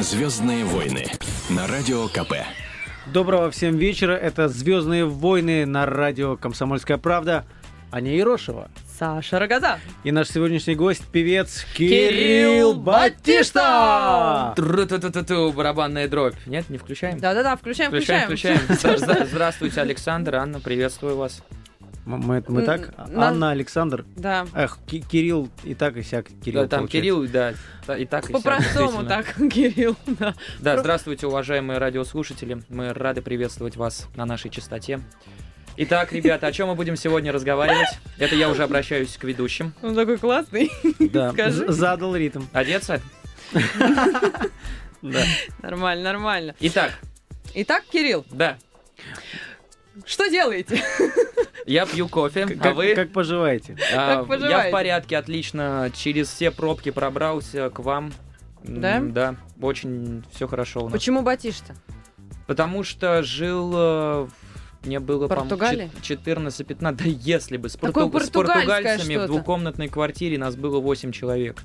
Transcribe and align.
Звездные 0.00 0.64
войны 0.64 1.06
на 1.50 1.66
радио 1.66 2.08
КП. 2.08 2.32
Доброго 3.06 3.50
всем 3.50 3.76
вечера. 3.76 4.12
Это 4.12 4.48
«Звездные 4.48 5.04
войны» 5.04 5.66
на 5.66 5.84
радио 5.86 6.36
«Комсомольская 6.36 6.96
правда». 6.96 7.44
Аня 7.92 8.14
Ерошева. 8.16 8.70
Саша 8.98 9.38
Рогоза. 9.40 9.78
И 10.04 10.12
наш 10.12 10.28
сегодняшний 10.28 10.74
гость– 10.76 11.02
певец 11.12 11.66
Кирилл, 11.76 12.74
Батишта. 12.74 14.52
Тру-ту-ту-ту-ту, 14.56 15.52
барабанная 15.52 16.06
дробь. 16.06 16.34
Нет, 16.46 16.70
не 16.70 16.78
включаем? 16.78 17.18
Да-да-да, 17.18 17.56
включаем, 17.56 17.90
Включаем, 17.90 18.26
включаем. 18.26 18.58
включаем. 18.58 18.96
Здра- 18.96 19.06
здра- 19.06 19.26
Здравствуйте, 19.26 19.80
Александр, 19.80 20.36
Анна, 20.36 20.60
приветствую 20.60 21.16
вас. 21.16 21.42
Мы, 22.06 22.42
мы 22.48 22.62
так? 22.62 22.92
М, 22.98 23.12
на- 23.14 23.28
Анна, 23.28 23.50
Александр. 23.50 24.04
Да. 24.16 24.46
Эх, 24.54 24.78
Ки- 24.86 25.00
Кирилл 25.00 25.48
и 25.64 25.74
так, 25.74 25.96
и 25.96 26.02
сяк. 26.02 26.26
Кирилл 26.42 26.62
Да, 26.62 26.68
там 26.68 26.80
получается. 26.80 26.90
Кирилл, 26.92 27.26
да, 27.28 27.50
и 27.96 28.06
так, 28.06 28.30
и 28.30 28.32
По-простому 28.32 29.04
так, 29.04 29.34
Кирилл, 29.52 29.96
да. 30.06 30.34
Да, 30.60 30.78
здравствуйте, 30.78 31.26
уважаемые 31.26 31.78
радиослушатели. 31.78 32.62
Мы 32.68 32.92
рады 32.92 33.20
приветствовать 33.22 33.76
вас 33.76 34.08
на 34.16 34.24
нашей 34.24 34.50
частоте. 34.50 35.00
Итак, 35.76 36.12
ребята, 36.12 36.46
о 36.48 36.52
чем 36.52 36.68
мы 36.68 36.74
будем 36.74 36.96
сегодня 36.96 37.32
разговаривать? 37.32 37.88
Это 38.18 38.34
я 38.34 38.48
уже 38.50 38.64
обращаюсь 38.64 39.16
к 39.16 39.24
ведущим. 39.24 39.72
Он 39.82 39.94
такой 39.94 40.18
классный. 40.18 40.70
Да, 40.98 41.32
Скажи. 41.32 41.70
задал 41.72 42.16
ритм. 42.16 42.42
Одеться? 42.52 43.00
Да. 45.02 45.22
Нормально, 45.62 46.04
нормально. 46.04 46.54
Итак, 46.60 46.92
Итак, 47.54 47.84
Кирилл, 47.90 48.24
да, 48.30 48.58
что 50.06 50.28
делаете? 50.28 50.82
я 51.66 51.86
пью 51.86 52.08
кофе, 52.08 52.46
К- 52.46 52.50
а 52.52 52.62
Как, 52.62 52.76
вы? 52.76 52.94
как 52.94 53.12
поживаете? 53.12 53.76
А, 53.94 54.16
как 54.16 54.22
я 54.22 54.24
поживаете? 54.24 54.68
в 54.68 54.72
порядке, 54.72 55.16
отлично. 55.18 55.90
Через 55.94 56.28
все 56.28 56.50
пробки 56.50 56.90
пробрался 56.90 57.70
к 57.70 57.78
вам. 57.80 58.12
М, 58.64 58.80
Да? 58.80 59.00
Да, 59.00 59.36
очень 59.60 60.24
все 60.34 60.46
хорошо 60.48 60.80
у 60.80 60.84
нас. 60.84 60.92
Почему 60.92 61.22
Батишта? 61.22 61.74
Потому 62.46 62.82
что 62.82 63.22
жил... 63.22 63.72
э, 63.74 64.28
Мне 64.84 64.98
было, 65.00 65.28
по-моему, 65.28 65.50
Португалии? 65.50 65.90
14-15, 66.02 66.92
да 66.92 67.04
если 67.04 67.56
бы, 67.56 67.68
с, 67.68 67.76
порту- 67.76 68.18
с 68.20 68.30
португальцами 68.30 69.16
в 69.16 69.26
двухкомнатной 69.26 69.88
квартире 69.88 70.38
нас 70.38 70.56
было 70.56 70.80
8 70.80 71.12
человек. 71.12 71.62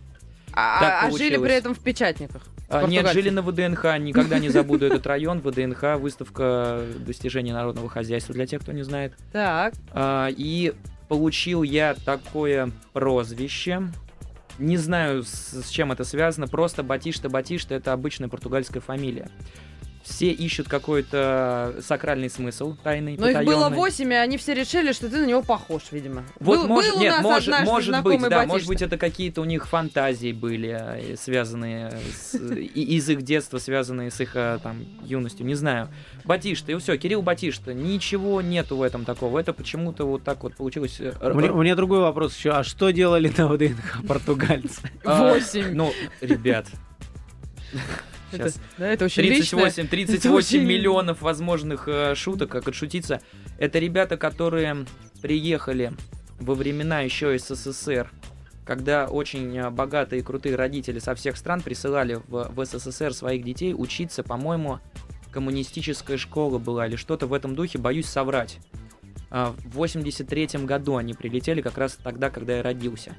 А, 0.53 0.79
Так 0.79 1.03
а 1.13 1.17
жили 1.17 1.37
при 1.37 1.53
этом 1.53 1.73
в 1.75 1.79
печатниках? 1.79 2.43
А, 2.67 2.85
Нет, 2.87 3.07
жили 3.11 3.29
на 3.29 3.41
ВДНХ, 3.41 3.83
никогда 3.99 4.39
не 4.39 4.49
забуду 4.49 4.85
этот 4.85 5.05
район. 5.05 5.39
ВДНХ, 5.41 5.97
выставка 5.97 6.81
достижений 7.05 7.51
народного 7.51 7.89
хозяйства, 7.89 8.33
для 8.33 8.45
тех, 8.47 8.61
кто 8.61 8.71
не 8.71 8.83
знает. 8.83 9.13
Так. 9.31 9.73
А, 9.91 10.29
И 10.29 10.73
получил 11.07 11.63
я 11.63 11.93
такое 12.05 12.71
прозвище. 12.93 13.83
Не 14.57 14.77
знаю, 14.77 15.23
с, 15.23 15.63
с 15.63 15.69
чем 15.69 15.91
это 15.91 16.03
связано. 16.03 16.47
Просто 16.47 16.81
Батишта 16.81 17.29
Батишта 17.29 17.75
это 17.75 17.93
обычная 17.93 18.29
португальская 18.29 18.81
фамилия. 18.81 19.29
Все 20.05 20.29
ищут 20.29 20.67
какой-то 20.69 21.77
сакральный 21.81 22.29
смысл 22.29 22.75
тайный, 22.83 23.17
Но 23.17 23.27
их 23.27 23.43
было 23.43 23.69
восемь, 23.69 24.11
и 24.13 24.15
они 24.15 24.37
все 24.37 24.53
решили, 24.53 24.91
что 24.91 25.09
ты 25.09 25.17
на 25.17 25.25
него 25.25 25.41
похож, 25.41 25.81
видимо. 25.89 26.23
Вот 26.39 26.59
был, 26.59 26.67
может, 26.67 26.91
был 26.93 26.99
у 26.99 27.01
нет, 27.01 27.11
нас 27.13 27.23
может, 27.23 27.47
однажды 27.47 27.65
может 27.71 27.89
знакомый 27.89 28.19
быть, 28.19 28.29
да, 28.29 28.45
может 28.45 28.67
быть, 28.67 28.81
это 28.83 28.97
какие-то 28.99 29.41
у 29.41 29.45
них 29.45 29.67
фантазии 29.67 30.31
были, 30.31 30.77
э, 30.79 31.15
связанные 31.17 31.91
с, 32.15 32.35
и- 32.35 32.95
из 32.97 33.09
их 33.09 33.23
детства, 33.23 33.57
связанные 33.57 34.11
с 34.11 34.21
их 34.21 34.35
э, 34.35 34.59
там 34.61 34.85
юностью, 35.03 35.43
не 35.43 35.55
знаю. 35.55 35.89
Батишта, 36.23 36.71
и 36.71 36.75
все, 36.77 36.97
Кирилл 36.97 37.23
Батишта, 37.23 37.73
ничего 37.73 38.41
нету 38.41 38.77
в 38.77 38.83
этом 38.83 39.05
такого, 39.05 39.39
это 39.39 39.53
почему-то 39.53 40.05
вот 40.05 40.23
так 40.23 40.43
вот 40.43 40.55
получилось. 40.55 40.97
э, 40.99 41.13
У 41.19 41.33
меня, 41.33 41.51
у 41.51 41.63
меня 41.63 41.75
другой 41.75 42.01
вопрос 42.01 42.37
еще. 42.37 42.51
А 42.51 42.63
что 42.63 42.91
делали 42.91 43.33
на 43.35 43.47
ВДНХ 43.51 44.05
португальцы? 44.07 44.81
а, 45.03 45.33
Восемь. 45.33 45.73
Ну, 45.73 45.91
ребят, 46.21 46.67
Это, 48.35 48.49
сейчас. 48.49 48.61
да, 48.77 48.87
это 48.87 49.05
очень 49.05 49.23
личное. 49.23 49.61
38, 49.63 49.87
38 49.87 50.19
Это 50.29 50.31
очень- 50.35 50.63
миллионов 50.63 51.21
возможных 51.21 51.87
э, 51.87 52.15
шуток, 52.15 52.49
как 52.51 52.67
отшутиться. 52.67 53.21
Это 53.57 53.79
ребята, 53.79 54.17
которые 54.17 54.85
приехали 55.21 55.93
во 56.39 56.53
времена 56.55 57.01
еще 57.01 57.37
СССР, 57.37 58.11
когда 58.65 59.07
очень 59.07 59.57
э, 59.57 59.69
богатые 59.69 60.21
и 60.21 60.23
крутые 60.23 60.55
родители 60.55 60.99
со 60.99 61.15
всех 61.15 61.37
стран 61.37 61.61
присылали 61.61 62.19
в, 62.27 62.51
в 62.53 62.65
СССР 62.65 63.13
своих 63.13 63.43
детей 63.43 63.73
учиться, 63.77 64.23
по-моему, 64.23 64.79
коммунистическая 65.31 66.17
школа 66.17 66.59
была 66.59 66.87
или 66.87 66.95
что-то 66.95 67.27
в 67.27 67.33
этом 67.33 67.55
духе, 67.55 67.77
боюсь 67.77 68.05
соврать. 68.05 68.57
А, 69.29 69.53
В 69.65 69.75
83 69.75 70.65
году 70.65 70.95
они 70.95 71.13
прилетели 71.13 71.61
как 71.61 71.77
раз 71.77 71.97
тогда, 72.01 72.29
когда 72.29 72.55
я 72.57 72.63
родился. 72.63 73.13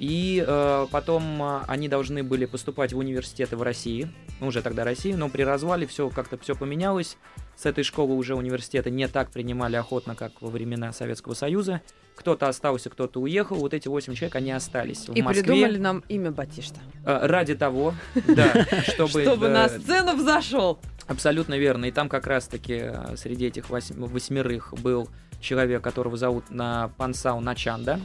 И 0.00 0.42
э, 0.46 0.86
потом 0.90 1.42
э, 1.42 1.60
они 1.68 1.86
должны 1.86 2.22
были 2.22 2.46
поступать 2.46 2.94
в 2.94 2.98
университеты 2.98 3.58
в 3.58 3.62
России, 3.62 4.10
ну, 4.40 4.46
уже 4.46 4.62
тогда 4.62 4.82
России, 4.82 5.12
но 5.12 5.28
при 5.28 5.42
развале 5.42 5.86
все 5.86 6.08
как-то 6.08 6.38
все 6.38 6.54
поменялось. 6.54 7.18
С 7.54 7.66
этой 7.66 7.84
школы 7.84 8.14
уже 8.14 8.34
университеты 8.34 8.90
не 8.90 9.06
так 9.08 9.30
принимали 9.30 9.76
охотно, 9.76 10.14
как 10.14 10.40
во 10.40 10.48
времена 10.48 10.94
Советского 10.94 11.34
Союза. 11.34 11.82
Кто-то 12.16 12.48
остался, 12.48 12.88
кто-то 12.88 13.20
уехал. 13.20 13.56
Вот 13.56 13.74
эти 13.74 13.88
восемь 13.88 14.14
человек, 14.14 14.36
они 14.36 14.52
остались 14.52 15.06
в 15.06 15.12
И 15.12 15.20
Москве. 15.20 15.42
придумали 15.42 15.76
нам 15.76 16.02
имя 16.08 16.30
Батишта. 16.30 16.80
э, 17.04 17.26
ради 17.26 17.54
того, 17.54 17.92
да, 18.26 18.66
чтобы... 18.84 19.22
Чтобы 19.22 19.46
э, 19.48 19.50
на 19.50 19.68
сцену 19.68 20.16
взошел. 20.16 20.78
Абсолютно 21.08 21.58
верно. 21.58 21.84
И 21.84 21.90
там 21.90 22.08
как 22.08 22.26
раз-таки 22.26 22.78
э, 22.84 23.16
среди 23.18 23.46
этих 23.48 23.68
восьм- 23.68 24.06
восьмерых 24.06 24.72
был 24.80 25.10
человек, 25.42 25.82
которого 25.82 26.16
зовут 26.16 26.48
на 26.50 26.88
Пансау 26.96 27.40
Начанда. 27.40 28.00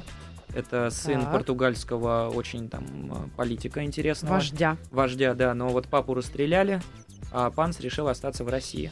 Это 0.55 0.89
сын 0.89 1.21
Так. 1.21 1.31
португальского 1.33 2.29
очень 2.29 2.69
там 2.69 2.85
э, 3.11 3.15
политика 3.35 3.83
интересного. 3.83 4.35
Вождя. 4.35 4.77
Вождя, 4.89 5.33
да. 5.33 5.53
Но 5.53 5.67
вот 5.67 5.87
папу 5.87 6.13
расстреляли, 6.13 6.81
а 7.31 7.51
Панс 7.51 7.81
решил 7.81 8.07
остаться 8.07 8.45
в 8.45 8.47
России. 8.47 8.89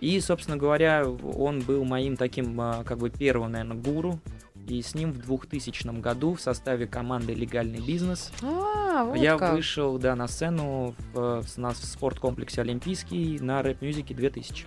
И, 0.00 0.20
собственно 0.20 0.56
говоря, 0.56 1.04
он 1.08 1.60
был 1.60 1.84
моим 1.84 2.16
таким, 2.16 2.60
э, 2.60 2.84
как 2.84 2.98
бы, 2.98 3.10
первым, 3.10 3.52
наверное, 3.52 3.76
гуру. 3.76 4.20
И 4.68 4.80
с 4.82 4.94
ним 4.94 5.12
в 5.12 5.18
2000 5.18 6.00
году 6.00 6.34
в 6.34 6.40
составе 6.40 6.86
команды 6.86 7.34
«Легальный 7.34 7.80
бизнес» 7.80 8.32
А, 8.42 9.04
вот 9.04 9.16
я 9.16 9.38
как. 9.38 9.54
вышел, 9.54 9.96
да, 9.98 10.16
на 10.16 10.26
сцену 10.26 10.94
в, 11.14 11.42
в, 11.42 11.46
в 11.46 11.76
спорткомплексе 11.76 12.62
Олимпийский 12.62 13.38
на 13.40 13.62
рэп-мюзике 13.62 14.14
2000. 14.14 14.66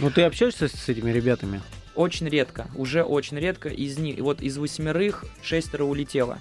Ну, 0.00 0.10
ты 0.10 0.22
общаешься 0.22 0.68
с, 0.68 0.72
с 0.72 0.88
этими 0.88 1.10
ребятами? 1.10 1.62
Очень 1.98 2.28
редко, 2.28 2.70
уже 2.76 3.02
очень 3.02 3.40
редко. 3.40 3.68
Из 3.68 3.98
них, 3.98 4.20
вот 4.20 4.40
из 4.40 4.56
восьмерых 4.56 5.24
шестеро 5.42 5.82
улетело. 5.82 6.38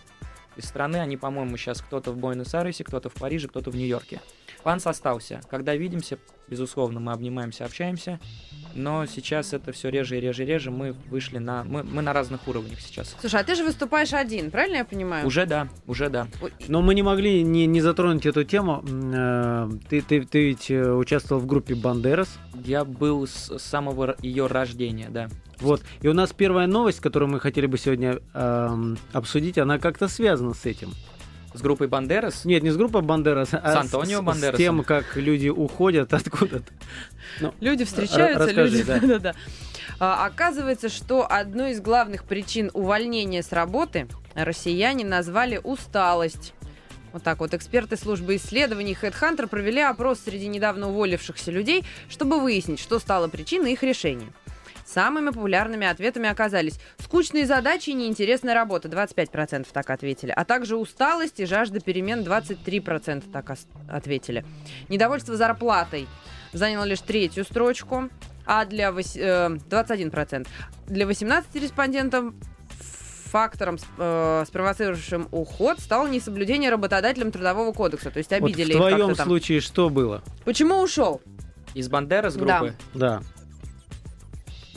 Из 0.55 0.65
страны 0.65 0.97
они, 0.97 1.17
по-моему, 1.17 1.57
сейчас 1.57 1.81
кто-то 1.81 2.11
в 2.11 2.17
Буэнос-Айресе, 2.17 2.83
кто-то 2.83 3.09
в 3.09 3.15
Париже, 3.15 3.47
кто-то 3.47 3.71
в 3.71 3.75
Нью-Йорке. 3.75 4.21
Панс 4.63 4.85
остался. 4.87 5.41
Когда 5.49 5.75
видимся, 5.75 6.17
безусловно, 6.47 6.99
мы 6.99 7.11
обнимаемся, 7.11 7.65
общаемся. 7.65 8.19
Но 8.75 9.05
сейчас 9.05 9.53
это 9.53 9.71
все 9.71 9.89
реже 9.89 10.17
и 10.17 10.21
реже 10.21 10.43
и 10.43 10.45
реже. 10.45 10.71
Мы 10.71 10.93
вышли 11.09 11.37
на... 11.37 11.63
Мы, 11.63 11.83
мы 11.83 12.01
на 12.01 12.13
разных 12.13 12.47
уровнях 12.47 12.79
сейчас. 12.79 13.15
Слушай, 13.19 13.41
а 13.41 13.43
ты 13.43 13.55
же 13.55 13.63
выступаешь 13.63 14.13
один, 14.13 14.51
правильно 14.51 14.77
я 14.77 14.85
понимаю? 14.85 15.25
Уже 15.25 15.45
да, 15.45 15.67
уже 15.87 16.09
да. 16.09 16.27
Но 16.67 16.81
мы 16.81 16.93
не 16.93 17.01
могли 17.01 17.41
не, 17.43 17.65
не 17.65 17.81
затронуть 17.81 18.25
эту 18.25 18.43
тему. 18.43 18.83
Э, 18.87 19.69
Ты, 19.89 20.01
ты, 20.01 20.23
ты 20.25 20.49
ведь 20.49 20.69
э, 20.69 20.91
участвовал 20.91 21.41
в 21.41 21.47
группе 21.47 21.73
Бандерас. 21.73 22.37
Я 22.53 22.85
был 22.85 23.25
с 23.25 23.57
самого 23.57 24.15
ее 24.21 24.47
рождения, 24.47 25.07
да. 25.09 25.29
Вот. 25.59 25.81
И 26.01 26.07
у 26.07 26.13
нас 26.13 26.33
первая 26.33 26.67
новость, 26.67 26.99
которую 26.99 27.31
мы 27.31 27.39
хотели 27.39 27.65
бы 27.65 27.79
сегодня 27.79 28.19
эм, 28.35 28.97
обсудить, 29.11 29.57
она 29.57 29.79
как-то 29.79 30.07
связана 30.07 30.53
с 30.53 30.65
этим. 30.65 30.91
С 31.57 31.61
группой 31.61 31.87
Бандерас. 31.87 32.45
Нет, 32.45 32.63
не 32.63 32.69
с 32.69 32.77
группой 32.77 33.01
Бандерас, 33.01 33.49
а 33.53 33.79
Антонио 33.79 34.23
с, 34.33 34.37
с 34.37 34.57
тем, 34.57 34.83
как 34.83 35.15
люди 35.15 35.49
уходят 35.49 36.13
откуда-то. 36.13 36.71
Люди 37.59 37.85
встречаются, 37.85 38.45
расскажи, 38.45 38.77
люди... 38.77 38.83
да. 38.83 38.99
Да-да-да. 39.01 39.33
А, 39.99 40.25
оказывается, 40.25 40.89
что 40.89 41.25
одной 41.29 41.71
из 41.71 41.81
главных 41.81 42.23
причин 42.23 42.69
увольнения 42.73 43.41
с 43.41 43.51
работы 43.51 44.07
россияне 44.35 45.05
назвали 45.05 45.59
усталость. 45.63 46.53
Вот 47.13 47.23
так 47.23 47.39
вот 47.39 47.53
эксперты 47.53 47.97
службы 47.97 48.35
исследований 48.35 48.95
HeadHunter 48.99 49.47
провели 49.47 49.81
опрос 49.81 50.19
среди 50.19 50.47
недавно 50.47 50.89
уволившихся 50.89 51.51
людей, 51.51 51.83
чтобы 52.09 52.39
выяснить, 52.39 52.79
что 52.79 52.99
стало 52.99 53.27
причиной 53.27 53.73
их 53.73 53.81
решения. 53.81 54.27
Самыми 54.87 55.31
популярными 55.31 55.85
ответами 55.85 56.29
оказались 56.29 56.79
скучные 56.97 57.45
задачи 57.45 57.89
и 57.89 57.93
неинтересная 57.93 58.53
работа, 58.53 58.87
25% 58.87 59.67
так 59.73 59.89
ответили, 59.89 60.31
а 60.31 60.45
также 60.45 60.77
усталость 60.77 61.41
и 61.41 61.45
жажда 61.45 61.81
перемен, 61.81 62.21
23% 62.23 63.25
так 63.33 63.51
ответили. 63.89 64.45
Недовольство 64.87 65.35
зарплатой 65.35 66.07
заняло 66.53 66.85
лишь 66.85 67.01
третью 67.01 67.43
строчку, 67.43 68.09
а 68.45 68.63
для 68.63 68.91
вось- 68.91 69.17
э, 69.19 69.57
21%. 69.69 70.47
Для 70.87 71.05
18 71.05 71.55
респондентов 71.61 72.33
фактором, 73.25 73.77
э, 73.97 74.45
спровоцировавшим 74.47 75.27
уход, 75.31 75.81
стало 75.81 76.07
несоблюдение 76.07 76.69
работодателем 76.71 77.33
трудового 77.33 77.73
кодекса. 77.73 78.09
То 78.09 78.19
есть 78.19 78.29
Вот 78.31 78.37
обидели 78.37 78.67
в 78.73 78.75
их 78.75 78.77
твоем 78.77 79.15
случае 79.15 79.59
что 79.59 79.89
было? 79.89 80.23
Почему 80.45 80.79
ушел? 80.81 81.21
Из 81.73 81.89
Бандерас 81.89 82.35
Да. 82.35 82.59
группы? 82.59 82.75
Да. 82.93 83.21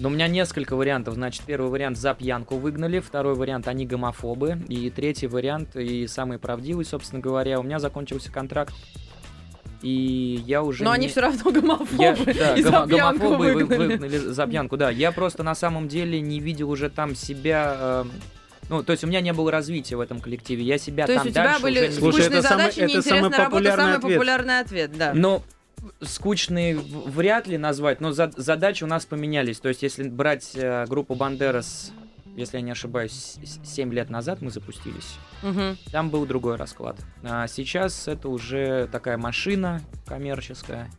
Но 0.01 0.09
у 0.09 0.11
меня 0.11 0.29
несколько 0.29 0.77
вариантов. 0.77 1.15
Значит, 1.15 1.43
первый 1.47 1.71
вариант 1.71 1.99
за 1.99 2.15
пьянку 2.15 2.57
выгнали, 2.57 3.01
второй 3.01 3.35
вариант 3.35 3.69
они 3.69 3.85
гомофобы, 3.87 4.59
и 4.69 4.89
третий 4.91 5.27
вариант, 5.27 5.77
и 5.77 6.07
самый 6.07 6.39
правдивый, 6.39 6.85
собственно 6.87 7.21
говоря, 7.21 7.61
у 7.61 7.63
меня 7.63 7.79
закончился 7.79 8.33
контракт. 8.33 8.73
И 9.83 10.43
я 10.47 10.63
уже 10.63 10.85
Но 10.85 10.91
не- 10.91 10.97
они 10.97 11.09
все 11.09 11.21
равно 11.21 11.51
гомофобы. 11.53 12.03
Я, 12.03 12.15
да, 12.17 12.55
и 12.57 12.63
за 12.63 12.69
гомо- 12.71 12.89
пьянку 12.89 13.19
гомофобы 13.25 13.37
вы- 13.37 13.55
выгнали. 13.55 13.87
выгнали 13.89 14.17
за 14.19 14.47
пьянку, 14.47 14.77
да. 14.77 14.91
Я 14.91 15.13
просто 15.13 15.43
на 15.43 15.55
самом 15.55 15.89
деле 15.89 16.21
не 16.21 16.41
видел 16.41 16.71
уже 16.71 16.91
там 16.91 17.15
себя. 17.15 17.77
эм, 18.05 18.11
ну, 18.69 18.83
то 18.83 18.93
есть 18.93 19.05
у 19.05 19.07
меня 19.07 19.21
не 19.21 19.33
было 19.33 19.51
развития 19.51 19.97
в 19.97 20.01
этом 20.01 20.21
коллективе. 20.21 20.63
Я 20.65 20.77
себя 20.79 21.07
То 21.07 21.13
есть 21.13 21.23
там 21.25 21.29
у 21.31 21.33
тебя 21.33 21.45
дальше 21.45 21.63
были 21.63 21.91
Слушай, 21.91 21.95
скучные 22.23 22.27
это 22.39 22.43
самый- 22.43 22.59
задачи, 22.63 22.79
это 22.79 22.87
неинтересная 22.89 23.21
самый 23.23 23.39
работа, 23.39 23.77
самый 23.77 23.97
ответ. 23.97 24.13
популярный 24.15 24.61
ответ, 24.61 24.91
да. 24.99 25.13
Но 25.15 25.43
скучные 26.03 26.77
вряд 26.77 27.47
ли 27.47 27.59
назвать, 27.59 28.01
но 28.01 28.13
за- 28.13 28.33
задачи 28.37 28.85
у 28.85 28.87
нас 28.87 29.07
поменялись. 29.07 29.61
То 29.61 29.69
есть, 29.69 29.83
если 29.83 30.09
брать 30.09 30.53
э, 30.55 30.87
группу 30.87 31.15
Бандерас, 31.15 31.93
если 32.37 32.59
я 32.59 32.63
не 32.63 32.71
ошибаюсь, 32.71 33.37
7 33.65 33.93
лет 33.93 34.09
назад 34.11 34.41
мы 34.41 34.51
запустились, 34.51 35.17
Мгм. 35.43 35.77
там 35.93 36.11
был 36.11 36.27
другой 36.27 36.57
расклад. 36.57 36.97
А 37.23 37.47
сейчас 37.49 38.07
это 38.09 38.29
уже 38.29 38.89
такая 38.93 39.17
машина 39.19 39.83
коммерческая, 40.07 40.91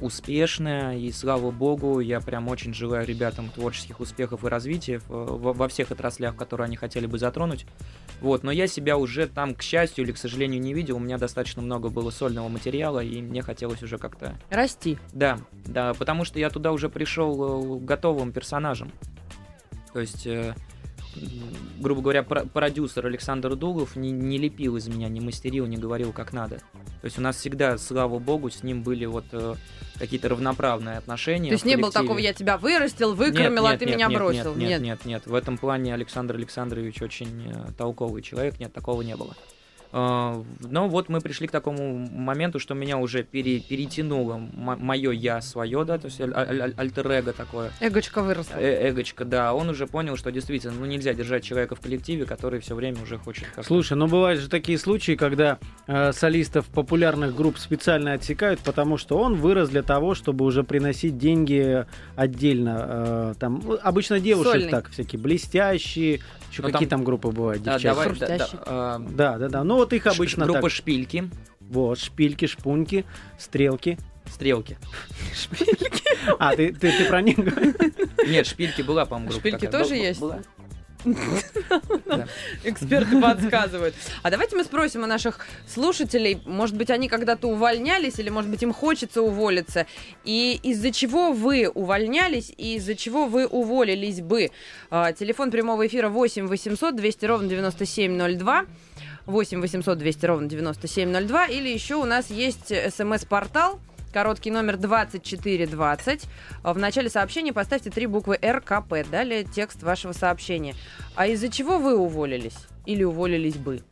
успешная, 0.00 0.96
и 0.96 1.10
слава 1.10 1.50
богу, 1.50 2.00
я 2.00 2.20
прям 2.20 2.48
очень 2.48 2.72
желаю 2.72 3.06
ребятам 3.06 3.50
творческих 3.50 4.00
успехов 4.00 4.44
и 4.44 4.48
развития 4.48 5.00
во, 5.08 5.68
всех 5.68 5.90
отраслях, 5.90 6.36
которые 6.36 6.66
они 6.66 6.76
хотели 6.76 7.06
бы 7.06 7.18
затронуть. 7.18 7.66
Вот, 8.20 8.42
но 8.42 8.50
я 8.50 8.66
себя 8.66 8.96
уже 8.96 9.26
там, 9.26 9.54
к 9.54 9.62
счастью 9.62 10.04
или 10.04 10.12
к 10.12 10.18
сожалению, 10.18 10.60
не 10.60 10.74
видел. 10.74 10.96
У 10.96 11.00
меня 11.00 11.18
достаточно 11.18 11.62
много 11.62 11.88
было 11.88 12.10
сольного 12.10 12.48
материала, 12.48 13.00
и 13.00 13.20
мне 13.20 13.42
хотелось 13.42 13.82
уже 13.82 13.98
как-то 13.98 14.38
Расти. 14.50 14.98
да, 15.12 15.38
да, 15.66 15.94
потому 15.94 16.24
что 16.24 16.38
я 16.38 16.50
туда 16.50 16.72
уже 16.72 16.88
пришел 16.88 17.76
э, 17.76 17.84
готовым 17.84 18.32
персонажем. 18.32 18.92
То 19.92 20.00
есть, 20.00 20.26
э, 20.26 20.54
грубо 21.80 22.02
говоря, 22.02 22.22
про- 22.22 22.44
продюсер 22.44 23.06
Александр 23.06 23.56
Дугов 23.56 23.96
не, 23.96 24.10
не 24.10 24.38
лепил 24.38 24.76
из 24.76 24.86
меня, 24.88 25.08
не 25.08 25.20
мастерил, 25.20 25.66
не 25.66 25.76
говорил 25.76 26.12
как 26.12 26.32
надо. 26.32 26.60
То 27.00 27.04
есть 27.04 27.18
у 27.18 27.20
нас 27.20 27.36
всегда, 27.36 27.78
слава 27.78 28.18
богу, 28.18 28.50
с 28.50 28.62
ним 28.62 28.82
были 28.82 29.04
вот 29.04 29.24
э, 29.32 29.54
какие-то 29.98 30.28
равноправные 30.28 30.98
отношения. 30.98 31.50
То 31.50 31.54
есть 31.54 31.64
не 31.64 31.76
было 31.76 31.92
такого, 31.92 32.18
я 32.18 32.32
тебя 32.32 32.58
вырастил, 32.58 33.10
Нет, 33.10 33.18
выкормил, 33.18 33.66
а 33.66 33.70
нет, 33.70 33.78
ты 33.78 33.86
нет, 33.86 33.94
меня 33.96 34.08
нет, 34.08 34.18
бросил. 34.18 34.54
Нет, 34.54 34.70
нет, 34.70 34.80
нет, 34.80 35.04
нет. 35.04 35.26
В 35.26 35.34
этом 35.34 35.58
плане 35.58 35.94
Александр 35.94 36.34
Александрович 36.34 37.00
очень 37.00 37.52
э, 37.52 37.72
толковый 37.76 38.22
человек, 38.22 38.58
нет, 38.58 38.72
такого 38.72 39.02
не 39.02 39.14
было. 39.16 39.34
А, 39.90 40.42
Но 40.60 40.88
вот 40.88 41.08
мы 41.08 41.20
пришли 41.20 41.46
к 41.46 41.50
такому 41.50 41.98
моменту, 42.12 42.58
что 42.58 42.74
меня 42.74 42.98
уже 42.98 43.22
пере- 43.22 43.60
перетянуло 43.60 44.36
мое 44.54 45.10
я 45.12 45.40
свое, 45.40 45.84
да, 45.84 45.98
то 45.98 46.06
есть 46.06 46.20
аль- 46.20 46.32
аль- 46.34 46.60
аль- 46.60 46.74
альтер-эго 46.76 47.32
такое, 47.32 47.70
Эгочка 47.80 48.22
выросла. 48.22 48.56
э- 48.58 48.90
эгочка, 48.90 49.24
да, 49.24 49.54
он 49.54 49.68
уже 49.70 49.86
понял, 49.86 50.16
что 50.16 50.30
действительно, 50.30 50.74
ну 50.78 50.84
нельзя 50.84 51.14
держать 51.14 51.42
человека 51.44 51.74
в 51.74 51.80
коллективе, 51.80 52.26
который 52.26 52.60
все 52.60 52.74
время 52.74 52.98
уже 53.02 53.16
хочет 53.16 53.46
как 53.54 53.64
Слушай, 53.64 53.96
ну 53.96 54.06
бывают 54.08 54.40
же 54.40 54.48
такие 54.50 54.76
случаи, 54.78 55.14
когда 55.16 55.58
э, 55.86 56.12
солистов 56.12 56.66
популярных 56.66 57.34
групп 57.34 57.58
специально 57.58 58.12
отсекают, 58.12 58.60
потому 58.60 58.98
что 58.98 59.18
он 59.18 59.36
вырос 59.36 59.70
для 59.70 59.82
того, 59.82 60.14
чтобы 60.14 60.44
уже 60.44 60.64
приносить 60.64 61.16
деньги 61.16 61.86
отдельно. 62.14 62.84
э, 62.88 63.34
там 63.38 63.62
ну, 63.64 63.78
обычно 63.82 64.20
девушек 64.20 64.52
Сольный. 64.52 64.70
так 64.70 64.90
всякие 64.90 65.20
блестящие. 65.20 66.20
Еще 66.50 66.62
Ну, 66.62 66.70
какие 66.70 66.88
там- 66.88 67.00
там 67.00 67.04
группы 67.04 67.28
бывают, 67.28 67.62
Да, 67.62 67.74
девчачьи? 67.78 67.88
давай, 68.18 68.18
да, 68.18 68.38
да, 68.38 68.48
а, 68.66 68.98
Да, 68.98 69.38
да, 69.38 69.48
да. 69.48 69.64
Ну 69.64 69.77
вот 69.78 69.92
их 69.92 70.04
ш- 70.04 70.10
обычно 70.10 70.44
группа 70.44 70.62
так. 70.62 70.70
шпильки, 70.70 71.30
Вот, 71.60 71.98
шпильки, 71.98 72.46
шпуньки, 72.46 73.04
стрелки. 73.38 73.98
стрелки. 74.26 74.76
А, 76.38 76.54
ты, 76.54 76.72
ты, 76.72 76.92
ты 76.92 77.04
про 77.06 77.22
них 77.22 77.36
говоришь? 77.38 77.74
Нет, 78.26 78.46
шпильки 78.46 78.82
была, 78.82 79.06
по-моему, 79.06 79.30
группа 79.30 79.40
Шпильки 79.48 79.64
такая. 79.66 79.82
тоже 79.82 79.94
есть? 79.96 80.20
была. 80.20 80.40
Да. 82.06 82.26
Эксперты 82.64 83.20
подсказывают. 83.20 83.94
А 84.22 84.30
давайте 84.30 84.56
мы 84.56 84.64
спросим 84.64 85.04
у 85.04 85.06
наших 85.06 85.46
слушателей, 85.66 86.40
может 86.44 86.76
быть, 86.76 86.90
они 86.90 87.08
когда-то 87.08 87.46
увольнялись, 87.46 88.18
или, 88.18 88.30
может 88.30 88.50
быть, 88.50 88.62
им 88.64 88.72
хочется 88.72 89.22
уволиться. 89.22 89.86
И 90.24 90.58
из-за 90.64 90.90
чего 90.90 91.32
вы 91.32 91.68
увольнялись, 91.68 92.52
и 92.56 92.74
из-за 92.76 92.96
чего 92.96 93.26
вы 93.26 93.46
уволились 93.46 94.20
бы. 94.20 94.50
А, 94.90 95.12
Телефон 95.12 95.50
прямого 95.52 95.86
эфира 95.86 96.08
8 96.08 96.48
800 96.48 96.96
200 96.96 97.24
ровно 97.26 97.48
9702. 97.48 98.64
8 99.28 99.60
800 99.60 99.98
200 99.98 100.26
ровно 100.26 100.48
9702. 100.48 101.46
Или 101.46 101.68
еще 101.68 101.96
у 101.96 102.04
нас 102.04 102.30
есть 102.30 102.72
смс-портал, 102.94 103.78
короткий 104.12 104.50
номер 104.50 104.78
2420. 104.78 106.24
А 106.62 106.72
В 106.72 106.78
начале 106.78 107.10
сообщения 107.10 107.52
поставьте 107.52 107.90
три 107.90 108.06
буквы 108.06 108.38
РКП. 108.42 109.08
Далее 109.10 109.44
текст 109.44 109.82
вашего 109.82 110.12
сообщения. 110.12 110.74
А 111.14 111.26
из-за 111.26 111.50
чего 111.50 111.78
вы 111.78 111.96
уволились? 111.96 112.56
Или 112.86 113.04
уволились 113.04 113.56
бы? 113.56 113.82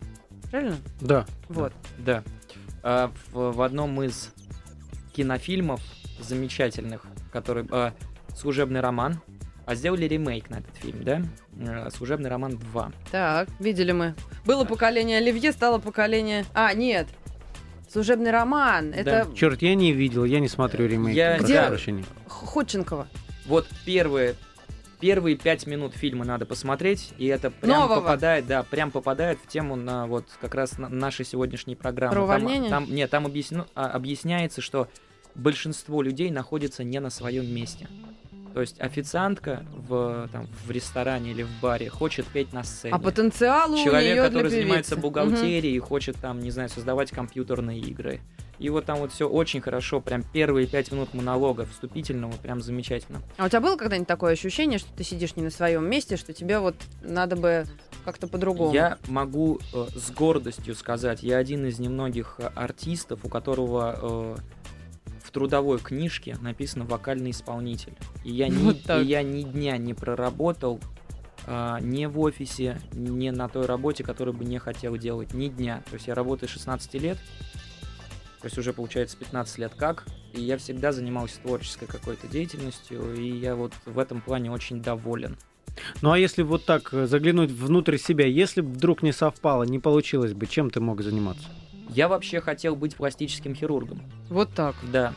Правильно? 0.50 0.78
Да. 1.02 1.26
Вот. 1.50 1.74
Да. 1.98 2.24
А, 2.82 3.12
в, 3.32 3.52
в 3.52 3.60
одном 3.60 4.02
из 4.02 4.32
кинофильмов 5.14 5.82
замечательных, 6.18 7.04
который 7.30 7.66
а, 7.70 7.92
служебный 8.34 8.80
роман, 8.80 9.20
а 9.66 9.74
сделали 9.74 10.06
ремейк 10.06 10.48
на 10.48 10.56
этот 10.60 10.74
фильм, 10.76 11.02
да? 11.04 11.22
Э, 11.60 11.90
Служебный 11.90 12.30
роман 12.30 12.56
2. 12.56 12.92
Так, 13.10 13.48
видели 13.58 13.92
мы. 13.92 14.14
Было 14.46 14.64
поколение 14.64 15.18
Оливье, 15.18 15.52
стало 15.52 15.78
поколение... 15.78 16.44
А, 16.54 16.72
нет. 16.72 17.08
Служебный 17.90 18.30
роман. 18.30 18.92
Это 18.92 19.28
Черт, 19.36 19.62
я 19.62 19.74
не 19.74 19.92
видел, 19.92 20.24
я 20.24 20.40
не 20.40 20.48
смотрю 20.48 20.86
ремейк. 20.86 21.16
Я- 21.16 21.38
Где? 21.38 21.62
прощения. 21.64 22.04
Ходченкова. 22.28 23.08
Вот 23.46 23.66
первые, 23.84 24.34
первые 25.00 25.36
пять 25.36 25.66
минут 25.66 25.94
фильма 25.94 26.24
надо 26.24 26.46
посмотреть, 26.46 27.12
и 27.18 27.26
это 27.26 27.50
прям 27.50 27.80
Нового. 27.80 28.00
попадает, 28.00 28.46
да, 28.46 28.62
прям 28.64 28.90
попадает 28.90 29.38
в 29.42 29.46
тему 29.48 29.76
на 29.76 30.06
вот 30.06 30.26
как 30.40 30.54
раз 30.54 30.78
на 30.78 30.88
нашей 30.88 31.24
сегодняшней 31.24 31.74
программы. 31.76 32.12
Про 32.14 32.20
Там- 32.20 32.24
увольнение? 32.42 32.70
Там, 32.70 32.86
нет, 32.92 33.10
там 33.10 33.26
объяснено- 33.26 33.66
а, 33.74 33.86
объясняется, 33.90 34.60
что 34.60 34.88
большинство 35.34 36.02
людей 36.02 36.30
находится 36.30 36.82
не 36.84 36.98
на 37.00 37.10
своем 37.10 37.46
месте. 37.52 37.88
То 38.56 38.62
есть 38.62 38.80
официантка 38.80 39.66
в, 39.70 40.30
там, 40.32 40.48
в 40.64 40.70
ресторане 40.70 41.32
или 41.32 41.42
в 41.42 41.60
баре 41.60 41.90
хочет 41.90 42.24
петь 42.26 42.54
на 42.54 42.64
сцене. 42.64 42.94
А 42.94 42.98
потенциал 42.98 43.70
у 43.70 43.76
Человек, 43.76 44.14
неё 44.14 44.14
для 44.14 44.22
который 44.22 44.50
занимается 44.50 44.92
певицы. 44.92 45.02
бухгалтерией, 45.02 45.78
хочет 45.78 46.16
там, 46.16 46.40
не 46.40 46.50
знаю, 46.50 46.70
создавать 46.70 47.10
компьютерные 47.10 47.80
игры. 47.80 48.22
И 48.58 48.70
вот 48.70 48.86
там 48.86 49.00
вот 49.00 49.12
все 49.12 49.28
очень 49.28 49.60
хорошо, 49.60 50.00
прям 50.00 50.22
первые 50.22 50.66
пять 50.66 50.90
минут 50.90 51.12
монолога 51.12 51.66
вступительного, 51.66 52.32
прям 52.32 52.62
замечательно. 52.62 53.20
А 53.36 53.44
у 53.44 53.48
тебя 53.50 53.60
было 53.60 53.76
когда-нибудь 53.76 54.08
такое 54.08 54.32
ощущение, 54.32 54.78
что 54.78 54.90
ты 54.94 55.04
сидишь 55.04 55.36
не 55.36 55.42
на 55.42 55.50
своем 55.50 55.84
месте, 55.84 56.16
что 56.16 56.32
тебе 56.32 56.58
вот 56.58 56.76
надо 57.02 57.36
бы 57.36 57.66
как-то 58.06 58.26
по-другому? 58.26 58.72
Я 58.72 58.96
могу 59.08 59.60
э, 59.74 59.86
с 59.94 60.10
гордостью 60.12 60.74
сказать, 60.74 61.22
я 61.22 61.36
один 61.36 61.66
из 61.66 61.78
немногих 61.78 62.36
э, 62.38 62.48
артистов, 62.54 63.20
у 63.24 63.28
которого 63.28 63.98
э, 64.00 64.36
трудовой 65.36 65.78
книжке 65.78 66.34
написано 66.40 66.86
вокальный 66.86 67.30
исполнитель. 67.30 67.92
И 68.24 68.32
я, 68.32 68.48
ни, 68.48 68.54
Вот 68.54 68.82
так. 68.84 69.02
и 69.02 69.06
я 69.06 69.22
ни 69.22 69.42
дня 69.42 69.76
не 69.76 69.92
проработал 69.92 70.80
а, 71.46 71.78
ни 71.78 72.06
в 72.06 72.18
офисе, 72.20 72.80
ни 72.94 73.28
на 73.28 73.46
той 73.50 73.66
работе, 73.66 74.02
которую 74.02 74.34
бы 74.34 74.46
не 74.46 74.58
хотел 74.58 74.96
делать, 74.96 75.34
ни 75.34 75.48
дня. 75.48 75.82
То 75.90 75.96
есть 75.96 76.06
я 76.06 76.14
работаю 76.14 76.48
с 76.48 76.52
16 76.52 76.94
лет, 76.94 77.18
то 78.40 78.46
есть 78.46 78.56
уже 78.56 78.72
получается 78.72 79.18
15 79.18 79.58
лет 79.58 79.74
как, 79.76 80.06
и 80.32 80.40
я 80.40 80.56
всегда 80.56 80.90
занимался 80.90 81.38
творческой 81.42 81.84
какой-то 81.86 82.28
деятельностью, 82.28 83.14
и 83.14 83.28
я 83.36 83.56
вот 83.56 83.74
в 83.84 83.98
этом 83.98 84.22
плане 84.22 84.50
очень 84.50 84.80
доволен. 84.80 85.36
Ну 86.00 86.12
а 86.12 86.18
если 86.18 86.44
вот 86.44 86.64
так 86.64 86.94
э, 86.94 87.06
заглянуть 87.06 87.50
внутрь 87.50 87.98
себя, 87.98 88.24
если 88.24 88.62
бы 88.62 88.70
вдруг 88.70 89.02
не 89.02 89.12
совпало, 89.12 89.64
не 89.64 89.80
получилось 89.80 90.32
бы, 90.32 90.46
чем 90.46 90.70
ты 90.70 90.80
мог 90.80 91.02
заниматься? 91.02 91.50
Я 91.88 92.08
вообще 92.08 92.40
хотел 92.40 92.76
быть 92.76 92.96
пластическим 92.96 93.54
хирургом. 93.54 94.02
Вот 94.28 94.50
так. 94.52 94.74
Да. 94.90 95.14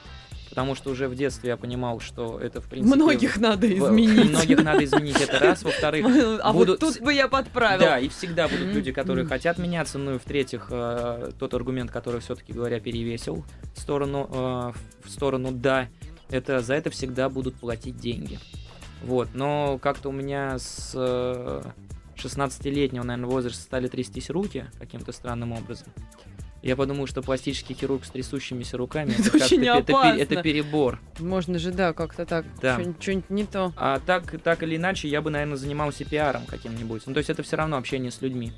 Потому 0.50 0.74
что 0.74 0.90
уже 0.90 1.08
в 1.08 1.16
детстве 1.16 1.50
я 1.50 1.58
понимал, 1.58 2.00
что 2.00 2.40
это, 2.40 2.60
в 2.60 2.68
принципе... 2.68 2.96
Многих 2.96 3.38
надо 3.38 3.72
изменить. 3.72 4.32
Многих 4.32 4.64
надо 4.64 4.84
изменить, 4.84 5.22
это 5.22 5.40
раз. 5.40 5.64
Во-вторых, 5.64 6.06
А 6.42 6.52
будут 6.52 6.82
вот 6.82 6.94
тут 6.96 7.04
бы 7.04 7.14
я 7.14 7.28
подправил. 7.28 7.82
да, 7.82 8.00
и 8.00 8.10
всегда 8.10 8.48
будут 8.48 8.74
люди, 8.74 8.92
которые 8.92 9.28
хотят 9.28 9.60
меняться. 9.60 10.00
Ну 10.00 10.16
и 10.16 10.18
в-третьих, 10.18 10.68
э, 10.72 11.32
тот 11.38 11.54
аргумент, 11.54 11.92
который 11.92 12.20
все-таки 12.20 12.52
говоря 12.52 12.80
перевесил 12.80 13.46
в 13.76 13.80
сторону, 13.80 14.28
э, 14.32 15.08
в 15.08 15.10
сторону 15.10 15.52
да, 15.52 15.88
это 16.30 16.62
за 16.62 16.74
это 16.74 16.90
всегда 16.90 17.30
будут 17.30 17.56
платить 17.56 17.98
деньги. 17.98 18.40
Вот, 19.04 19.30
но 19.34 19.78
как-то 19.82 20.10
у 20.10 20.12
меня 20.12 20.58
с 20.58 20.94
э, 20.96 21.62
16-летнего, 22.16 23.04
наверное, 23.04 23.30
возраста 23.30 23.62
стали 23.62 23.88
трястись 23.88 24.30
руки 24.30 24.66
каким-то 24.80 25.12
странным 25.12 25.54
образом. 25.54 25.88
Я 26.62 26.76
подумал, 26.76 27.08
что 27.08 27.22
пластический 27.22 27.74
хирург 27.74 28.04
с 28.04 28.10
трясущимися 28.10 28.76
руками 28.78 29.12
Это 29.12 29.22
это, 29.22 29.32
как-то 29.32 29.46
очень 29.46 29.62
пе- 29.62 29.68
это, 29.68 29.94
опасно. 29.94 30.20
это 30.22 30.42
перебор. 30.42 31.00
Можно 31.20 31.58
же, 31.58 31.72
да, 31.72 31.94
как-то 31.94 32.26
так. 32.26 32.46
Да. 32.62 32.80
Что-нибудь 33.00 33.30
не 33.30 33.46
то. 33.46 33.72
А 33.78 34.00
так, 34.06 34.42
так 34.42 34.62
или 34.64 34.76
иначе, 34.76 35.08
я 35.08 35.22
бы, 35.22 35.30
наверное, 35.30 35.56
занимался 35.56 36.04
пиаром 36.04 36.46
каким-нибудь. 36.46 37.04
Ну, 37.06 37.14
то 37.14 37.20
есть 37.20 37.30
это 37.30 37.44
все 37.44 37.56
равно 37.56 37.78
общение 37.78 38.12
с 38.12 38.22
людьми. 38.22 38.52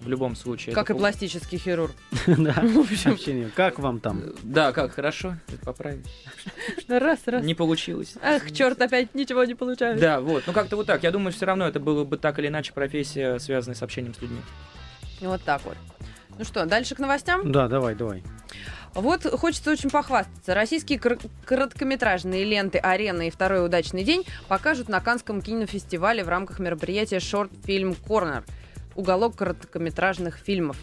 В 0.00 0.08
любом 0.08 0.36
случае. 0.36 0.74
Как 0.74 0.90
и 0.90 0.92
пол- 0.92 1.00
пластический 1.00 1.56
хирург. 1.58 1.94
Да. 2.26 2.52
В 2.62 2.78
общем, 2.80 3.12
Общение. 3.12 3.50
Как 3.54 3.78
вам 3.78 4.00
там? 4.00 4.22
Да, 4.42 4.72
как, 4.72 4.92
хорошо, 4.92 5.36
поправить. 5.64 6.04
раз, 6.88 7.20
раз. 7.26 7.42
Не 7.44 7.54
получилось. 7.54 8.14
Ах, 8.22 8.50
черт, 8.52 8.80
опять 8.82 9.14
ничего 9.14 9.44
не 9.44 9.54
получается. 9.54 10.00
Да, 10.00 10.20
вот. 10.20 10.42
Ну, 10.46 10.52
как-то 10.52 10.76
вот 10.76 10.86
так. 10.86 11.02
Я 11.04 11.12
думаю, 11.12 11.32
все 11.32 11.46
равно 11.46 11.66
это 11.66 11.78
было 11.80 12.04
бы 12.04 12.18
так 12.18 12.38
или 12.40 12.48
иначе 12.48 12.72
профессия, 12.72 13.38
связанная 13.38 13.76
с 13.76 13.82
общением 13.82 14.14
с 14.14 14.20
людьми. 14.20 14.40
Вот 15.20 15.40
так 15.42 15.64
вот. 15.64 15.76
Ну 16.38 16.44
что, 16.44 16.66
дальше 16.66 16.94
к 16.94 16.98
новостям? 16.98 17.50
Да, 17.50 17.68
давай, 17.68 17.94
давай. 17.94 18.22
Вот 18.94 19.24
хочется 19.24 19.70
очень 19.70 19.90
похвастаться. 19.90 20.54
Российские 20.54 20.98
кор- 20.98 21.18
короткометражные 21.44 22.44
ленты 22.44 22.78
«Арена» 22.78 23.26
и 23.26 23.30
«Второй 23.30 23.64
удачный 23.64 24.04
день» 24.04 24.24
покажут 24.48 24.88
на 24.88 25.00
Канском 25.00 25.42
кинофестивале 25.42 26.24
в 26.24 26.28
рамках 26.28 26.58
мероприятия 26.58 27.20
«Шорт 27.20 27.50
Фильм 27.64 27.94
Корнер» 27.94 28.44
уголок 28.94 29.36
короткометражных 29.36 30.36
фильмов. 30.38 30.78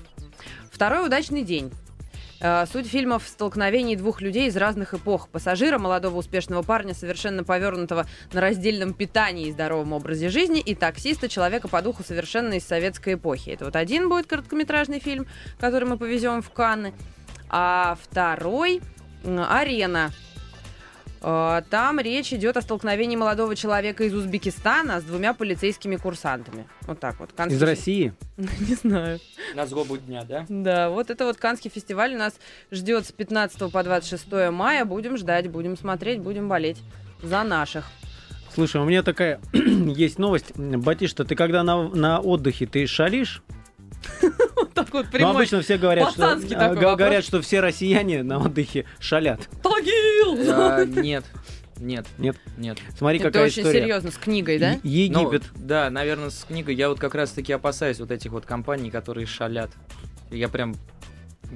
Второй 0.71 1.05
удачный 1.05 1.43
день. 1.43 1.71
Э, 2.39 2.65
Суть 2.71 2.87
фильмов 2.87 3.23
в 3.23 3.27
столкновении 3.27 3.95
двух 3.95 4.21
людей 4.21 4.47
из 4.47 4.57
разных 4.57 4.93
эпох. 4.93 5.29
Пассажира, 5.29 5.77
молодого 5.77 6.17
успешного 6.17 6.61
парня, 6.61 6.93
совершенно 6.93 7.43
повернутого 7.43 8.05
на 8.31 8.41
раздельном 8.41 8.93
питании 8.93 9.47
и 9.47 9.51
здоровом 9.51 9.93
образе 9.93 10.29
жизни, 10.29 10.59
и 10.59 10.75
таксиста, 10.75 11.29
человека 11.29 11.67
по 11.67 11.81
духу 11.81 12.03
совершенно 12.03 12.53
из 12.53 12.65
советской 12.65 13.15
эпохи. 13.15 13.51
Это 13.51 13.65
вот 13.65 13.75
один 13.75 14.09
будет 14.09 14.27
короткометражный 14.27 14.99
фильм, 14.99 15.27
который 15.59 15.87
мы 15.87 15.97
повезем 15.97 16.41
в 16.41 16.49
Канны. 16.49 16.93
А 17.49 17.97
второй 18.01 18.81
«Арена». 19.23 20.11
Э, 21.23 21.61
Там 21.69 21.99
речь 21.99 22.33
идет 22.33 22.57
о 22.57 22.61
столкновении 22.61 23.15
молодого 23.15 23.55
человека 23.55 24.03
из 24.03 24.13
Узбекистана 24.13 24.99
с 24.99 25.03
двумя 25.03 25.33
полицейскими 25.33 25.95
курсантами. 25.95 26.67
Вот 26.81 26.99
так 26.99 27.19
вот. 27.19 27.31
Канский 27.33 27.57
Из 27.57 27.63
России? 27.63 28.13
Не 28.37 28.75
знаю. 28.75 29.19
На 29.55 29.65
злобу 29.65 29.97
дня, 29.97 30.23
да? 30.23 30.45
Да, 30.49 30.89
вот 30.89 31.09
это 31.09 31.25
вот 31.25 31.37
Канский 31.37 31.71
фестиваль 31.71 32.15
нас 32.15 32.33
ждет 32.71 33.07
с 33.07 33.11
15 33.11 33.71
по 33.71 33.83
26 33.83 34.51
мая. 34.51 34.85
Будем 34.85 35.17
ждать, 35.17 35.49
будем 35.49 35.77
смотреть, 35.77 36.19
будем 36.19 36.49
болеть 36.49 36.77
за 37.21 37.43
наших. 37.43 37.85
Слушай, 38.53 38.81
у 38.81 38.85
меня 38.85 39.01
такая 39.01 39.39
есть 39.53 40.19
новость. 40.19 40.55
Батишта, 40.57 41.25
ты 41.25 41.35
когда 41.35 41.63
на, 41.63 41.87
на 41.89 42.19
отдыхе, 42.19 42.67
ты 42.67 42.85
шалишь? 42.85 43.41
Вот 44.55 44.73
так 44.73 44.91
вот 44.93 45.05
Ну, 45.13 45.29
обычно 45.29 45.61
все 45.61 45.77
говорят, 45.77 46.11
что, 46.11 46.33
а, 46.33 46.75
говорят, 46.75 47.23
что 47.23 47.41
все 47.41 47.59
россияне 47.59 48.23
на 48.23 48.37
отдыхе 48.39 48.85
шалят. 48.99 49.49
Тагил! 49.61 50.51
А, 50.51 50.83
Нет, 50.85 51.25
нет, 51.79 52.05
Нет? 52.17 52.37
нет. 52.57 52.77
Смотри, 52.97 53.19
Это 53.19 53.27
какая 53.29 53.45
очень 53.47 53.61
история. 53.63 53.81
серьезно, 53.81 54.11
с 54.11 54.15
книгой, 54.17 54.57
да? 54.59 54.71
Е- 54.83 55.05
Египет. 55.05 55.43
Ну, 55.55 55.61
да, 55.65 55.89
наверное, 55.89 56.29
с 56.29 56.45
книгой 56.47 56.75
я 56.75 56.89
вот 56.89 56.99
как 56.99 57.15
раз-таки 57.15 57.51
опасаюсь 57.51 57.99
вот 57.99 58.11
этих 58.11 58.31
вот 58.31 58.45
компаний, 58.45 58.89
которые 58.89 59.25
шалят. 59.25 59.71
Я 60.31 60.47
прям... 60.49 60.75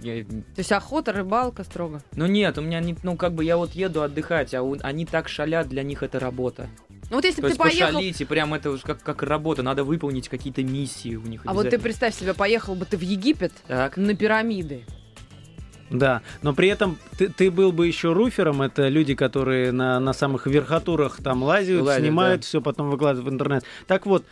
я- 0.01 0.23
То 0.25 0.35
есть 0.57 0.71
охота, 0.71 1.13
рыбалка 1.13 1.63
строго. 1.63 2.01
Ну 2.15 2.25
нет, 2.25 2.57
у 2.57 2.61
меня 2.61 2.79
не, 2.79 2.95
ну 3.03 3.15
как 3.15 3.33
бы 3.33 3.43
я 3.45 3.57
вот 3.57 3.71
еду 3.73 4.01
отдыхать, 4.01 4.53
а 4.53 4.63
у- 4.63 4.77
они 4.81 5.05
так 5.05 5.29
шалят, 5.29 5.69
для 5.69 5.83
них 5.83 6.03
это 6.03 6.19
работа. 6.19 6.67
Ну 7.09 7.15
вот 7.17 7.25
если 7.25 7.37
То 7.37 7.43
бы 7.43 7.47
ты 7.47 7.51
есть 7.51 7.59
поехал... 7.59 7.93
пошалить, 7.93 8.21
и 8.21 8.25
прям 8.25 8.53
это 8.53 8.69
уж 8.71 8.81
как, 8.81 9.01
как 9.01 9.23
работа, 9.23 9.63
надо 9.63 9.83
выполнить 9.83 10.27
какие-то 10.27 10.63
миссии 10.63 11.15
у 11.15 11.21
них 11.21 11.41
А 11.45 11.53
вот 11.53 11.69
ты 11.69 11.79
представь 11.79 12.13
себе, 12.15 12.33
поехал 12.33 12.75
бы 12.75 12.85
ты 12.85 12.97
в 12.97 13.01
Египет 13.01 13.53
Так, 13.67 13.97
на 13.97 14.13
пирамиды. 14.13 14.83
Да, 15.89 16.21
но 16.41 16.53
при 16.53 16.67
этом 16.67 16.97
ты, 17.17 17.29
ты 17.29 17.49
был 17.49 17.71
бы 17.71 17.87
еще 17.87 18.11
руфером, 18.11 18.61
это 18.61 18.89
люди, 18.89 19.15
которые 19.15 19.71
на, 19.71 19.99
на 20.01 20.11
самых 20.11 20.45
верхотурах 20.45 21.17
там 21.23 21.43
лазят, 21.43 21.81
Лазят, 21.81 22.03
снимают 22.03 22.41
да. 22.41 22.45
все, 22.45 22.61
потом 22.61 22.89
выкладывают 22.89 23.31
в 23.31 23.33
интернет. 23.33 23.63
Так 23.87 24.05
вот, 24.05 24.25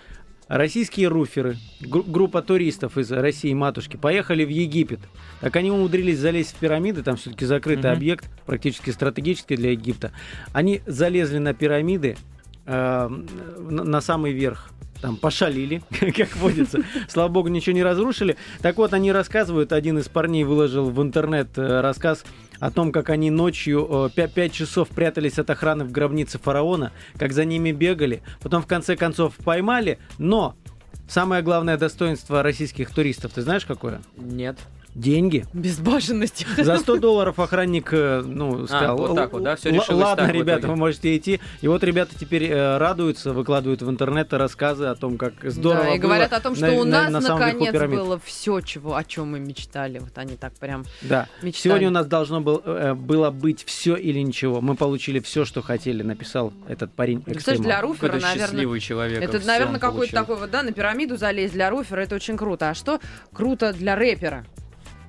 российские 0.49 1.07
руферы, 1.07 1.55
гру- 1.79 2.03
группа 2.03 2.41
туристов 2.41 2.97
из 2.97 3.09
России 3.09 3.53
матушки, 3.53 3.95
поехали 3.95 4.43
в 4.43 4.49
Египет. 4.49 4.99
Так 5.39 5.55
они 5.55 5.71
умудрились 5.71 6.19
залезть 6.19 6.55
в 6.55 6.59
пирамиды, 6.59 7.03
там 7.03 7.15
все-таки 7.15 7.45
закрытый 7.45 7.89
Мгм. 7.89 7.97
объект, 7.99 8.25
практически 8.45 8.89
стратегический 8.89 9.55
для 9.55 9.71
Египта. 9.71 10.11
Они 10.51 10.81
залезли 10.85 11.37
на 11.37 11.53
пирамиды 11.53 12.17
э, 12.65 13.07
на, 13.09 13.83
на 13.83 14.01
самый 14.01 14.31
верх. 14.31 14.69
Там 15.01 15.17
пошалили, 15.17 15.81
как 16.15 16.35
водится. 16.37 16.79
Слава 17.07 17.29
богу, 17.29 17.49
ничего 17.49 17.75
не 17.75 17.83
разрушили. 17.83 18.37
Так 18.61 18.77
вот, 18.77 18.93
они 18.93 19.11
рассказывают, 19.11 19.71
один 19.71 19.99
из 19.99 20.07
парней 20.07 20.43
выложил 20.43 20.89
в 20.89 21.01
интернет 21.01 21.57
э, 21.57 21.81
рассказ 21.81 22.23
о 22.59 22.71
том, 22.71 22.91
как 22.91 23.09
они 23.09 23.29
ночью 23.29 24.11
5, 24.15 24.53
часов 24.53 24.89
прятались 24.89 25.37
от 25.39 25.49
охраны 25.49 25.83
в 25.83 25.91
гробнице 25.91 26.39
фараона, 26.39 26.91
как 27.17 27.33
за 27.33 27.43
ними 27.43 27.71
бегали, 27.71 28.21
потом 28.41 28.61
в 28.61 28.67
конце 28.67 28.95
концов 28.95 29.35
поймали, 29.35 29.99
но 30.17 30.55
самое 31.07 31.43
главное 31.43 31.77
достоинство 31.77 32.41
российских 32.43 32.91
туристов, 32.91 33.33
ты 33.33 33.41
знаешь 33.41 33.65
какое? 33.65 34.01
нет. 34.17 34.57
Деньги. 34.95 35.45
Безбашенность. 35.53 36.45
За 36.57 36.77
100 36.77 36.97
долларов 36.99 37.37
охранник, 37.37 37.89
э, 37.91 38.21
ну, 38.25 38.65
сказал, 38.65 38.97
вот 38.97 39.15
так 39.15 39.33
вот, 39.33 39.43
да, 39.43 39.57
всё 39.57 39.69
«Л- 39.69 39.75
решилось 39.75 40.03
ладно, 40.03 40.25
так 40.25 40.33
ребята, 40.33 40.59
итоге». 40.61 40.71
вы 40.73 40.79
можете 40.79 41.17
идти. 41.17 41.41
И 41.59 41.67
вот 41.67 41.83
ребята 41.83 42.13
теперь 42.17 42.45
э, 42.45 42.77
радуются, 42.77 43.33
выкладывают 43.33 43.81
в 43.81 43.89
интернет 43.89 44.31
рассказы 44.31 44.85
о 44.85 44.95
том, 44.95 45.17
как 45.17 45.33
здорово 45.43 45.83
Да, 45.83 45.89
и 45.95 45.99
было 45.99 46.07
говорят 46.07 46.31
о 46.31 46.39
том, 46.39 46.55
что 46.55 46.67
на- 46.67 46.73
у 46.73 46.83
на- 46.85 47.03
нас 47.03 47.11
на 47.11 47.21
самом 47.21 47.41
верху 47.45 47.65
наконец 47.65 47.91
было 47.91 48.19
все, 48.23 48.61
чего, 48.61 48.95
о 48.95 49.03
чем 49.03 49.31
мы 49.31 49.39
мечтали. 49.41 49.99
Вот 49.99 50.17
они 50.17 50.37
так 50.37 50.53
прям 50.53 50.85
Да. 51.01 51.27
мечтали. 51.41 51.61
Сегодня 51.73 51.89
у 51.89 51.91
нас 51.91 52.05
должно 52.07 52.39
был, 52.39 52.61
э, 52.65 52.93
было 52.93 53.31
быть 53.31 53.65
все 53.65 53.95
или 53.97 54.19
ничего. 54.19 54.61
Мы 54.61 54.75
получили 54.75 55.19
все, 55.19 55.43
что 55.43 55.61
хотели, 55.61 56.03
написал 56.03 56.53
этот 56.69 56.93
парень. 56.93 57.21
Представляешь, 57.21 57.59
экстремал. 57.59 57.63
для 57.63 57.81
руфера, 57.81 58.11
наверное, 58.21 58.47
счастливый 58.47 58.79
человек. 58.79 59.21
это, 59.21 59.45
наверное, 59.45 59.79
какой-то 59.81 60.13
такой 60.13 60.37
вот, 60.37 60.49
да, 60.51 60.63
на 60.63 60.71
пирамиду 60.71 61.17
залезть 61.17 61.51
для 61.53 61.69
руфера, 61.69 61.99
это 61.99 62.15
очень 62.15 62.37
круто. 62.37 62.69
А 62.69 62.73
что 62.73 63.01
круто 63.33 63.73
для 63.73 63.97
рэпера? 63.97 64.45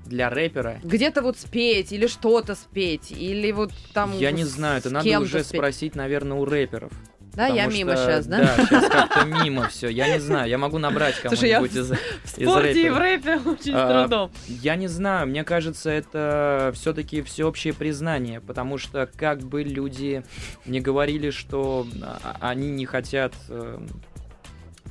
Для 0.07 0.31
рэпера. 0.31 0.81
Где-то 0.83 1.23
вот 1.23 1.39
спеть, 1.39 1.93
или 1.93 2.07
что-то 2.07 2.55
спеть, 2.55 3.11
или 3.11 3.51
вот 3.53 3.73
там... 3.93 4.17
Я 4.17 4.31
не 4.31 4.45
знаю, 4.45 4.79
это 4.79 4.91
надо 4.91 5.21
уже 5.21 5.43
спеть. 5.43 5.59
спросить, 5.59 5.95
наверное, 5.95 6.39
у 6.39 6.45
рэперов. 6.45 6.93
Да, 7.35 7.49
я 7.49 7.65
Потому 7.65 7.73
мимо 7.77 7.97
что- 7.97 8.05
сейчас, 8.07 8.27
да? 8.27 8.39
Да, 8.39 8.65
сейчас 8.65 8.89
как-то 8.89 9.25
мимо 9.27 9.69
все. 9.69 9.89
Я 9.89 10.09
не 10.15 10.21
знаю, 10.21 10.49
я 10.49 10.57
могу 10.57 10.79
набрать 10.79 11.17
кому-нибудь 11.23 11.75
из... 11.77 11.91
В 11.91 12.29
спорте 12.29 12.87
и 12.87 12.89
в 12.89 12.97
рэпе 12.97 13.37
очень 13.45 13.73
с 13.73 13.77
А, 13.77 14.01
трудом. 14.05 14.31
Я 14.49 14.75
не 14.77 14.89
знаю, 14.89 15.27
мне 15.27 15.45
кажется, 15.45 15.91
это 15.91 16.73
все-таки 16.75 17.21
всеобщее 17.21 17.75
признание, 17.75 18.41
потому 18.41 18.79
что 18.79 19.07
как 19.17 19.41
бы 19.41 19.65
люди 19.65 20.25
не 20.65 20.81
говорили, 20.81 21.29
что 21.29 21.87
а, 22.01 22.37
они 22.41 22.71
не 22.71 22.87
хотят, 22.87 23.35
э, 23.51 23.81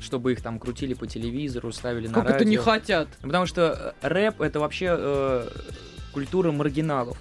чтобы 0.05 0.31
их 0.31 0.41
там 0.41 0.59
крутили 0.59 0.93
по 0.93 1.07
телевизору, 1.07 1.71
ставили 1.73 2.07
на 2.07 2.13
Как 2.13 2.25
это 2.25 2.33
радио. 2.35 2.49
не 2.49 2.57
хотят? 2.57 3.07
Ну, 3.21 3.27
Потому 3.27 3.45
что 3.45 3.95
э, 4.01 4.07
рэп 4.07 4.39
это 4.41 4.59
вообще 4.59 4.95
э, 4.97 5.47
культура 6.13 6.51
маргиналов. 6.51 7.17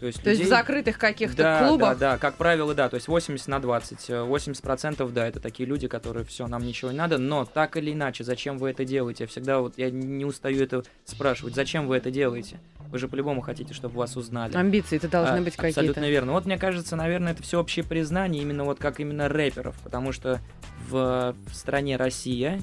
То 0.00 0.06
есть, 0.06 0.22
То 0.22 0.30
есть 0.30 0.40
в 0.40 0.44
людей- 0.44 0.50
закрытых 0.56 0.98
каких-то 0.98 1.36
да, 1.42 1.66
клубах? 1.66 1.98
Да, 1.98 2.12
да, 2.12 2.18
как 2.18 2.34
правило, 2.34 2.74
да, 2.74 2.88
то 2.88 2.94
есть 2.94 3.08
80 3.08 3.48
на 3.48 3.60
20. 3.60 4.10
Э, 4.10 4.12
80% 4.24 5.10
да, 5.12 5.26
это 5.26 5.40
такие 5.40 5.66
люди, 5.68 5.88
которые 5.88 6.24
все, 6.24 6.46
нам 6.46 6.64
ничего 6.64 6.90
не 6.92 6.98
надо, 6.98 7.18
но 7.18 7.44
так 7.44 7.76
или 7.76 7.92
иначе, 7.92 8.22
зачем 8.24 8.58
вы 8.58 8.70
это 8.70 8.84
делаете? 8.84 9.24
Я 9.24 9.28
всегда 9.28 9.58
вот, 9.60 9.74
я 9.76 9.90
не 9.90 10.24
устаю 10.24 10.62
это 10.62 10.82
спрашивать, 11.04 11.54
зачем 11.54 11.86
вы 11.88 11.96
это 11.96 12.10
делаете? 12.10 12.60
Вы 12.90 12.98
же 12.98 13.08
по-любому 13.08 13.40
хотите, 13.42 13.74
чтобы 13.74 13.96
вас 13.98 14.16
узнали. 14.16 14.56
Амбиции-то 14.56 15.08
должны 15.08 15.38
А, 15.38 15.42
быть 15.42 15.56
Абсолютно 15.56 15.82
какие-то. 15.94 16.08
верно. 16.08 16.32
Вот 16.32 16.46
мне 16.46 16.56
кажется, 16.56 16.96
наверное, 16.96 17.32
это 17.32 17.42
всеобщее 17.42 17.84
признание 17.84 18.40
именно 18.42 18.64
вот 18.64 18.78
как 18.78 18.98
именно 19.00 19.28
рэперов, 19.28 19.76
потому 19.84 20.12
что 20.12 20.40
в, 20.88 21.34
в 21.50 21.54
стране 21.54 21.96
Россия 21.96 22.60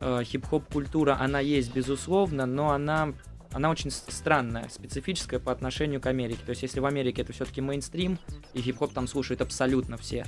э, 0.00 0.22
хип-хоп 0.24 0.64
культура, 0.72 1.18
она 1.20 1.40
есть 1.40 1.74
безусловно, 1.74 2.46
но 2.46 2.70
она 2.70 3.12
она 3.52 3.70
очень 3.70 3.90
странная, 3.90 4.68
специфическая 4.68 5.40
по 5.40 5.52
отношению 5.52 6.00
к 6.00 6.06
Америке. 6.06 6.40
То 6.44 6.50
есть, 6.50 6.62
если 6.62 6.80
в 6.80 6.86
Америке 6.86 7.22
это 7.22 7.32
все-таки 7.32 7.60
мейнстрим, 7.60 8.18
и 8.54 8.60
хип-хоп 8.60 8.92
там 8.92 9.08
слушают 9.08 9.40
абсолютно 9.40 9.96
все, 9.96 10.24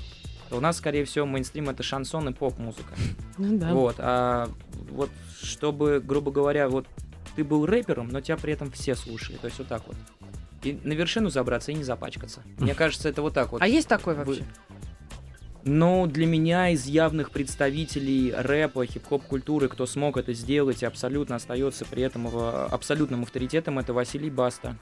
то 0.48 0.56
у 0.56 0.60
нас, 0.60 0.78
скорее 0.78 1.04
всего, 1.04 1.24
мейнстрим 1.24 1.70
это 1.70 1.82
шансон 1.82 2.28
и 2.28 2.32
поп-музыка. 2.32 2.94
Ну 3.38 3.58
да. 3.58 3.72
Вот, 3.72 3.96
а 3.98 4.50
вот 4.90 5.10
чтобы, 5.40 6.00
грубо 6.04 6.30
говоря, 6.30 6.68
вот 6.68 6.86
ты 7.34 7.44
был 7.44 7.64
рэпером, 7.64 8.08
но 8.08 8.20
тебя 8.20 8.36
при 8.36 8.52
этом 8.52 8.70
все 8.70 8.94
слушали, 8.94 9.36
то 9.36 9.46
есть 9.46 9.58
вот 9.58 9.68
так 9.68 9.82
вот. 9.86 9.96
И 10.62 10.78
на 10.84 10.92
вершину 10.92 11.30
забраться 11.30 11.72
и 11.72 11.74
не 11.74 11.82
запачкаться. 11.82 12.42
Мне 12.58 12.74
кажется, 12.76 13.08
это 13.08 13.22
вот 13.22 13.34
так 13.34 13.52
вот. 13.52 13.62
А 13.62 13.66
есть 13.66 13.88
такой 13.88 14.14
вообще? 14.14 14.44
Ну, 15.64 16.06
для 16.06 16.26
меня 16.26 16.70
из 16.70 16.86
явных 16.86 17.30
представителей 17.30 18.32
рэпа, 18.36 18.84
хип-хоп 18.84 19.22
культуры, 19.24 19.68
кто 19.68 19.86
смог 19.86 20.16
это 20.16 20.32
сделать 20.32 20.82
и 20.82 20.86
абсолютно 20.86 21.36
остается 21.36 21.84
при 21.84 22.02
этом 22.02 22.26
в- 22.26 22.66
абсолютным 22.66 23.22
авторитетом, 23.22 23.78
это 23.78 23.92
Василий 23.92 24.30
Баста. 24.30 24.76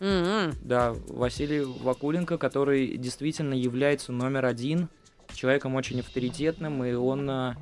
М-м. 0.00 0.54
Да, 0.62 0.94
Василий 1.08 1.60
Вакуленко, 1.60 2.38
который 2.38 2.96
действительно 2.96 3.54
является 3.54 4.10
номер 4.12 4.46
один, 4.46 4.88
человеком 5.32 5.76
очень 5.76 6.00
авторитетным, 6.00 6.82
и 6.84 6.92
он... 6.92 7.30
э, 7.30 7.54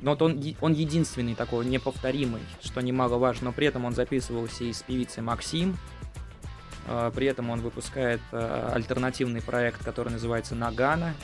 Ну 0.00 0.10
вот 0.10 0.22
он, 0.22 0.42
он 0.62 0.72
единственный 0.72 1.34
такой, 1.34 1.66
неповторимый, 1.66 2.40
что 2.62 2.80
немаловажно, 2.80 3.46
но 3.46 3.52
при 3.52 3.66
этом 3.66 3.84
он 3.84 3.92
записывался 3.94 4.64
и 4.64 4.72
с 4.72 4.82
певицей 4.82 5.22
Максим, 5.22 5.72
э, 5.72 5.93
при 7.14 7.26
этом 7.26 7.50
он 7.50 7.60
выпускает 7.60 8.20
э, 8.32 8.70
альтернативный 8.72 9.42
проект, 9.42 9.84
который 9.84 10.10
называется 10.12 10.54
Нагана, 10.54 11.14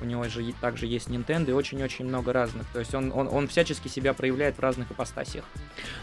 у 0.00 0.06
него 0.06 0.24
же 0.24 0.52
также 0.60 0.86
есть 0.86 1.08
Nintendo 1.08 1.50
и 1.50 1.52
очень-очень 1.52 2.04
много 2.04 2.32
разных, 2.32 2.66
то 2.72 2.78
есть 2.78 2.94
он, 2.94 3.12
он, 3.14 3.28
он 3.28 3.48
всячески 3.48 3.88
себя 3.88 4.12
проявляет 4.12 4.56
в 4.56 4.60
разных 4.60 4.90
ипостасиях. 4.90 5.44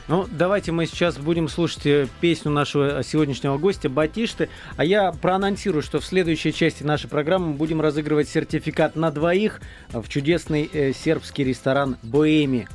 Ну, 0.08 0.28
давайте 0.32 0.72
мы 0.72 0.86
сейчас 0.86 1.18
будем 1.18 1.48
слушать 1.48 1.86
э, 1.86 2.08
песню 2.20 2.52
нашего 2.52 3.04
сегодняшнего 3.04 3.58
гостя 3.58 3.90
Батишты. 3.90 4.50
А 4.78 4.84
я 4.84 5.12
проанонсирую, 5.12 5.84
что 5.84 6.00
в 6.00 6.06
следующей 6.06 6.54
части 6.54 6.84
нашей 6.84 7.10
программы 7.10 7.48
мы 7.48 7.54
будем 7.54 7.82
разыгрывать 7.82 8.30
сертификат 8.30 8.96
на 8.96 9.12
двоих 9.12 9.62
в 9.90 10.08
чудесный 10.08 10.70
э, 10.72 10.94
сербский 10.94 11.44
ресторан 11.44 11.98
Боэми. 12.02 12.68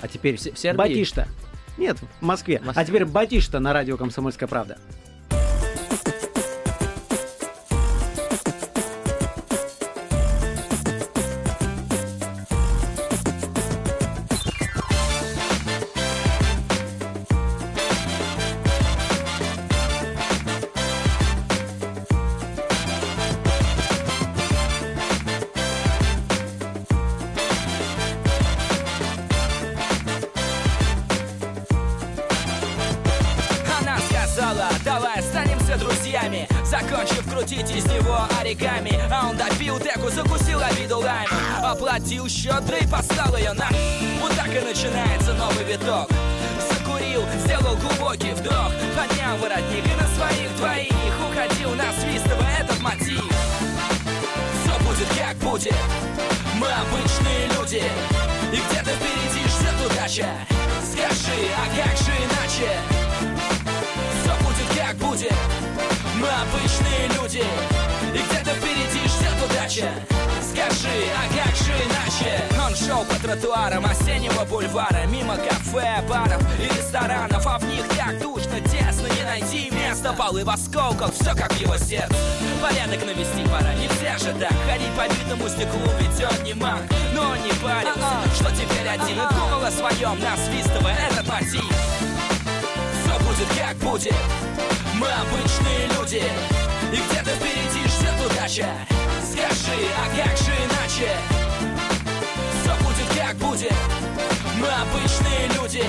А 0.00 0.08
теперь 0.08 0.36
В 0.36 0.40
Се- 0.40 0.52
в 0.52 0.58
Сербии? 0.58 0.78
Батишта. 0.78 1.28
Нет, 1.78 1.98
в 2.20 2.24
Москве. 2.24 2.58
В 2.58 2.66
Москве. 2.66 2.82
А 2.82 2.84
теперь 2.84 3.04
Батишта 3.04 3.60
на 3.60 3.72
радио 3.72 3.96
«Комсомольская 3.96 4.48
правда». 4.48 4.78
Шел 72.94 73.04
по 73.04 73.14
тротуарам 73.16 73.84
осеннего 73.86 74.44
бульвара 74.44 75.06
Мимо 75.06 75.36
кафе, 75.36 76.02
баров 76.08 76.42
и 76.60 76.64
ресторанов 76.64 77.46
А 77.46 77.58
в 77.58 77.64
них 77.64 77.86
так 77.96 78.20
душно, 78.20 78.60
тесно 78.60 79.08
Не 79.16 79.24
найти 79.24 79.70
места, 79.70 80.12
полы 80.12 80.44
в 80.44 80.50
осколках 80.50 81.12
Все 81.12 81.34
как 81.34 81.52
в 81.52 81.60
его 81.60 81.76
сердце. 81.76 82.14
Порядок 82.62 83.04
навести 83.04 83.44
пора, 83.50 83.74
нельзя 83.74 84.18
же 84.18 84.32
так 84.38 84.52
Ходить 84.66 84.92
по 84.96 85.08
битому 85.12 85.48
стеклу, 85.48 85.82
ведь 85.98 86.24
он 86.24 86.44
не 86.44 86.54
маг 86.54 86.82
Но 87.14 87.34
не 87.36 87.52
парился, 87.62 88.34
что 88.34 88.50
теперь 88.50 88.88
один 88.88 89.18
И 89.18 89.34
думал 89.34 89.64
о 89.64 89.70
своем, 89.70 90.18
насвистывая 90.20 90.96
этот 91.10 91.26
мотив? 91.28 91.64
Все 93.02 93.18
будет 93.24 93.48
как 93.58 93.76
будет. 93.78 94.14
Мы 94.94 95.08
обычные 95.08 95.88
люди. 95.98 96.22
И 96.92 96.96
где-то 96.96 97.30
впереди 97.30 97.88
ждет 97.88 98.30
удача. 98.30 98.68
Скажи, 99.20 99.80
а 99.98 100.16
как 100.16 100.36
же 100.38 100.52
иначе? 100.52 101.43
Как 103.34 103.48
будет 103.48 103.72
Мы 104.58 104.68
обычные 104.68 105.48
люди 105.54 105.82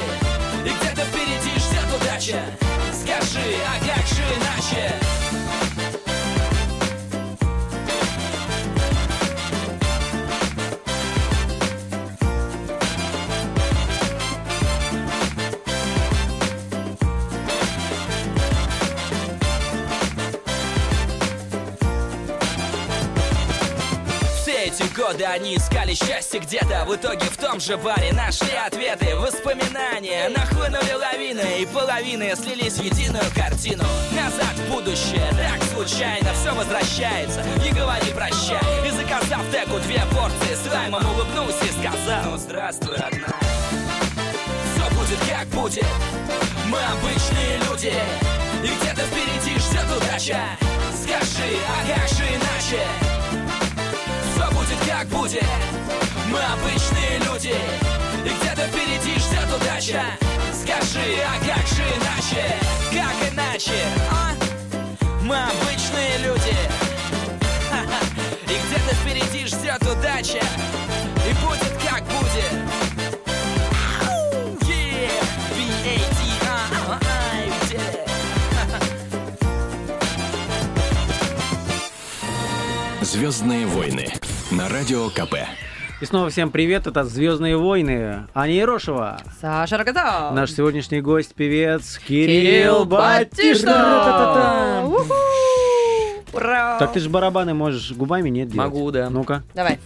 И 0.66 0.70
где-то 0.70 1.02
впереди 1.02 1.60
ждет 1.60 1.86
удача 2.02 2.42
Скажи, 2.94 3.56
а 3.68 3.80
как 3.86 4.08
же 4.08 4.24
иначе? 4.24 5.25
Годы 25.06 25.24
они 25.26 25.56
искали 25.56 25.94
счастье 25.94 26.40
где-то 26.40 26.86
В 26.86 26.96
итоге 26.96 27.26
в 27.26 27.38
том 27.38 27.60
же 27.60 27.78
баре 27.78 28.12
нашли 28.14 28.56
ответы. 28.56 29.16
Воспоминания 29.16 30.30
нахлынули 30.30 30.94
лавины 30.94 31.62
И 31.62 31.66
половины 31.68 32.34
слились 32.36 32.74
в 32.74 32.84
единую 32.84 33.26
картину. 33.36 33.84
Назад 34.12 34.56
в 34.56 34.72
будущее, 34.72 35.30
так 35.32 35.62
случайно 35.74 36.34
Все 36.34 36.54
возвращается, 36.54 37.44
не 37.64 37.72
говори 37.72 38.12
прощай 38.16 38.88
И 38.88 38.92
заказав 38.92 39.44
теку 39.52 39.80
две 39.80 40.02
порции 40.12 40.56
с 40.56 40.74
лаймом 40.74 41.06
Улыбнулся 41.06 41.66
и 41.66 41.70
сказал 41.70 42.32
Ну 42.32 42.38
здравствуй, 42.38 42.96
родная 42.98 43.36
все 44.76 44.90
будет 44.96 45.20
как 45.30 45.48
будет. 45.48 45.86
Мы 46.68 46.78
обычные 46.78 47.58
люди. 47.70 47.94
И 48.64 48.68
где-то 48.68 49.02
впереди 49.04 49.58
ждет 49.58 49.86
удача. 49.96 50.42
Скажи, 50.94 51.58
а 51.70 51.88
как 51.88 52.10
же 52.10 52.24
иначе? 52.24 53.05
Все 55.06 55.18
будет 55.18 55.44
Мы 56.32 56.40
обычные 56.40 57.20
люди 57.20 57.56
И 58.24 58.30
где-то 58.30 58.68
впереди 58.68 59.20
ждет 59.20 59.48
удача 59.56 60.04
Скажи, 60.54 61.22
а 61.24 61.38
как 61.46 61.68
же 61.68 61.84
иначе? 61.84 62.56
Как 62.92 63.32
иначе, 63.32 63.84
а? 64.10 64.34
Мы 65.22 65.36
обычные 65.36 66.18
люди. 66.20 66.56
И 68.44 68.58
где-то 68.68 68.96
впереди 68.96 69.46
ждет 69.46 69.82
удача 69.82 70.44
И 71.28 71.34
будет 71.46 71.74
как 71.88 72.04
будет. 72.06 72.86
Звездные 83.02 83.66
войны 83.68 84.12
на 84.56 84.70
радио 84.70 85.10
КП. 85.10 85.36
И 86.02 86.06
снова 86.06 86.30
всем 86.30 86.50
привет, 86.50 86.88
это 86.88 87.04
«Звездные 87.04 87.58
войны». 87.58 88.26
Аня 88.34 88.54
Ерошева. 88.54 89.20
Саша 89.42 89.78
Рогатов. 89.78 90.34
Наш 90.34 90.52
сегодняшний 90.52 91.02
гость, 91.02 91.36
певец 91.36 92.00
Кирилл 92.08 92.86
Кирилл. 92.86 93.76
Уху. 94.88 95.14
Ура. 96.34 96.80
Так 96.80 96.94
ты 96.94 97.02
же 97.02 97.10
барабаны 97.10 97.54
можешь 97.54 97.92
губами, 97.92 98.30
нет, 98.30 98.50
делать? 98.50 98.72
Могу, 98.72 98.92
да. 98.92 99.10
Ну-ка. 99.10 99.44
Давай. 99.54 99.80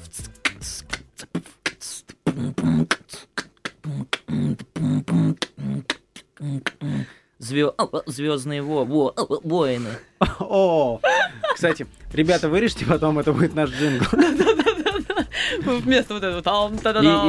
Звездные 7.40 8.62
во, 8.62 8.84
во, 8.86 9.14
воины. 9.44 9.90
О, 10.40 11.00
кстати, 11.54 11.88
ребята, 12.14 12.50
вырежьте 12.50 12.86
потом, 12.86 13.18
это 13.20 13.32
будет 13.32 13.56
наш 13.56 13.70
джингл. 13.72 14.06
Вместо 15.66 16.14
вот 16.14 16.24
этого 16.24 16.42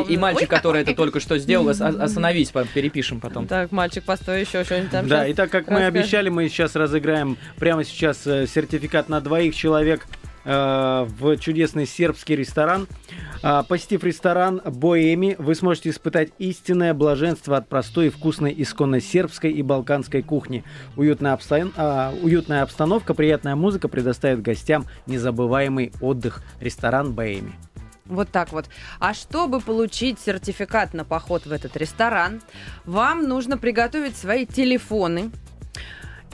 И, 0.05 0.11
и- 0.11 0.15
и 0.15 0.17
мальчик, 0.17 0.49
который 0.49 0.83
это 0.83 0.95
только 0.95 1.21
что 1.21 1.39
сделал, 1.39 1.69
ос- 1.69 1.81
остановись, 1.81 2.51
перепишем 2.75 3.21
потом. 3.21 3.47
Так, 3.47 3.73
мальчик, 3.73 4.05
постой, 4.05 4.41
еще 4.43 4.65
что-нибудь 4.65 4.91
там. 4.91 5.09
Да, 5.09 5.27
и 5.27 5.33
так 5.33 5.51
как 5.51 5.69
мы 5.69 5.85
обещали, 5.85 6.29
мы 6.29 6.49
сейчас 6.49 6.75
разыграем 6.77 7.37
прямо 7.59 7.85
сейчас 7.85 8.27
э, 8.27 8.47
сертификат 8.47 9.09
на 9.09 9.21
двоих 9.21 9.55
человек 9.55 10.07
в 10.45 11.37
чудесный 11.39 11.87
сербский 11.87 12.37
ресторан. 12.37 12.87
А, 13.43 13.63
Посетив 13.63 14.05
ресторан 14.05 14.61
Боэми, 14.65 15.37
вы 15.39 15.55
сможете 15.55 15.91
испытать 15.91 16.31
истинное 16.39 16.95
блаженство 16.95 17.57
от 17.57 17.69
простой 17.69 18.07
и 18.07 18.11
вкусной 18.11 18.55
исконно 18.57 19.01
сербской 19.01 19.53
и 19.53 19.63
балканской 19.63 20.23
кухни. 20.23 20.65
Уютная, 20.97 21.35
обстан- 21.35 21.73
а, 21.77 22.13
уютная 22.23 22.63
обстановка, 22.63 23.15
приятная 23.15 23.57
музыка 23.57 23.89
предоставит 23.89 24.43
гостям 24.43 24.87
незабываемый 25.07 25.93
отдых. 26.01 26.43
Ресторан 26.61 27.13
Боэми. 27.13 27.53
Вот 28.05 28.29
так 28.31 28.53
вот. 28.53 28.69
А 28.99 29.15
чтобы 29.15 29.61
получить 29.61 30.19
сертификат 30.19 30.95
на 30.95 31.05
поход 31.05 31.47
в 31.47 31.53
этот 31.53 31.77
ресторан, 31.77 32.43
вам 32.85 33.29
нужно 33.29 33.57
приготовить 33.57 34.17
свои 34.17 34.47
телефоны 34.47 35.31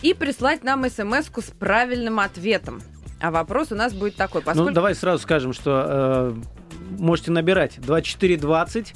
и 0.02 0.14
прислать 0.14 0.64
нам 0.64 0.88
смс 0.88 1.26
с 1.26 1.50
правильным 1.50 2.18
ответом. 2.18 2.80
А 3.20 3.30
вопрос 3.30 3.72
у 3.72 3.74
нас 3.74 3.94
будет 3.94 4.16
такой. 4.16 4.42
Поскольку... 4.42 4.68
Ну, 4.68 4.74
давай 4.74 4.94
сразу 4.94 5.22
скажем, 5.22 5.52
что 5.52 5.84
э, 5.88 6.34
можете 6.98 7.30
набирать 7.30 7.80
2420 7.80 8.94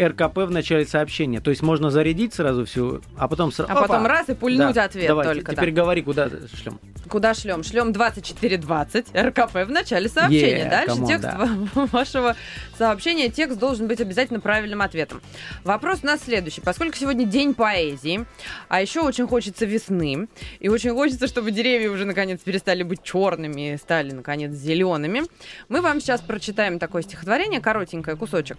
РКП 0.00 0.38
в 0.38 0.50
начале 0.50 0.86
сообщения. 0.86 1.40
То 1.40 1.50
есть 1.50 1.62
можно 1.62 1.90
зарядить 1.90 2.34
сразу 2.34 2.64
всю, 2.64 3.02
а 3.16 3.28
потом 3.28 3.52
сразу... 3.52 3.70
А 3.72 3.74
потом 3.76 4.06
раз 4.06 4.28
и 4.28 4.34
пульнуть 4.34 4.74
Да, 4.74 4.84
ответ 4.84 5.06
давай, 5.06 5.26
только. 5.26 5.52
Теперь 5.52 5.72
да. 5.72 5.82
говори, 5.82 6.02
куда 6.02 6.28
шлем. 6.28 6.80
Куда 7.08 7.34
шлем? 7.34 7.62
Шлем 7.62 7.92
2420 7.92 9.14
РКП 9.14 9.54
в 9.66 9.70
начале 9.70 10.08
сообщения. 10.08 10.66
Yeah, 10.66 10.70
Дальше 10.70 10.96
on, 10.96 11.06
текст 11.06 11.22
да. 11.22 11.38
ва- 11.38 11.86
вашего 11.92 12.36
сообщения. 12.78 13.28
Текст 13.28 13.58
должен 13.58 13.88
быть 13.88 14.00
обязательно 14.00 14.40
правильным 14.40 14.82
ответом. 14.82 15.20
Вопрос 15.64 16.00
у 16.02 16.06
нас 16.06 16.20
следующий. 16.24 16.60
Поскольку 16.60 16.96
сегодня 16.96 17.26
день 17.26 17.54
поэзии, 17.54 18.24
а 18.68 18.80
еще 18.80 19.00
очень 19.00 19.26
хочется 19.26 19.66
весны, 19.66 20.28
и 20.60 20.68
очень 20.68 20.92
хочется, 20.92 21.26
чтобы 21.26 21.50
деревья 21.50 21.90
уже 21.90 22.04
наконец 22.04 22.40
перестали 22.40 22.82
быть 22.82 23.02
черными 23.02 23.74
и 23.74 23.76
стали 23.76 24.12
наконец 24.12 24.52
зелеными, 24.52 25.22
мы 25.68 25.80
вам 25.80 26.00
сейчас 26.00 26.20
прочитаем 26.20 26.78
такое 26.78 27.02
стихотворение, 27.02 27.60
коротенькое, 27.60 28.16
кусочек. 28.16 28.58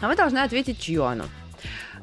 А 0.00 0.08
вы 0.08 0.16
должны 0.16 0.38
ответить, 0.38 0.80
чье 0.80 1.04
оно. 1.06 1.24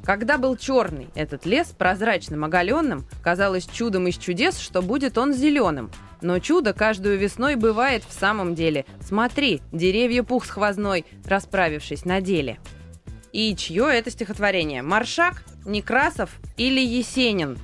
Когда 0.03 0.37
был 0.37 0.57
черный 0.57 1.09
этот 1.13 1.45
лес, 1.45 1.67
прозрачным, 1.77 2.43
оголенным, 2.43 3.05
казалось 3.23 3.67
чудом 3.67 4.07
из 4.07 4.17
чудес, 4.17 4.57
что 4.57 4.81
будет 4.81 5.17
он 5.17 5.33
зеленым. 5.33 5.91
Но 6.21 6.39
чудо 6.39 6.73
каждую 6.73 7.17
весной 7.17 7.55
бывает 7.55 8.03
в 8.07 8.13
самом 8.13 8.55
деле. 8.55 8.85
Смотри, 8.99 9.61
деревья 9.71 10.23
пух 10.23 10.45
с 10.45 10.49
расправившись 11.25 12.05
на 12.05 12.21
деле. 12.21 12.59
И 13.31 13.55
чье 13.55 13.89
это 13.91 14.11
стихотворение? 14.11 14.81
Маршак, 14.81 15.43
Некрасов 15.65 16.31
или 16.57 16.81
Есенин? 16.81 17.57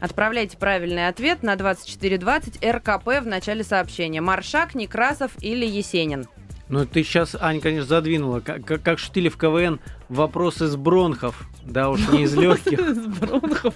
Отправляйте 0.00 0.56
правильный 0.56 1.08
ответ 1.08 1.42
на 1.42 1.56
2420 1.56 2.64
РКП 2.64 3.06
в 3.20 3.26
начале 3.26 3.64
сообщения. 3.64 4.20
Маршак, 4.20 4.74
Некрасов 4.74 5.32
или 5.40 5.66
Есенин? 5.66 6.26
Ну, 6.70 6.86
ты 6.86 7.02
сейчас, 7.02 7.34
Аня, 7.38 7.60
конечно, 7.60 7.86
задвинула. 7.86 8.38
Как, 8.38 8.64
как, 8.64 8.82
как 8.82 8.98
шутили 9.00 9.28
в 9.28 9.36
КВН, 9.36 9.80
вопрос 10.08 10.62
из 10.62 10.76
бронхов. 10.76 11.48
Да 11.64 11.90
уж, 11.90 12.08
не 12.10 12.22
из 12.22 12.34
легких. 12.34 12.78
С 12.94 13.06
бронхов. 13.06 13.74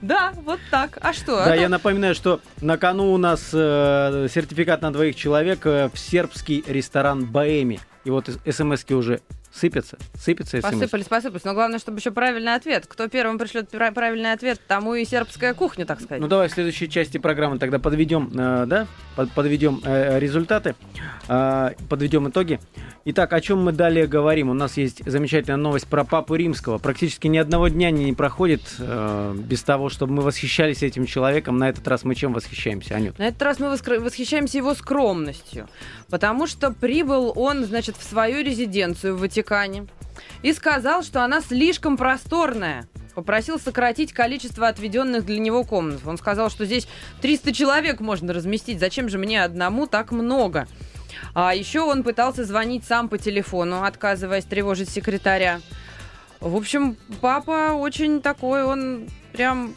Да, 0.00 0.32
вот 0.44 0.60
так. 0.70 0.98
А 1.00 1.12
что? 1.12 1.36
Да, 1.36 1.52
А 1.52 1.56
я 1.56 1.68
напоминаю, 1.68 2.14
что 2.14 2.40
на 2.60 2.78
кону 2.78 3.12
у 3.12 3.18
нас 3.18 3.50
э, 3.52 4.28
сертификат 4.32 4.80
на 4.80 4.92
двоих 4.92 5.16
человек 5.16 5.66
э, 5.66 5.90
в 5.92 5.98
сербский 5.98 6.64
ресторан 6.68 7.24
Баэми. 7.24 7.80
И 8.04 8.10
вот 8.10 8.30
смс 8.48 8.84
уже 8.90 9.20
сыпятся, 9.58 9.98
сыпятся 10.18 10.60
смс. 10.60 10.70
Посыпались, 10.70 11.06
посыпались. 11.06 11.44
Но 11.44 11.54
главное, 11.54 11.78
чтобы 11.78 11.98
еще 11.98 12.10
правильный 12.10 12.54
ответ. 12.54 12.86
Кто 12.86 13.08
первым 13.08 13.38
пришлет 13.38 13.68
пра- 13.68 13.92
правильный 13.92 14.32
ответ, 14.32 14.60
тому 14.66 14.94
и 14.94 15.04
сербская 15.04 15.54
кухня, 15.54 15.84
так 15.84 16.00
сказать. 16.00 16.20
Ну 16.20 16.28
давай 16.28 16.48
в 16.48 16.52
следующей 16.52 16.88
части 16.88 17.18
программы 17.18 17.58
тогда 17.58 17.78
подведем, 17.78 18.30
э, 18.34 18.64
да, 18.66 18.86
под- 19.16 19.30
подведем 19.32 19.80
э, 19.84 20.18
результаты, 20.18 20.74
э, 21.28 21.70
подведем 21.88 22.28
итоги. 22.28 22.60
Итак, 23.04 23.32
о 23.32 23.40
чем 23.40 23.62
мы 23.62 23.72
далее 23.72 24.06
говорим? 24.06 24.50
У 24.50 24.54
нас 24.54 24.76
есть 24.76 25.02
замечательная 25.06 25.56
новость 25.56 25.86
про 25.86 26.04
Папу 26.04 26.34
Римского. 26.34 26.78
Практически 26.78 27.26
ни 27.26 27.38
одного 27.38 27.68
дня 27.68 27.90
не 27.90 28.12
проходит 28.12 28.60
э, 28.78 29.34
без 29.38 29.62
того, 29.62 29.88
чтобы 29.88 30.12
мы 30.12 30.22
восхищались 30.22 30.82
этим 30.82 31.06
человеком. 31.06 31.56
На 31.58 31.70
этот 31.70 31.86
раз 31.88 32.04
мы 32.04 32.14
чем 32.14 32.32
восхищаемся, 32.34 32.96
Анют? 32.96 33.18
На 33.18 33.28
этот 33.28 33.40
раз 33.42 33.58
мы 33.60 33.70
восхищаемся 33.70 34.58
его 34.58 34.74
скромностью, 34.74 35.68
потому 36.10 36.46
что 36.46 36.70
прибыл 36.70 37.32
он, 37.34 37.64
значит, 37.64 37.96
в 37.96 38.02
свою 38.02 38.44
резиденцию 38.44 39.16
в 39.16 39.26
Ватикане 39.48 39.86
и 40.42 40.52
сказал, 40.52 41.02
что 41.02 41.24
она 41.24 41.40
слишком 41.40 41.96
просторная. 41.96 42.86
Попросил 43.14 43.58
сократить 43.58 44.12
количество 44.12 44.68
отведенных 44.68 45.26
для 45.26 45.40
него 45.40 45.64
комнат. 45.64 46.00
Он 46.06 46.18
сказал, 46.18 46.50
что 46.50 46.64
здесь 46.64 46.86
300 47.20 47.52
человек 47.52 48.00
можно 48.00 48.32
разместить. 48.32 48.78
Зачем 48.78 49.08
же 49.08 49.18
мне 49.18 49.42
одному 49.42 49.88
так 49.88 50.12
много? 50.12 50.68
А 51.34 51.52
еще 51.52 51.80
он 51.80 52.04
пытался 52.04 52.44
звонить 52.44 52.84
сам 52.84 53.08
по 53.08 53.18
телефону, 53.18 53.82
отказываясь 53.82 54.44
тревожить 54.44 54.88
секретаря. 54.88 55.60
В 56.38 56.54
общем, 56.54 56.96
папа 57.20 57.72
очень 57.72 58.22
такой, 58.22 58.62
он 58.62 59.08
прям 59.32 59.74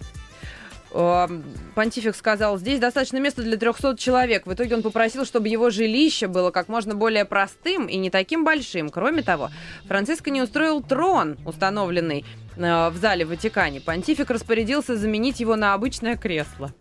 Понтифик 0.93 2.15
сказал, 2.15 2.57
здесь 2.57 2.79
достаточно 2.79 3.17
места 3.17 3.43
для 3.43 3.57
300 3.57 3.97
человек. 3.97 4.45
В 4.45 4.53
итоге 4.53 4.75
он 4.75 4.81
попросил, 4.81 5.25
чтобы 5.25 5.47
его 5.47 5.69
жилище 5.69 6.27
было 6.27 6.51
как 6.51 6.67
можно 6.67 6.95
более 6.95 7.25
простым 7.25 7.87
и 7.87 7.97
не 7.97 8.09
таким 8.09 8.43
большим. 8.43 8.89
Кроме 8.89 9.21
того, 9.21 9.49
Франциско 9.85 10.29
не 10.31 10.41
устроил 10.41 10.81
трон, 10.81 11.37
установленный 11.45 12.25
э, 12.57 12.89
в 12.89 12.97
зале 12.97 13.25
Ватикане. 13.25 13.79
Понтифик 13.79 14.29
распорядился 14.29 14.97
заменить 14.97 15.39
его 15.39 15.55
на 15.55 15.73
обычное 15.73 16.17
кресло. 16.17 16.73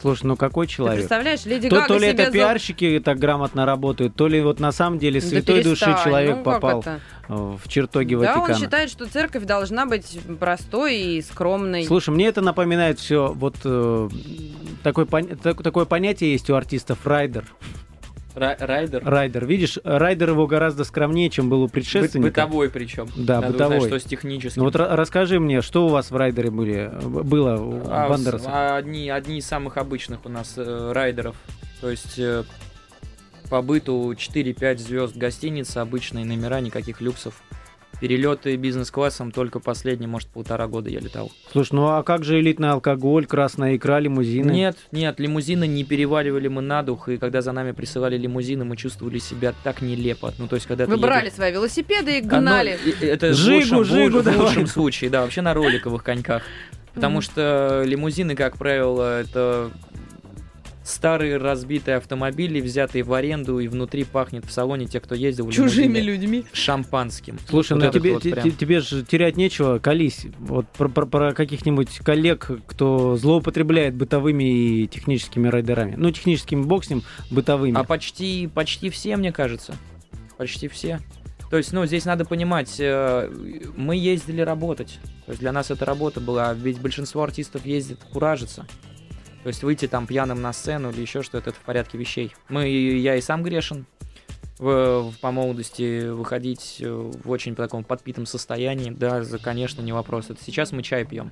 Слушай, 0.00 0.26
ну 0.26 0.36
какой 0.36 0.66
Ты 0.66 0.74
человек? 0.74 0.98
представляешь, 1.00 1.44
Леди 1.46 1.68
То, 1.70 1.76
Гага 1.76 1.88
то 1.88 1.98
ли 1.98 2.08
это 2.08 2.26
за- 2.26 2.30
пиарщики 2.32 3.00
так 3.04 3.18
грамотно 3.18 3.64
работают, 3.64 4.14
то 4.14 4.28
ли 4.28 4.40
вот 4.42 4.60
на 4.60 4.70
самом 4.72 4.98
деле 4.98 5.20
Да 5.20 5.26
святой 5.26 5.62
души 5.62 5.84
перестань, 5.86 6.04
человек 6.04 6.36
ну 6.36 6.42
попал 6.42 6.84
в 7.28 7.60
чертоги 7.68 8.14
Да, 8.14 8.20
Ватикана. 8.20 8.54
он 8.54 8.60
считает, 8.60 8.90
что 8.90 9.06
церковь 9.06 9.44
должна 9.44 9.86
быть 9.86 10.18
простой 10.38 10.96
и 10.98 11.22
скромной. 11.22 11.84
Слушай, 11.86 12.10
мне 12.10 12.26
это 12.26 12.40
напоминает 12.42 12.98
все 13.00 13.32
вот 13.34 13.56
э, 13.64 14.08
такой 14.82 15.04
пон- 15.06 15.34
так- 15.36 15.62
такое 15.62 15.86
понятие 15.86 16.32
есть 16.32 16.50
у 16.50 16.54
артистов 16.54 17.06
райдер. 17.06 17.44
Ра- 18.36 18.56
Райдер. 18.60 19.02
Райдер, 19.02 19.46
видишь, 19.46 19.78
райдер 19.82 20.30
его 20.30 20.46
гораздо 20.46 20.84
скромнее, 20.84 21.30
чем 21.30 21.48
был 21.48 21.62
у 21.62 21.68
предшественника. 21.68 22.28
Бытовой 22.42 22.68
причем. 22.70 23.08
Да, 23.16 23.40
Надо 23.40 23.52
бытовой. 23.54 23.76
узнать, 23.78 23.90
что 24.02 24.06
с 24.06 24.10
техническим. 24.10 24.60
Ну 24.60 24.66
вот 24.66 24.76
ра- 24.76 24.94
расскажи 24.94 25.40
мне, 25.40 25.62
что 25.62 25.86
у 25.86 25.88
вас 25.88 26.10
в 26.10 26.16
райдере 26.16 26.50
были, 26.50 26.90
было 27.02 27.56
у 27.56 27.80
А, 27.90 28.08
Бандераса? 28.10 28.44
а 28.48 28.76
одни, 28.76 29.08
одни 29.08 29.38
из 29.38 29.46
самых 29.46 29.78
обычных 29.78 30.26
у 30.26 30.28
нас 30.28 30.52
э, 30.58 30.92
райдеров. 30.92 31.34
То 31.80 31.90
есть 31.90 32.18
э, 32.18 32.44
по 33.48 33.62
быту 33.62 34.12
4-5 34.12 34.78
звезд 34.78 35.16
гостиницы, 35.16 35.78
обычные 35.78 36.24
номера, 36.26 36.60
никаких 36.60 37.00
люксов. 37.00 37.42
Перелеты 38.00 38.56
бизнес-классом 38.56 39.32
только 39.32 39.58
последние, 39.58 40.06
может, 40.08 40.28
полтора 40.28 40.66
года 40.66 40.90
я 40.90 41.00
летал. 41.00 41.32
Слушай, 41.50 41.72
ну 41.74 41.86
а 41.88 42.02
как 42.02 42.24
же 42.24 42.38
элитный 42.40 42.70
алкоголь, 42.70 43.24
красная 43.26 43.76
икра, 43.76 44.00
лимузины? 44.00 44.50
Нет, 44.50 44.76
нет, 44.92 45.18
лимузины 45.18 45.66
не 45.66 45.82
переваривали 45.82 46.48
мы 46.48 46.60
на 46.60 46.82
дух, 46.82 47.08
и 47.08 47.16
когда 47.16 47.40
за 47.40 47.52
нами 47.52 47.72
присылали 47.72 48.18
лимузины, 48.18 48.64
мы 48.66 48.76
чувствовали 48.76 49.18
себя 49.18 49.54
так 49.64 49.80
нелепо. 49.80 50.34
Ну, 50.38 50.46
то 50.46 50.56
есть, 50.56 50.66
когда 50.66 50.84
ты 50.84 50.90
Вы 50.90 50.98
брали 50.98 51.24
едешь- 51.26 51.36
свои 51.36 51.52
велосипеды 51.52 52.18
и 52.18 52.20
А, 52.20 52.22
ну, 52.24 52.28
гнали. 52.28 52.78
и- 52.84 52.90
и 53.04 53.06
это 53.08 53.28
в 53.28 53.34
Жигу, 53.34 53.56
лучшем- 53.56 53.78
в 53.80 53.84
жигу 53.86 54.16
луч- 54.18 54.22
в 54.22 54.24
давай. 54.24 54.40
лучшем 54.48 54.66
случае, 54.66 55.08
да, 55.10 55.22
вообще 55.22 55.40
на 55.40 55.54
роликовых 55.54 56.04
коньках. 56.04 56.42
Потому 56.94 57.20
что 57.20 57.82
лимузины, 57.84 58.34
как 58.34 58.56
правило, 58.56 59.20
это 59.20 59.70
старые 60.86 61.36
разбитые 61.36 61.96
автомобили, 61.96 62.60
взятые 62.60 63.02
в 63.02 63.12
аренду, 63.12 63.58
и 63.58 63.68
внутри 63.68 64.04
пахнет 64.04 64.44
в 64.44 64.52
салоне 64.52 64.86
те, 64.86 65.00
кто 65.00 65.14
ездил 65.14 65.50
Чужими 65.50 65.98
людьми. 65.98 66.44
шампанским. 66.52 67.38
Слушай, 67.48 67.72
Вот 67.74 67.84
ну 67.84 67.90
тебе, 67.90 68.12
вот 68.14 68.22
прям. 68.22 68.42
те- 68.42 68.50
тебе 68.52 68.80
же 68.80 69.04
терять 69.04 69.36
нечего, 69.36 69.78
колись. 69.78 70.26
Вот 70.38 70.66
про, 70.68 70.88
про- 70.88 71.06
про 71.06 71.32
каких-нибудь 71.34 71.98
коллег, 71.98 72.50
кто 72.66 73.16
злоупотребляет 73.16 73.94
бытовыми 73.94 74.82
и 74.82 74.86
техническими 74.86 75.48
райдерами. 75.48 75.94
Ну, 75.96 76.10
техническими 76.10 76.62
ним, 76.88 77.02
бытовыми. 77.30 77.76
А 77.78 77.84
почти, 77.84 78.48
почти 78.54 78.90
все, 78.90 79.16
мне 79.16 79.32
кажется. 79.32 79.74
Почти 80.38 80.68
все. 80.68 81.00
То 81.50 81.56
есть, 81.56 81.72
ну, 81.72 81.86
здесь 81.86 82.04
надо 82.04 82.24
понимать, 82.24 82.76
э, 82.78 83.30
мы 83.76 83.96
ездили 83.96 84.40
работать. 84.40 84.98
То 85.26 85.32
есть 85.32 85.40
для 85.40 85.52
нас 85.52 85.70
это 85.70 85.84
работа 85.84 86.20
была, 86.20 86.52
ведь 86.54 86.80
большинство 86.80 87.22
артистов 87.22 87.64
ездит 87.66 87.98
куражиться. 88.12 88.66
То 89.42 89.48
есть 89.48 89.62
выйти 89.62 89.86
там 89.86 90.06
пьяным 90.06 90.42
на 90.42 90.52
сцену 90.52 90.90
или 90.90 91.00
еще 91.00 91.22
что-то, 91.22 91.50
это 91.50 91.58
в 91.58 91.62
порядке 91.62 91.96
вещей. 91.98 92.34
Мы, 92.48 92.68
я 92.68 93.14
и 93.16 93.20
сам 93.20 93.42
грешен 93.42 93.86
в, 94.58 95.12
по 95.20 95.30
молодости 95.30 96.08
выходить 96.08 96.78
э, 96.80 96.90
в 96.90 97.30
очень 97.30 97.54
таком 97.54 97.84
подпитом 97.84 98.26
состоянии, 98.26 98.90
да, 98.90 99.22
за- 99.22 99.38
конечно, 99.38 99.82
не 99.82 99.92
вопрос. 99.92 100.30
Это 100.30 100.42
сейчас 100.42 100.72
мы 100.72 100.82
чай 100.82 101.04
пьем. 101.04 101.30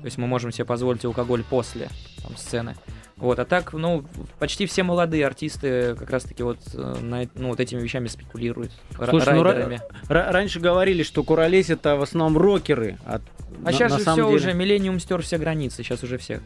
То 0.00 0.06
есть 0.06 0.18
мы 0.18 0.26
можем 0.26 0.50
себе 0.52 0.64
позволить 0.64 1.04
алкоголь 1.04 1.44
после 1.48 1.88
там, 2.22 2.36
сцены. 2.36 2.74
Вот, 3.16 3.38
а 3.38 3.44
так, 3.44 3.72
ну, 3.72 4.04
почти 4.40 4.66
все 4.66 4.82
молодые 4.82 5.24
артисты 5.24 5.94
как 5.94 6.10
раз-таки 6.10 6.42
вот, 6.42 6.58
э, 6.74 6.96
на, 7.00 7.28
ну, 7.36 7.50
вот 7.50 7.60
этими 7.60 7.80
вещами 7.80 8.08
спекулируют. 8.08 8.72
Слушай, 9.08 9.34
ну, 9.34 9.40
ра- 9.42 9.44
райдерами. 9.44 9.80
Ра- 10.08 10.32
раньше 10.32 10.58
говорили, 10.58 11.02
что 11.04 11.22
куролесь 11.22 11.70
это 11.70 11.94
в 11.96 12.02
основном 12.02 12.36
рокеры. 12.36 12.98
А, 13.04 13.20
А 13.60 13.64
на- 13.66 13.72
сейчас 13.72 13.92
на 13.92 13.98
же 13.98 14.04
все 14.04 14.14
деле- 14.16 14.26
уже, 14.36 14.52
Миллениум 14.54 14.98
стер 14.98 15.22
все 15.22 15.38
границы, 15.38 15.82
сейчас 15.84 16.02
уже 16.02 16.18
все. 16.18 16.40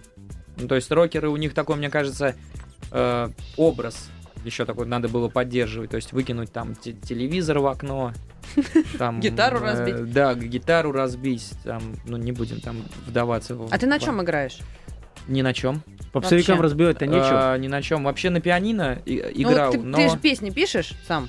Ну, 0.58 0.68
то 0.68 0.74
есть 0.74 0.90
рокеры, 0.90 1.28
у 1.28 1.36
них 1.36 1.54
такой, 1.54 1.76
мне 1.76 1.90
кажется, 1.90 2.34
э, 2.90 3.28
образ 3.56 4.08
еще 4.44 4.64
такой 4.64 4.86
надо 4.86 5.08
было 5.08 5.28
поддерживать. 5.28 5.90
То 5.90 5.96
есть 5.96 6.12
выкинуть 6.12 6.52
там 6.52 6.74
те- 6.74 6.92
телевизор 6.92 7.58
в 7.58 7.66
окно. 7.66 8.12
Там, 8.98 9.20
Гитару 9.20 9.58
э, 9.58 9.60
разбить. 9.60 10.12
Да, 10.12 10.34
г- 10.34 10.46
гитару 10.46 10.90
разбить. 10.92 11.50
Там, 11.64 11.82
ну, 12.06 12.16
не 12.16 12.32
будем 12.32 12.60
там 12.60 12.82
вдаваться 13.06 13.54
в... 13.54 13.68
А 13.70 13.76
ты 13.78 13.86
на 13.86 13.98
в- 13.98 14.02
чем 14.02 14.22
играешь? 14.22 14.58
Ни 15.26 15.42
на 15.42 15.52
чем. 15.52 15.82
Попсовикам 16.12 16.56
вообще? 16.56 16.62
разбивать-то 16.64 17.06
нечего. 17.06 17.52
А, 17.52 17.58
ни 17.58 17.68
на 17.68 17.82
чем. 17.82 18.04
Вообще 18.04 18.30
на 18.30 18.40
пианино 18.40 19.02
и- 19.04 19.20
Ну, 19.44 19.52
играл, 19.52 19.72
ты, 19.72 19.78
но 19.78 19.98
ты 19.98 20.08
же 20.08 20.16
песни 20.16 20.48
пишешь 20.50 20.94
сам? 21.06 21.28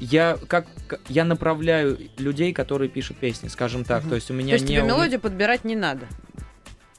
я 0.00 0.36
как 0.48 0.66
я 1.08 1.24
направляю 1.24 1.96
людей, 2.18 2.52
которые 2.52 2.90
пишут 2.90 3.16
песни, 3.16 3.48
скажем 3.48 3.84
так. 3.84 4.00
Мгм. 4.02 4.10
То 4.10 4.14
есть 4.16 4.30
у 4.30 4.34
То 4.34 4.38
меня 4.40 4.54
есть 4.54 4.66
не 4.66 4.74
тебе 4.74 4.82
у- 4.82 4.86
мелодию 4.86 5.20
подбирать 5.20 5.64
не 5.64 5.76
надо? 5.76 6.06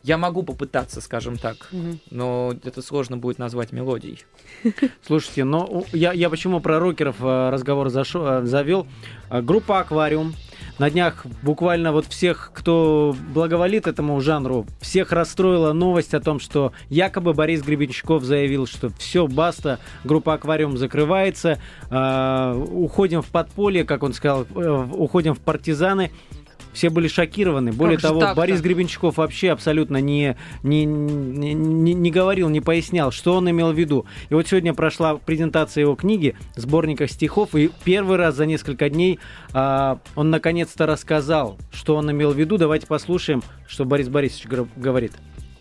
Я 0.03 0.17
могу 0.17 0.43
попытаться, 0.43 0.99
скажем 0.99 1.37
так, 1.37 1.69
но 2.11 2.53
это 2.63 2.81
сложно 2.81 3.15
будет 3.17 3.39
назвать 3.39 3.71
мелодией. 3.71 4.25
Слушайте, 5.01 5.45
но 5.45 5.65
у- 5.65 5.85
я, 5.93 6.11
я 6.11 6.29
почему 6.29 6.59
про 6.59 6.77
рокеров 6.79 7.15
э, 7.21 7.49
разговор 7.49 7.89
зашел, 7.89 8.25
э, 8.27 8.45
завел? 8.45 8.85
Э, 9.29 9.41
Группа 9.41 9.79
«Аквариум». 9.79 10.33
На 10.79 10.89
днях 10.89 11.25
буквально 11.43 11.91
вот 11.93 12.05
всех, 12.07 12.51
кто 12.53 13.15
благоволит 13.33 13.85
этому 13.87 14.19
жанру, 14.21 14.65
всех 14.81 15.11
расстроила 15.11 15.71
новость 15.71 16.13
о 16.13 16.19
том, 16.19 16.39
что 16.39 16.73
якобы 16.89 17.33
Борис 17.33 17.61
Гребенщиков 17.61 18.23
заявил, 18.23 18.65
что 18.65 18.89
все, 18.97 19.27
баста, 19.27 19.79
группа 20.03 20.33
«Аквариум» 20.33 20.77
закрывается, 20.77 21.59
э, 21.89 22.53
уходим 22.71 23.21
в 23.21 23.27
подполье, 23.27 23.85
как 23.85 24.03
он 24.03 24.11
сказал, 24.13 24.45
э, 24.53 24.87
уходим 24.93 25.33
в 25.33 25.39
партизаны. 25.39 26.11
Все 26.73 26.89
были 26.89 27.07
шокированы. 27.07 27.71
Более 27.71 27.97
Как 27.97 28.09
того? 28.09 28.33
Борис 28.35 28.61
Гребенщиков 28.61 29.17
вообще 29.17 29.51
абсолютно 29.51 29.97
не, 29.97 30.35
не, 30.63 30.85
не, 30.85 31.53
не- 31.53 32.11
говорил, 32.11 32.49
не 32.49 32.61
пояснял, 32.61 33.11
что 33.11 33.35
он 33.35 33.49
имел 33.49 33.71
в 33.71 33.77
виду. 33.77 34.05
И 34.29 34.33
вот 34.33 34.47
сегодня 34.47 34.73
прошла 34.73 35.15
презентация 35.15 35.81
его 35.81 35.95
книги, 35.95 36.35
сборника 36.55 37.07
стихов, 37.07 37.55
и 37.55 37.71
первый 37.83 38.17
раз 38.17 38.35
за 38.35 38.45
несколько 38.45 38.89
дней 38.89 39.19
а, 39.53 39.99
он 40.15 40.29
наконец-то 40.29 40.85
рассказал, 40.85 41.57
что 41.71 41.95
он 41.95 42.11
имел 42.11 42.31
в 42.31 42.37
виду. 42.37 42.57
Давайте 42.57 42.87
послушаем, 42.87 43.41
что 43.67 43.85
Борис 43.85 44.09
Борисович 44.09 44.47
говорит. 44.75 45.13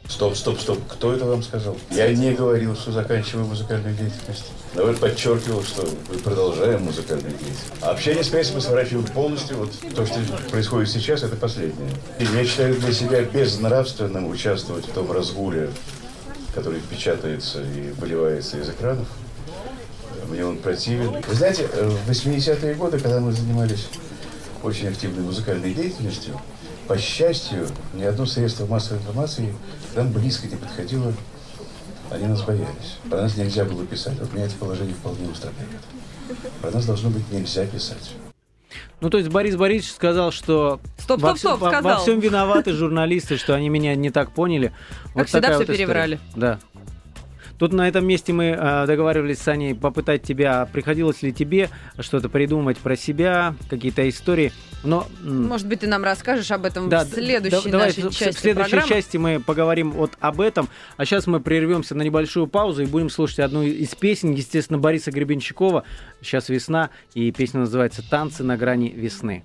Стоп, 0.08 0.36
стоп, 0.36 0.60
стоп. 0.60 0.78
Кто 0.88 1.12
это 1.14 1.24
вам 1.24 1.42
сказал? 1.42 1.76
Я 1.90 2.12
не 2.12 2.32
говорил, 2.32 2.76
что 2.76 2.92
заканчиваю 2.92 3.46
музыкальную 3.46 3.94
деятельность. 3.94 4.52
Наоборот, 4.74 5.00
подчеркивал, 5.00 5.62
что 5.62 5.88
мы 6.10 6.18
продолжаем 6.18 6.82
музыкальную 6.82 7.30
деятельность. 7.30 7.64
А 7.80 7.90
общение 7.90 8.22
с 8.22 8.28
прессой 8.28 8.56
мы 8.56 8.60
сворачиваем 8.60 9.06
полностью. 9.06 9.56
Вот 9.58 9.70
то, 9.94 10.04
что 10.04 10.20
происходит 10.50 10.90
сейчас, 10.90 11.22
это 11.22 11.36
последнее. 11.36 11.90
И 12.18 12.24
я 12.24 12.44
считаю 12.44 12.74
для 12.78 12.92
себя 12.92 13.22
безнравственным 13.22 14.28
участвовать 14.28 14.86
в 14.86 14.92
том 14.92 15.10
разгуле, 15.12 15.70
который 16.54 16.80
печатается 16.80 17.62
и 17.62 17.92
выливается 17.92 18.58
из 18.58 18.68
экранов. 18.68 19.06
Мне 20.28 20.44
он 20.44 20.58
противен. 20.58 21.22
Вы 21.26 21.34
знаете, 21.34 21.68
э, 21.72 21.88
в 21.88 22.10
80-е 22.10 22.74
годы, 22.74 22.98
когда 22.98 23.20
мы 23.20 23.32
занимались 23.32 23.86
очень 24.62 24.88
активной 24.88 25.22
музыкальной 25.22 25.74
деятельностью, 25.74 26.40
по 26.88 26.98
счастью, 26.98 27.68
ни 27.94 28.02
одно 28.04 28.26
средство 28.26 28.66
массовой 28.66 28.98
информации 29.00 29.54
к 29.92 29.96
нам 29.96 30.12
близко 30.12 30.46
не 30.46 30.56
подходило. 30.56 31.12
Они 32.10 32.26
нас 32.26 32.42
боялись. 32.42 32.98
Про 33.08 33.22
нас 33.22 33.36
нельзя 33.36 33.64
было 33.64 33.86
писать. 33.86 34.18
Вот 34.18 34.32
меня 34.34 34.44
это 34.44 34.54
положение 34.56 34.94
вполне 34.94 35.26
устраивает. 35.28 35.66
Про 36.60 36.70
нас 36.70 36.84
должно 36.84 37.08
быть 37.10 37.30
нельзя 37.32 37.66
писать. 37.66 38.12
Ну, 39.00 39.10
то 39.10 39.18
есть 39.18 39.30
Борис 39.30 39.56
Борисович 39.56 39.94
сказал, 39.94 40.30
что 40.30 40.80
Стоп, 40.98 41.20
во, 41.20 41.30
стоп, 41.30 41.38
всем- 41.38 41.50
стоп, 41.50 41.60
во- 41.60 41.70
во 41.70 41.78
сказал. 41.80 42.02
всем 42.02 42.20
виноваты 42.20 42.72
журналисты, 42.72 43.36
что 43.36 43.54
они 43.54 43.68
меня 43.68 43.94
не 43.94 44.10
так 44.10 44.32
поняли. 44.32 44.72
Как 45.14 45.26
всегда, 45.26 45.40
такая 45.48 45.54
всё 45.56 45.62
история. 45.64 45.78
переврали. 45.78 46.20
Да. 46.36 46.58
Тут 47.62 47.72
на 47.74 47.86
этом 47.86 48.04
месте 48.04 48.32
мы 48.32 48.46
э, 48.58 48.86
договаривались 48.88 49.38
с 49.38 49.46
Аней 49.46 49.72
попытать 49.72 50.24
тебя, 50.24 50.66
приходилось 50.72 51.22
ли 51.22 51.32
тебе 51.32 51.70
что-то 52.00 52.28
придумать 52.28 52.76
про 52.76 52.96
себя, 52.96 53.54
какие-то 53.70 54.08
истории. 54.08 54.52
Но 54.82 55.06
Может 55.22 55.68
быть, 55.68 55.78
ты 55.78 55.86
нам 55.86 56.02
расскажешь 56.02 56.50
об 56.50 56.64
этом 56.64 56.88
да, 56.88 57.04
в 57.04 57.10
следующей 57.10 57.66
да- 57.66 57.70
давай 57.70 57.86
нашей 57.86 58.02
в- 58.02 58.08
в 58.08 58.16
части 58.16 58.40
следующей 58.40 58.70
программы. 58.70 58.88
части 58.92 59.16
мы 59.16 59.38
поговорим 59.38 59.92
вот 59.92 60.10
об 60.18 60.40
этом. 60.40 60.68
А 60.96 61.04
сейчас 61.04 61.28
мы 61.28 61.38
прервемся 61.38 61.94
на 61.94 62.02
небольшую 62.02 62.48
паузу 62.48 62.82
и 62.82 62.86
будем 62.86 63.08
слушать 63.08 63.38
одну 63.38 63.62
из 63.62 63.94
песен, 63.94 64.32
естественно, 64.32 64.80
Бориса 64.80 65.12
Гребенщикова. 65.12 65.84
Сейчас 66.20 66.48
весна, 66.48 66.90
и 67.14 67.30
песня 67.30 67.60
называется 67.60 68.02
«Танцы 68.10 68.42
на 68.42 68.56
грани 68.56 68.88
весны». 68.88 69.44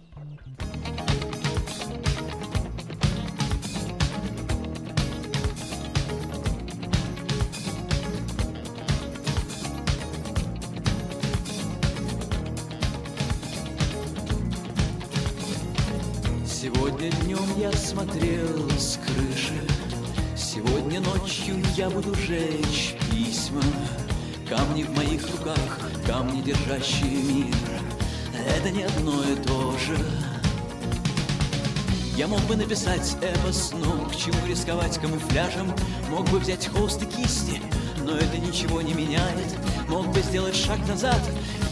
Я 32.17 32.27
мог 32.27 32.41
бы 32.47 32.55
написать 32.55 33.15
эпос, 33.21 33.73
но 33.73 34.09
к 34.09 34.15
чему 34.15 34.43
рисковать 34.47 34.97
камуфляжем? 34.97 35.71
Мог 36.09 36.27
бы 36.31 36.39
взять 36.39 36.67
холст 36.67 36.99
и 37.03 37.05
кисти, 37.05 37.61
но 38.03 38.17
это 38.17 38.39
ничего 38.39 38.81
не 38.81 38.95
меняет. 38.95 39.55
Мог 39.87 40.07
бы 40.07 40.19
сделать 40.21 40.55
шаг 40.55 40.79
назад, 40.87 41.21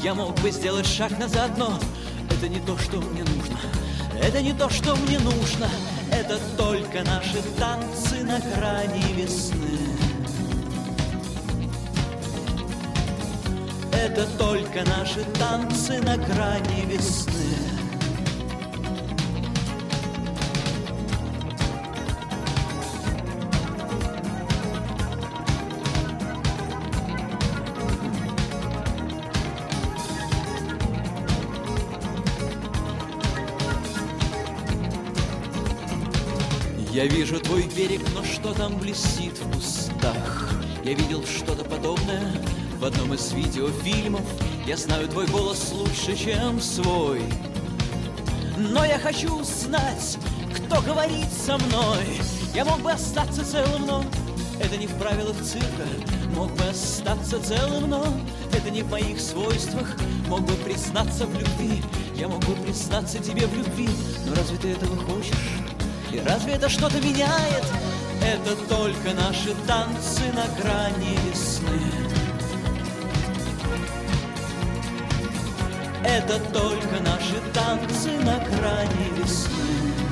я 0.04 0.14
мог 0.14 0.40
бы 0.42 0.52
сделать 0.52 0.86
шаг 0.86 1.18
назад, 1.18 1.58
но 1.58 1.80
это 2.30 2.48
не 2.48 2.60
то, 2.60 2.78
что 2.78 2.98
мне 2.98 3.24
нужно. 3.24 3.58
Это 4.22 4.40
не 4.44 4.54
то, 4.54 4.70
что 4.70 4.96
мне 4.96 5.18
нужно. 5.18 5.68
Это 6.12 6.40
только 6.56 7.04
наши 7.04 7.42
танцы 7.58 8.24
на 8.24 8.40
грани 8.40 9.14
весны. 9.14 9.80
Это 13.92 14.28
только 14.38 14.88
наши 14.88 15.24
танцы 15.40 16.00
на 16.04 16.18
грани 16.18 16.86
весны. 16.86 17.65
Вижу 37.06 37.40
твой 37.40 37.68
берег, 37.68 38.02
но 38.16 38.24
что 38.24 38.52
там 38.56 38.80
блестит 38.80 39.38
в 39.38 39.54
кустах? 39.54 40.50
Я 40.84 40.94
видел 40.96 41.24
что-то 41.24 41.64
подобное 41.64 42.34
в 42.80 42.84
одном 42.84 43.14
из 43.14 43.32
видеофильмов. 43.32 44.24
Я 44.66 44.76
знаю 44.76 45.08
твой 45.08 45.28
голос 45.28 45.72
лучше, 45.72 46.16
чем 46.16 46.60
свой. 46.60 47.22
Но 48.58 48.84
я 48.84 48.98
хочу 48.98 49.44
знать, 49.44 50.18
кто 50.56 50.82
говорит 50.82 51.32
со 51.32 51.60
мной. 51.60 52.06
Я 52.56 52.66
мог 52.66 52.82
бы 52.82 52.92
остаться 52.92 53.46
целым, 53.46 53.86
но 53.86 54.04
это 54.60 54.76
не 54.76 54.88
в 54.88 54.98
правилах 54.98 55.38
цирка. 55.44 55.86
Мог 56.36 56.52
бы 56.56 56.64
остаться 56.64 57.40
целым, 57.40 57.88
но 57.88 58.04
это 58.52 58.72
не 58.72 58.82
в 58.82 58.90
моих 58.90 59.22
свойствах. 59.22 59.96
Мог 60.28 60.42
бы 60.42 60.54
признаться 60.54 61.28
в 61.28 61.40
любви, 61.40 61.84
я 62.16 62.28
мог 62.28 62.44
бы 62.46 62.56
признаться 62.56 63.20
тебе 63.20 63.46
в 63.46 63.56
любви. 63.56 63.90
Но 64.26 64.34
разве 64.34 64.58
ты 64.58 64.70
этого 64.70 64.98
хочешь? 64.98 65.65
И 66.16 66.22
разве 66.26 66.54
это 66.54 66.70
что-то 66.70 66.98
меняет? 67.02 67.66
Это 68.24 68.56
только 68.70 69.14
наши 69.14 69.54
танцы 69.68 70.22
на 70.32 70.46
грани 70.62 71.18
весны. 71.28 71.82
Это 76.06 76.40
только 76.54 77.04
наши 77.04 77.42
танцы 77.54 78.12
на 78.24 78.40
грани 78.40 79.12
весны. 79.18 80.05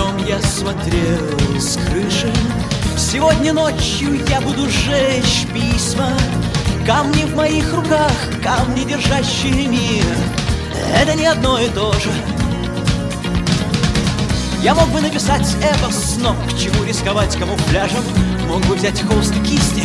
Днем 0.00 0.26
я 0.26 0.40
смотрел 0.40 1.60
с 1.60 1.76
крыши, 1.76 2.32
Сегодня 2.96 3.52
ночью 3.52 4.18
я 4.30 4.40
буду 4.40 4.66
жечь 4.70 5.46
письма. 5.52 6.08
Камни 6.86 7.24
в 7.24 7.36
моих 7.36 7.70
руках, 7.74 8.10
камни, 8.42 8.84
держащие 8.84 9.66
мир. 9.66 10.06
Это 10.96 11.14
не 11.14 11.26
одно 11.26 11.58
и 11.58 11.68
то 11.68 11.92
же. 11.92 12.10
Я 14.62 14.74
мог 14.74 14.88
бы 14.88 15.02
написать 15.02 15.54
эпос, 15.62 16.16
но 16.18 16.34
к 16.48 16.58
чему 16.58 16.82
рисковать 16.84 17.36
камуфляжем? 17.36 18.02
Мог 18.48 18.64
бы 18.66 18.76
взять 18.76 19.02
холст 19.02 19.34
и 19.36 19.40
кисти, 19.40 19.84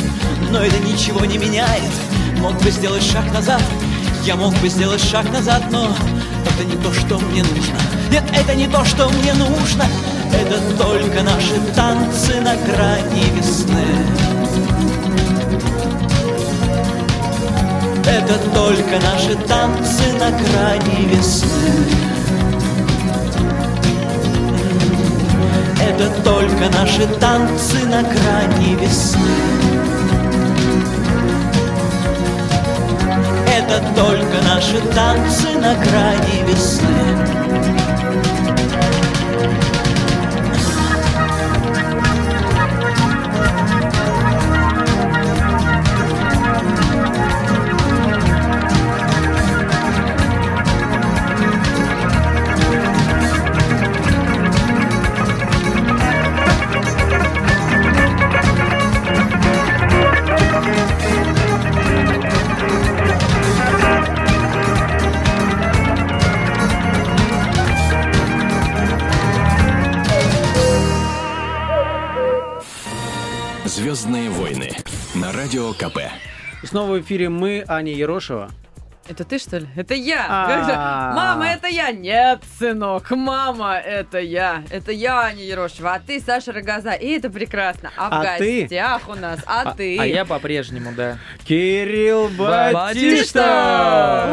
но 0.49 0.60
это 0.60 0.80
ничего 0.80 1.25
не 1.25 1.38
меняет. 1.38 1.91
Мог 2.38 2.54
бы 2.62 2.71
сделать 2.71 3.04
шаг 3.04 3.25
назад, 3.34 3.62
я 4.26 4.36
мог 4.36 4.56
бы 4.56 4.70
сделать 4.70 5.02
шаг 5.02 5.32
назад, 5.32 5.64
но 5.72 5.88
это 6.46 6.64
не 6.66 6.76
то, 6.82 6.92
что 6.92 7.20
мне 7.20 7.44
нужно. 7.44 7.78
Нет, 8.10 8.24
это 8.34 8.56
не 8.56 8.68
то, 8.68 8.84
что 8.84 9.08
мне 9.10 9.34
нужно. 9.34 9.86
Это 10.34 10.60
только 10.78 11.22
наши 11.22 11.60
танцы 11.76 12.42
на 12.42 12.56
грани 12.56 13.30
весны. 13.36 13.86
Это 18.08 18.40
только 18.54 19.00
наши 19.06 19.36
танцы 19.48 20.14
на 20.14 20.32
грани 20.32 21.06
весны 21.10 21.90
Это 25.82 26.10
только 26.24 26.70
наши 26.70 27.08
танцы 27.20 27.86
на 27.86 28.02
грани 28.04 28.76
весны 28.76 29.64
Это 33.67 33.82
только 33.95 34.41
наши 34.43 34.80
танцы 34.93 35.49
на 35.60 35.73
грани 35.75 36.43
весны 36.47 37.85
Звездные 74.06 74.30
войны 74.30 74.70
на 75.15 75.32
радио 75.34 75.74
КП. 75.74 75.98
И 76.62 76.68
снова 76.68 76.91
в 76.91 77.02
эфире 77.02 77.30
мы, 77.30 77.65
Аня 77.68 77.91
Ерошева. 77.91 78.52
Это 79.10 79.24
ты, 79.24 79.39
что 79.39 79.58
ли? 79.58 79.68
Это 79.76 79.96
я! 79.96 80.28
А. 80.30 81.12
Мама, 81.15 81.48
это 81.48 81.68
я! 81.68 81.91
Нет, 81.91 82.44
сынок, 82.60 83.10
мама, 83.10 83.78
это 83.78 84.20
я! 84.20 84.63
Это 84.70 84.91
я, 84.91 85.22
Аня 85.22 85.44
Ерошева, 85.44 85.96
а 85.96 86.00
ты, 86.00 86.20
Саша 86.20 86.52
Рогоза. 86.52 86.91
И 86.94 87.08
это 87.18 87.32
прекрасно. 87.32 87.89
А 87.98 88.10
в 88.12 88.13
А 88.13 88.38
ты? 88.38 88.62
гостях 88.62 89.10
у 89.10 89.15
нас, 89.15 89.39
а, 89.48 89.74
ты? 89.74 89.98
А 90.00 90.06
я 90.06 90.24
по-прежнему, 90.24 90.91
да. 90.96 91.18
Кирилл! 91.44 92.28
Батишта! 92.38 94.28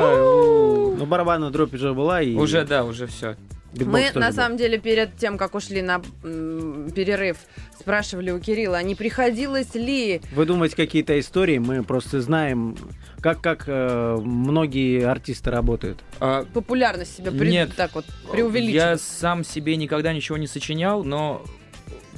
Ну, 0.98 1.06
барабанная 1.06 1.48
дробь 1.48 1.72
уже 1.72 1.94
была. 1.94 2.20
И 2.20 2.34
Уже, 2.34 2.66
да, 2.66 2.84
уже 2.84 3.06
все. 3.06 3.36
Битбокс 3.72 4.14
Мы, 4.14 4.20
на 4.20 4.28
был. 4.28 4.34
самом 4.36 4.56
деле, 4.56 4.78
перед 4.78 5.16
тем, 5.16 5.38
как 5.38 5.54
ушли 5.54 5.82
на 5.82 6.02
м, 6.24 6.90
перерыв, 6.94 7.38
спрашивали 7.78 8.30
у 8.30 8.38
Кирилла, 8.40 8.78
а 8.78 8.82
не 8.82 8.94
приходилось 8.94 9.74
ли... 9.74 10.20
Выдумывать 10.34 10.74
какие-то 10.74 11.18
истории, 11.18 11.58
мы 11.58 11.82
просто 11.82 12.20
знаем, 12.20 12.76
как, 13.20 13.40
как 13.40 13.64
э, 13.66 14.16
многие 14.20 15.04
артисты 15.06 15.50
работают. 15.50 15.98
А, 16.20 16.44
Популярность 16.52 17.16
себя 17.16 17.30
при- 17.32 17.50
Нет. 17.50 17.74
так 17.76 17.94
вот 17.94 18.04
преувеличить. 18.30 18.74
Я 18.74 18.98
сам 18.98 19.44
себе 19.44 19.76
никогда 19.76 20.12
ничего 20.12 20.36
не 20.38 20.46
сочинял, 20.46 21.02
но 21.04 21.42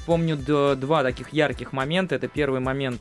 помню 0.06 0.36
два 0.36 1.02
таких 1.02 1.32
ярких 1.32 1.72
момента. 1.72 2.14
Это 2.14 2.28
первый 2.28 2.60
момент. 2.60 3.00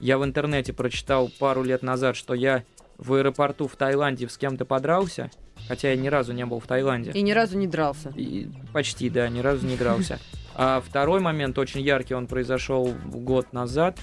Я 0.00 0.18
в 0.18 0.24
интернете 0.24 0.72
прочитал 0.72 1.30
пару 1.38 1.62
лет 1.62 1.82
назад, 1.82 2.16
что 2.16 2.34
я 2.34 2.64
в 2.98 3.14
аэропорту 3.14 3.68
в 3.68 3.76
Таиланде 3.76 4.28
с 4.28 4.36
кем-то 4.36 4.64
подрался, 4.64 5.30
хотя 5.68 5.90
я 5.90 5.96
ни 5.96 6.08
разу 6.08 6.32
не 6.32 6.44
был 6.46 6.60
в 6.60 6.66
Таиланде. 6.66 7.10
И 7.12 7.22
ни 7.22 7.32
разу 7.32 7.56
не 7.58 7.66
дрался. 7.66 8.12
И 8.16 8.48
почти, 8.72 9.08
да, 9.10 9.28
ни 9.28 9.40
разу 9.40 9.66
не 9.66 9.76
дрался. 9.76 10.18
А 10.54 10.82
второй 10.86 11.20
момент 11.20 11.58
очень 11.58 11.80
яркий, 11.80 12.14
он 12.14 12.26
произошел 12.26 12.92
год 13.06 13.52
назад. 13.52 13.98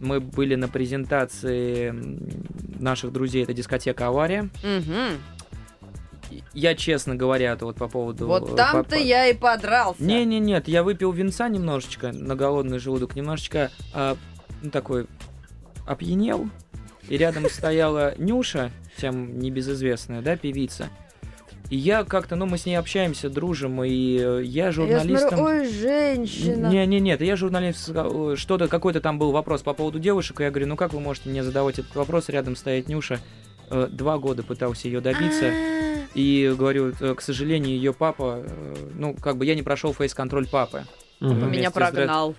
Мы 0.00 0.20
были 0.20 0.54
на 0.54 0.68
презентации 0.68 1.94
наших 2.80 3.12
друзей, 3.12 3.44
это 3.44 3.54
дискотека 3.54 4.08
«Авария». 4.08 4.50
И 6.30 6.42
Я, 6.52 6.74
честно 6.74 7.14
говоря, 7.14 7.52
это 7.52 7.64
вот 7.66 7.76
по 7.76 7.88
поводу... 7.88 8.24
э, 8.24 8.28
Вот 8.28 8.56
там-то 8.56 8.96
по- 8.96 9.00
я 9.00 9.26
и 9.28 9.34
подрался. 9.34 10.02
Не, 10.02 10.24
не, 10.24 10.38
нет, 10.40 10.68
я 10.68 10.82
выпил 10.82 11.12
винца 11.12 11.48
немножечко 11.48 12.12
на 12.12 12.34
голодный 12.34 12.78
желудок, 12.78 13.14
немножечко, 13.14 13.70
а, 13.92 14.16
ну 14.62 14.70
такой 14.70 15.06
опьянел. 15.86 16.48
И 17.08 17.16
рядом 17.18 17.48
стояла 17.50 18.14
Нюша, 18.18 18.70
всем 18.96 19.38
небезызвестная, 19.38 20.22
да, 20.22 20.36
певица. 20.36 20.88
И 21.70 21.76
я 21.76 22.04
как-то, 22.04 22.36
ну, 22.36 22.46
мы 22.46 22.58
с 22.58 22.66
ней 22.66 22.76
общаемся, 22.76 23.30
дружим, 23.30 23.82
и 23.82 24.18
э, 24.18 24.42
я 24.44 24.66
Я 24.66 24.72
журналистом... 24.72 25.38
смотрю, 25.38 25.44
ой, 25.44 25.68
женщина. 25.72 26.68
Не, 26.68 26.86
не, 26.86 27.00
нет, 27.00 27.22
я 27.22 27.36
журналист, 27.36 27.80
сказал, 27.80 28.32
э, 28.32 28.36
что-то, 28.36 28.68
какой-то 28.68 29.00
там 29.00 29.18
был 29.18 29.32
вопрос 29.32 29.62
по 29.62 29.72
поводу 29.72 29.98
девушек, 29.98 30.40
и 30.40 30.44
я 30.44 30.50
говорю, 30.50 30.66
ну 30.66 30.76
как 30.76 30.92
вы 30.92 31.00
можете 31.00 31.30
мне 31.30 31.42
задавать 31.42 31.78
этот 31.78 31.94
вопрос, 31.96 32.28
рядом 32.28 32.54
стоит 32.54 32.88
Нюша, 32.88 33.18
Э, 33.70 33.88
два 33.90 34.18
года 34.18 34.42
пытался 34.42 34.88
ее 34.88 35.00
добиться, 35.00 35.46
А, 35.46 36.06
и 36.14 36.54
говорю, 36.56 36.92
к 36.92 37.20
сожалению, 37.20 37.76
ее 37.76 37.92
папа, 37.92 38.44
ну, 38.94 39.14
как 39.14 39.36
бы 39.36 39.46
я 39.46 39.54
не 39.54 39.62
прошел 39.62 39.92
фейс-контроль 39.92 40.46
папы. 40.46 40.84
Меня 41.20 41.70
с 41.70 41.72
прогнал. 41.72 42.34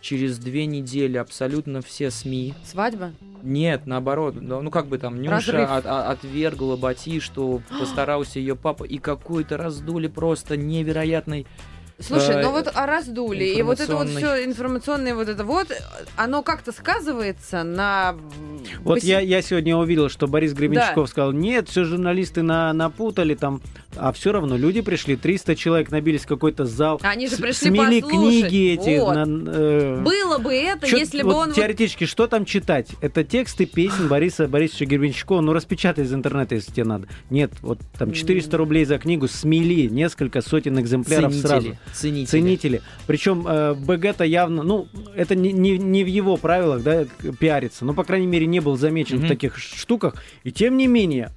Через 0.00 0.38
две 0.38 0.66
недели 0.66 1.16
абсолютно 1.16 1.82
все 1.82 2.10
СМИ. 2.10 2.54
Свадьба? 2.64 3.12
Нет, 3.42 3.86
наоборот, 3.86 4.36
ну 4.40 4.70
как 4.70 4.86
бы 4.86 4.98
там 4.98 5.20
Нюша 5.20 5.34
Разрыв. 5.52 5.70
от- 5.70 5.86
а- 5.86 6.10
отвергла 6.10 6.76
Бати, 6.76 7.18
что 7.20 7.60
постарался 7.80 8.38
ее 8.38 8.54
папа, 8.54 8.84
и 8.84 8.98
какой-то 8.98 9.56
раздули 9.56 10.06
просто 10.06 10.56
невероятный. 10.56 11.46
Слушай, 12.00 12.36
Э, 12.36 12.42
ну 12.42 12.52
вот 12.52 12.70
а 12.72 12.86
раздули, 12.86 13.44
и 13.44 13.60
вот 13.62 13.80
это 13.80 13.96
вот 13.96 14.08
все 14.08 14.44
информационное 14.44 15.14
вот 15.16 15.28
это 15.28 15.42
вот, 15.44 15.66
оно 16.16 16.42
как-то 16.42 16.70
сказывается 16.70 17.64
на... 17.64 18.14
Вот 18.84 18.98
поси- 18.98 19.06
я, 19.06 19.18
я 19.20 19.42
сегодня 19.42 19.76
увидел, 19.76 20.08
что 20.08 20.28
Борис 20.28 20.52
Гребенщиков 20.52 21.08
сказал, 21.08 21.32
нет, 21.32 21.68
все 21.68 21.82
журналисты 21.84 22.42
на, 22.42 22.72
напутали 22.72 23.34
там, 23.34 23.60
а 23.96 24.12
все 24.12 24.30
равно 24.30 24.56
люди 24.56 24.80
пришли, 24.80 25.16
300 25.16 25.56
человек 25.56 25.90
набились 25.90 26.22
в 26.22 26.26
какой-то 26.28 26.66
зал, 26.66 27.00
Они 27.02 27.26
же 27.26 27.36
пришли 27.36 27.70
смели 27.70 28.00
послушать. 28.00 28.30
книги 28.50 28.72
эти. 28.74 28.98
Вот. 29.00 29.14
на- 29.16 29.50
э, 29.50 30.00
Было 30.00 30.38
бы 30.38 30.54
это, 30.54 30.86
чё- 30.86 30.98
если 30.98 31.22
вот 31.22 31.32
бы 31.32 31.38
он... 31.40 31.52
Теоретически, 31.52 32.04
что 32.06 32.28
там 32.28 32.44
читать? 32.44 32.90
Это 33.00 33.24
тексты 33.24 33.66
песен 33.66 34.06
Бориса 34.06 34.46
Борисовича 34.46 34.86
Гребенщикова. 34.86 35.40
Ну, 35.40 35.52
распечатай 35.52 36.04
из 36.04 36.14
интернета, 36.14 36.54
если 36.54 36.70
тебе 36.72 36.84
надо. 36.84 37.08
Нет, 37.30 37.50
вот 37.62 37.80
там 37.98 38.12
400 38.12 38.56
рублей 38.56 38.84
за 38.84 38.98
книгу 38.98 39.26
смели 39.26 39.88
несколько 39.88 40.42
сотен 40.42 40.78
экземпляров 40.78 41.34
сразу. 41.34 41.76
Ценители. 41.92 42.26
Ценители. 42.30 42.82
Причем 43.06 43.46
э, 43.46 43.74
БГ-то 43.74 44.24
явно, 44.24 44.62
ну, 44.62 44.88
это 45.14 45.34
не, 45.34 45.52
не, 45.52 45.78
не 45.78 46.04
в 46.04 46.06
его 46.08 46.36
правилах, 46.36 46.82
да, 46.82 47.04
пиариться. 47.38 47.84
Но, 47.84 47.94
по 47.94 48.04
крайней 48.04 48.26
мере, 48.26 48.46
не 48.46 48.60
был 48.60 48.76
замечен 48.76 49.16
Мгм. 49.18 49.26
в 49.26 49.28
таких 49.28 49.58
штуках. 49.58 50.14
И 50.44 50.52
тем 50.52 50.76
не 50.76 50.86
менее, 50.86 51.30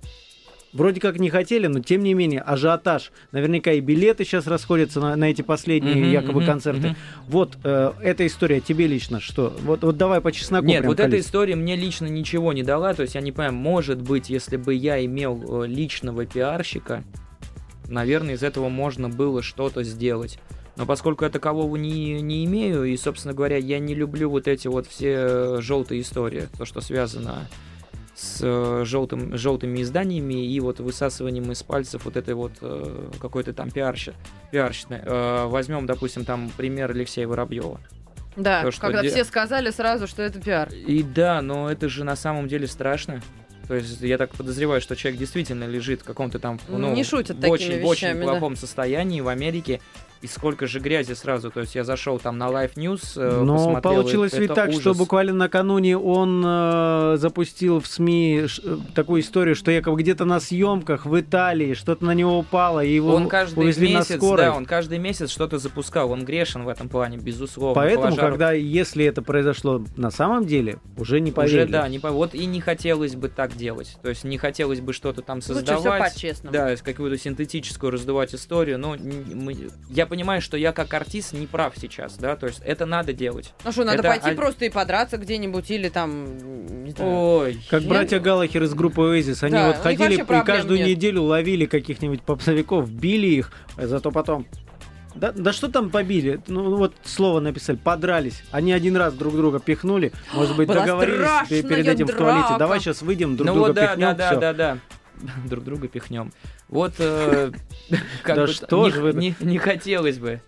вроде 0.74 1.02
как 1.02 1.20
не 1.20 1.30
хотели, 1.30 1.68
но 1.68 1.80
тем 1.82 2.02
не 2.04 2.14
менее, 2.14 2.42
ажиотаж. 2.42 3.12
Наверняка 3.32 3.74
и 3.74 3.80
билеты 3.82 4.24
сейчас 4.24 4.48
расходятся 4.48 5.00
на, 5.02 5.16
на 5.16 5.26
эти 5.30 5.42
последние 5.42 5.96
Мгм, 5.96 6.12
якобы 6.12 6.40
мгм, 6.42 6.46
концерты. 6.46 6.88
мгм. 6.90 6.96
Вот 7.28 7.58
э, 7.64 7.92
эта 8.02 8.26
история 8.26 8.62
тебе 8.62 8.88
лично 8.88 9.20
что? 9.20 9.54
Вот, 9.64 9.84
вот 9.84 9.98
давай 9.98 10.22
по 10.22 10.32
чесноку 10.32 10.66
Нет, 10.66 10.86
вот 10.86 11.00
эта 11.00 11.10
колись. 11.10 11.26
история 11.26 11.56
мне 11.56 11.76
лично 11.76 12.06
ничего 12.06 12.54
не 12.54 12.64
дала. 12.64 12.94
То 12.94 13.02
есть 13.02 13.16
я 13.16 13.22
не 13.22 13.32
понимаю, 13.32 13.54
может 13.54 14.02
быть, 14.02 14.30
если 14.30 14.56
бы 14.58 14.74
я 14.74 15.04
имел 15.04 15.64
э, 15.64 15.68
личного 15.68 16.26
пиарщика, 16.26 17.04
наверное, 17.91 18.36
из 18.36 18.43
этого 18.43 18.69
можно 18.69 19.10
было 19.10 19.41
что-то 19.41 19.84
сделать. 19.84 20.39
Но 20.75 20.86
поскольку 20.86 21.25
я 21.25 21.30
такового 21.30 21.75
не, 21.75 22.21
не 22.21 22.45
имею, 22.45 22.86
и, 22.86 22.95
собственно 22.97 23.34
говоря, 23.34 23.58
я 23.58 23.80
не 23.80 23.93
люблю 23.93 24.30
вот 24.30 24.47
эти 24.47 24.67
вот 24.67 24.88
все 24.88 25.60
желтые 25.62 26.01
истории, 26.01 26.47
то, 26.58 26.65
что 26.65 26.82
связано 26.82 27.47
с 28.15 28.39
э, 28.41 28.84
желтым, 28.86 29.36
желтыми 29.38 29.82
изданиями 29.82 30.45
и 30.45 30.60
вот 30.60 30.80
высасыванием 30.80 31.51
из 31.51 31.63
пальцев 31.63 32.06
вот 32.06 32.17
этой 32.17 32.34
вот 32.36 32.54
э, 32.62 33.10
какой-то 33.19 33.54
там 33.54 33.71
пиарщи, 33.71 34.13
пиарщины. 34.51 35.01
Э, 35.04 35.45
возьмем, 35.47 35.86
допустим, 35.86 36.23
там 36.23 36.51
пример 36.56 36.91
Алексея 36.91 37.27
Воробьева. 37.27 37.80
Да, 38.36 38.63
то, 38.63 38.71
что 38.71 38.82
когда 38.82 39.01
де- 39.01 39.10
все 39.10 39.23
сказали 39.23 39.71
сразу, 39.71 40.08
что 40.08 40.21
это 40.21 40.39
пиар. 40.39 40.69
И 40.69 41.04
да, 41.04 41.41
но 41.41 41.69
это 41.69 41.89
же 41.89 42.04
на 42.04 42.15
самом 42.15 42.47
деле 42.47 42.67
страшно. 42.67 43.21
То 43.72 43.76
есть 43.76 44.02
я 44.02 44.18
так 44.18 44.32
подозреваю, 44.32 44.82
что 44.82 44.98
человек 44.98 45.18
действительно 45.18 45.64
лежит 45.64 46.02
в 46.02 46.04
каком-то 46.04 46.40
там, 46.40 46.60
ну, 46.68 46.94
Не 46.94 47.06
шутят 47.06 47.38
в 47.38 47.50
очень, 47.50 47.82
в 47.82 47.86
очень 47.86 48.08
вещами, 48.10 48.26
да. 48.26 48.32
плохом 48.32 48.58
состоянии 48.58 49.22
в 49.22 49.30
Америке. 49.30 49.80
И 50.22 50.28
сколько 50.28 50.68
же 50.68 50.80
грязи 50.80 51.14
сразу. 51.14 51.50
То 51.50 51.62
есть 51.62 51.74
я 51.74 51.84
зашел 51.84 52.20
там 52.20 52.38
на 52.38 52.48
Live 52.50 52.76
News, 52.76 53.14
э, 53.16 53.42
Но 53.42 53.82
получилось 53.82 54.34
ведь 54.34 54.52
это 54.52 54.54
так, 54.54 54.72
что 54.72 54.92
ужас. 54.92 54.98
буквально 55.00 55.34
накануне 55.34 55.98
он 55.98 56.44
э, 56.46 57.16
запустил 57.18 57.80
в 57.80 57.88
СМИ 57.88 58.44
ш- 58.46 58.62
э, 58.64 58.78
такую 58.94 59.22
историю, 59.22 59.56
что 59.56 59.72
якобы 59.72 60.00
где-то 60.00 60.26
на 60.26 60.40
съемках 60.40 61.08
в 61.08 61.19
Италии 61.19 61.74
что-то 61.74 62.06
на 62.06 62.13
него 62.13 62.38
упало, 62.38 62.84
и 62.84 62.94
его 62.94 63.15
Он 63.15 63.28
каждый 63.28 63.63
увезли 63.63 63.96
месяц, 63.96 64.10
на 64.12 64.17
скорой. 64.17 64.46
да, 64.46 64.54
он 64.56 64.65
каждый 64.67 65.00
месяц 65.00 65.32
что-то 65.32 65.58
запускал. 65.58 66.12
Он 66.12 66.24
грешен 66.24 66.65
в 66.65 66.67
этом 66.67 66.88
плане, 66.88 67.17
безусловно. 67.17 67.74
Поэтому, 67.74 68.02
Положа 68.04 68.22
руку. 68.22 68.30
когда, 68.32 68.52
если 68.52 69.04
это 69.06 69.24
произошло 69.24 69.84
на 69.98 70.12
самом 70.12 70.46
деле, 70.46 70.78
уже 70.98 71.19
не 71.19 71.32
поверили. 71.32 71.63
Уже, 71.63 71.72
да, 71.72 71.88
не 71.88 71.98
по... 71.98 72.12
вот 72.12 72.36
и 72.36 72.46
не 72.46 72.62
хотелось 72.62 73.15
бы 73.15 73.28
так 73.28 73.56
делать. 73.56 73.98
То 74.04 74.10
есть 74.10 74.24
не 74.24 74.38
хотелось 74.38 74.82
бы 74.82 74.94
что-то 74.94 75.24
там 75.24 75.38
Лучше 75.38 75.54
все 75.63 75.65
создавать. 75.65 76.13
по-честному. 76.13 76.54
Да, 76.54 76.76
какую-то 76.76 77.17
синтетическую 77.17 77.92
раздувать 77.92 78.36
историю, 78.36 78.78
но 78.78 78.96
н- 78.96 79.26
мы- 79.34 79.69
я 79.90 80.06
понимаю, 80.12 80.42
что 80.42 80.58
я 80.58 80.74
как 80.74 80.94
артист 80.94 81.32
не 81.32 81.48
прав 81.48 81.74
сейчас, 81.78 82.18
да, 82.18 82.36
то 82.36 82.46
есть 82.46 82.62
это 82.66 82.86
надо 82.86 83.14
делать. 83.14 83.54
Ну 83.64 83.72
что, 83.72 83.86
надо 83.86 84.00
Это 84.00 84.10
пойти 84.10 84.30
од- 84.32 84.36
просто 84.36 84.66
и 84.66 84.70
подраться 84.70 85.16
где-нибудь 85.16 85.72
или 85.72 85.88
там, 85.88 86.84
не 86.84 86.92
знаю. 86.92 87.12
Ой. 87.12 87.62
Как 87.70 87.80
Нет? 87.80 87.90
братья 87.90 88.20
Галлахер 88.20 88.64
из 88.64 88.74
группы 88.74 89.02
Oasis. 89.02 89.42
Они 89.42 89.54
Да, 89.54 89.68
вот 89.68 89.78
ходили 89.78 90.22
и 90.22 90.44
каждую 90.44 90.80
нет. 90.80 90.90
неделю 90.90 91.24
ловили 91.24 91.66
каких-нибудь 91.66 92.24
попсовиков, 92.24 92.92
били 92.92 93.28
их, 93.28 93.54
а 93.78 93.88
зато 93.88 94.12
потом... 94.12 94.46
Да, 95.16 95.32
да 95.32 95.54
что 95.54 95.70
там 95.70 95.90
побили? 95.90 96.42
Ну 96.48 96.76
вот 96.76 96.94
слово 97.06 97.40
написали, 97.40 97.78
подрались. 97.78 98.44
Они 98.52 98.74
один 98.74 98.98
раз 98.98 99.14
друг 99.14 99.36
друга 99.38 99.60
пихнули, 99.60 100.12
может 100.34 100.58
быть, 100.58 100.68
Была 100.68 100.82
договорились 100.82 101.48
перед 101.48 101.88
этим 101.88 102.06
в 102.06 102.12
туалете. 102.12 102.48
драка. 102.48 102.60
Давай 102.60 102.80
сейчас 102.82 103.02
выйдем, 103.02 103.38
друг 103.38 103.48
ну 103.48 103.54
друга 103.54 103.68
вот 103.68 103.76
да, 103.76 103.88
пихнем, 103.88 104.08
да, 104.08 104.14
да, 104.14 104.30
всё. 104.30 104.40
да, 104.42 104.54
да. 104.54 104.78
Друг 105.46 105.63
друга 105.63 105.88
пихнем. 105.88 106.32
Вот 106.69 106.94
э, 107.00 107.52
как 108.24 108.36
Да 108.36 108.46
бы 108.46 108.54
что 108.54 108.86
не, 108.88 108.92
же 108.94 109.02
вы- 109.02 109.13
не- 109.40 109.58
хотелось 109.58 110.17
бы. 110.19 110.42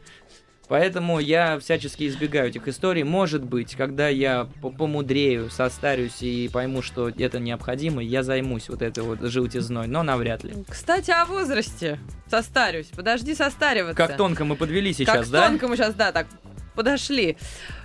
Поэтому 0.69 1.19
я 1.19 1.59
всячески 1.59 2.07
избегаю 2.07 2.47
этих 2.49 2.67
историй. 2.67 3.03
Может 3.03 3.43
быть, 3.43 3.76
когда 3.76 4.07
я 4.07 4.47
по- 4.61 4.69
помудрею, 4.71 5.49
состарюсь 5.49 6.21
и 6.21 6.49
пойму, 6.51 6.82
что 6.82 7.09
это 7.09 7.39
необходимо, 7.39 8.01
я 8.01 8.24
займусь 8.24 8.69
вот 8.69 8.82
этой 8.82 9.03
вот 9.03 9.19
желтизной, 9.21 9.88
но 9.88 10.03
навряд 10.03 10.43
ли. 10.45 10.53
Кстати, 10.67 11.11
о 11.11 11.26
возрасте. 11.26 11.99
Состарюсь. 12.30 12.88
Подожди 12.95 13.36
состариваться. 13.36 13.95
Как 13.95 14.15
тонко 14.17 14.45
мы 14.45 14.55
подвели 14.55 14.93
сейчас, 14.93 15.15
как 15.26 15.30
да? 15.30 15.47
тонко 15.49 15.67
мы 15.67 15.76
сейчас, 15.76 15.93
да, 15.95 16.11
так 16.11 16.28
подошли. 16.74 17.38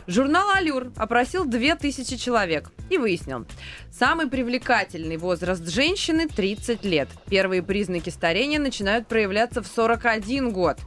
Журнал 0.06 0.50
«Алюр» 0.50 0.92
опросил 0.96 1.44
2000 1.44 2.16
человек 2.16 2.70
и 2.90 2.98
выяснил. 2.98 3.46
Самый 3.90 4.28
привлекательный 4.28 5.16
возраст 5.16 5.66
женщины– 5.68 6.28
30 6.34 6.84
лет. 6.84 7.08
Первые 7.28 7.62
признаки 7.62 8.10
старения 8.10 8.58
начинают 8.58 9.06
проявляться 9.06 9.62
в 9.62 9.66
41 9.66 10.50
год. 10.50 10.78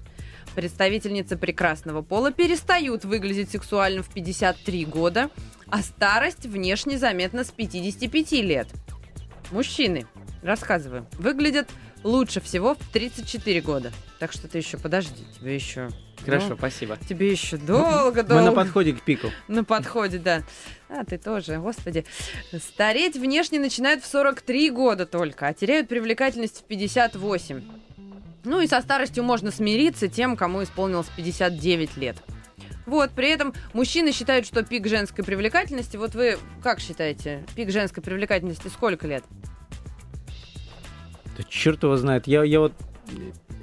Представительницы 0.55 1.37
прекрасного 1.37 2.01
пола 2.01 2.31
перестают 2.31 3.05
выглядеть 3.05 3.51
сексуальным 3.51 4.03
в 4.03 4.13
53 4.13 4.85
года, 4.85 5.29
а 5.69 5.81
старость 5.81 6.45
внешне 6.45 6.97
заметна 6.97 7.43
с 7.43 7.51
55 7.51 8.31
лет. 8.33 8.67
Мужчины, 9.51 10.05
рассказываю, 10.43 11.07
выглядят 11.17 11.69
лучше 12.03 12.41
всего 12.41 12.75
в 12.75 12.79
34 12.91 13.61
года. 13.61 13.91
Так 14.19 14.31
что 14.31 14.47
ты 14.47 14.57
еще 14.57 14.77
подожди, 14.77 15.23
тебе 15.37 15.55
еще... 15.55 15.89
Хорошо, 16.23 16.49
ну, 16.49 16.57
спасибо. 16.57 16.97
Тебе 17.09 17.31
еще 17.31 17.57
долго-долго. 17.57 18.35
Мы 18.35 18.41
на 18.41 18.51
подходе 18.51 18.93
к 18.93 19.01
пику. 19.01 19.31
На 19.47 19.63
подходе, 19.63 20.19
да. 20.19 20.43
А, 20.87 21.03
ты 21.03 21.17
тоже, 21.17 21.57
господи. 21.57 22.05
Стареть 22.55 23.15
внешне 23.15 23.59
начинают 23.59 24.03
в 24.03 24.07
43 24.07 24.69
года 24.69 25.07
только, 25.07 25.47
а 25.47 25.53
теряют 25.53 25.87
привлекательность 25.87 26.59
в 26.59 26.63
58. 26.65 27.63
Ну 28.43 28.61
и 28.61 28.67
со 28.67 28.81
старостью 28.81 29.23
можно 29.23 29.49
смириться 29.49 30.07
тем, 30.07 30.37
кому 30.37 30.61
исполнилось 30.61 31.07
59 31.15 31.97
лет. 31.97 32.17
Вот, 32.85 33.11
при 33.11 33.29
этом 33.29 33.53
мужчины 33.73 34.11
считают, 34.11 34.45
что 34.45 34.63
пик 34.63 34.87
женской 34.87 35.23
привлекательности, 35.23 35.97
вот 35.97 36.13
вы 36.13 36.37
как 36.61 36.79
считаете, 36.79 37.45
пик 37.55 37.71
женской 37.71 38.03
привлекательности 38.03 38.67
сколько 38.67 39.07
лет? 39.07 39.23
Да 41.37 41.43
черт 41.47 41.83
его 41.83 41.97
знает. 41.97 42.27
Я, 42.27 42.43
я 42.43 42.59
вот... 42.59 42.73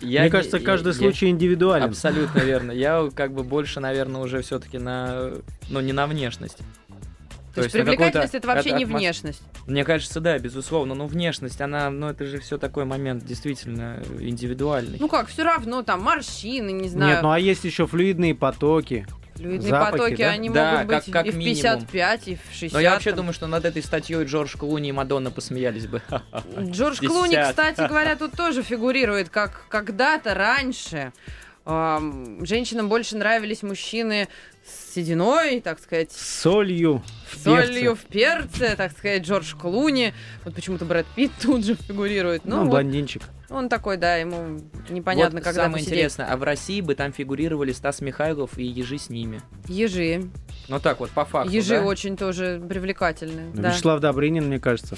Я 0.00 0.20
Мне 0.20 0.28
не- 0.28 0.30
кажется, 0.30 0.58
я- 0.58 0.64
каждый 0.64 0.88
я- 0.88 0.94
случай 0.94 1.28
индивидуален. 1.28 1.86
Абсолютно 1.86 2.38
верно. 2.40 2.70
Я 2.72 3.08
как 3.14 3.32
бы 3.32 3.42
больше, 3.42 3.80
наверное, 3.80 4.20
уже 4.20 4.42
все-таки 4.42 4.78
на, 4.78 5.32
ну 5.70 5.80
не 5.80 5.92
на 5.92 6.06
внешность. 6.06 6.58
То, 7.54 7.64
есть 7.64 7.74
на 7.74 7.80
какую-то 7.80 7.96
привлекательность 7.96 8.34
это 8.34 8.46
вообще 8.46 8.72
не 8.72 8.84
внешность. 8.84 9.42
Мне 9.66 9.84
кажется, 9.84 10.20
да, 10.20 10.38
безусловно. 10.38 10.94
Но 10.94 11.06
внешность, 11.06 11.60
она, 11.60 11.90
ну 11.90 12.08
это 12.08 12.24
же 12.24 12.38
все 12.38 12.58
такой 12.58 12.84
момент 12.84 13.24
действительно 13.24 14.00
индивидуальный. 14.20 14.98
Ну 15.00 15.08
как, 15.08 15.26
все 15.28 15.42
равно 15.42 15.82
там 15.82 16.02
морщины, 16.02 16.70
не 16.70 16.88
знаю. 16.88 17.14
Нет, 17.14 17.22
ну 17.22 17.30
а 17.30 17.38
есть 17.38 17.64
еще 17.64 17.86
флюидные 17.86 18.34
потоки. 18.34 19.06
Флюидные 19.38 19.70
запахи, 19.70 19.92
потоки, 19.92 20.22
да? 20.22 20.30
они 20.30 20.50
Да, 20.50 20.72
могут 20.72 20.86
быть 20.88 21.04
как- 21.06 21.12
как 21.12 21.26
и 21.26 21.30
в 21.30 21.36
минимум. 21.36 21.56
55, 21.80 22.28
и 22.28 22.34
в 22.36 22.40
60. 22.52 22.72
Но 22.72 22.80
я 22.80 22.90
вообще 22.92 23.10
там. 23.10 23.16
думаю, 23.18 23.32
что 23.32 23.46
над 23.46 23.64
этой 23.64 23.82
статьей 23.82 24.22
Джордж 24.24 24.56
Клуни 24.56 24.88
и 24.90 24.92
Мадонна 24.92 25.30
посмеялись 25.30 25.86
бы. 25.86 26.02
Джордж 26.60 26.98
Клуни, 26.98 27.36
50. 27.36 27.48
кстати 27.50 27.88
говоря, 27.88 28.16
тут 28.16 28.32
тоже 28.32 28.62
фигурирует, 28.62 29.28
как 29.30 29.66
когда-то 29.68 30.34
раньше 30.34 31.12
ам, 31.64 32.44
женщинам 32.46 32.88
больше 32.88 33.16
нравились 33.16 33.62
мужчины 33.62 34.28
с 34.64 34.94
сединой, 34.94 35.60
так 35.60 35.78
сказать, 35.80 36.12
С 36.12 36.40
солью. 36.40 37.02
в 37.30 37.36
солью 37.38 37.94
перце. 37.94 37.94
в 37.94 38.04
перце, 38.06 38.76
так 38.76 38.92
сказать, 38.92 39.22
Джордж 39.22 39.54
Клуни. 39.54 40.12
Вот 40.44 40.54
почему-то 40.54 40.84
Брэд 40.84 41.06
Питт 41.14 41.32
тут 41.42 41.64
же 41.64 41.74
фигурирует. 41.74 42.44
Ну, 42.44 42.56
Ну, 42.56 42.62
вот 42.64 42.70
блондинчик. 42.70 43.22
Он 43.50 43.68
такой, 43.68 43.96
да, 43.96 44.16
ему 44.16 44.60
непонятно, 44.88 45.36
Вот 45.38 45.44
когда 45.44 45.62
самое 45.62 45.74
посидеть. 45.74 45.92
интересное, 45.94 46.26
а 46.26 46.36
в 46.36 46.42
России 46.42 46.80
бы 46.80 46.94
там 46.94 47.12
фигурировали 47.12 47.72
Стас 47.72 48.00
Михайлов 48.00 48.58
и 48.58 48.64
Ежи 48.64 48.98
с 48.98 49.08
ними. 49.10 49.40
Ежи. 49.66 50.30
Ну 50.68 50.78
так 50.80 51.00
вот, 51.00 51.10
по 51.10 51.24
факту, 51.24 51.50
Ежи 51.50 51.76
да? 51.76 51.82
очень 51.84 52.16
тоже 52.16 52.62
привлекательные. 52.68 53.50
Ну, 53.54 53.62
да. 53.62 53.70
Вячеслав 53.70 54.00
Добрынин, 54.00 54.46
мне 54.46 54.58
кажется. 54.58 54.96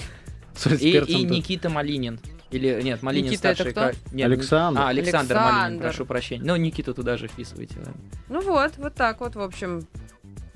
И, 0.80 0.90
и. 0.98 1.24
Никита 1.24 1.70
Малинин. 1.70 2.18
Или 2.50 2.82
нет, 2.82 3.00
Малинин 3.02 3.30
Никита 3.30 3.48
это 3.50 3.62
старший. 3.70 3.72
кто? 3.72 3.80
ка- 4.10 4.14
нет, 4.14 4.26
Александр. 4.26 4.80
А, 4.80 4.88
Александр, 4.88 5.34
Малинин, 5.36 5.54
Александр. 5.54 5.82
прошу 5.84 6.04
прощения. 6.04 6.42
Ну, 6.44 6.56
Никиту 6.56 6.92
туда 6.94 7.16
же 7.16 7.28
вписывайте. 7.28 7.76
ладно. 7.78 7.94
Ну 8.28 8.40
вот, 8.42 8.72
вот 8.78 8.94
так 8.94 9.20
вот, 9.20 9.36
в 9.36 9.40
общем. 9.40 9.86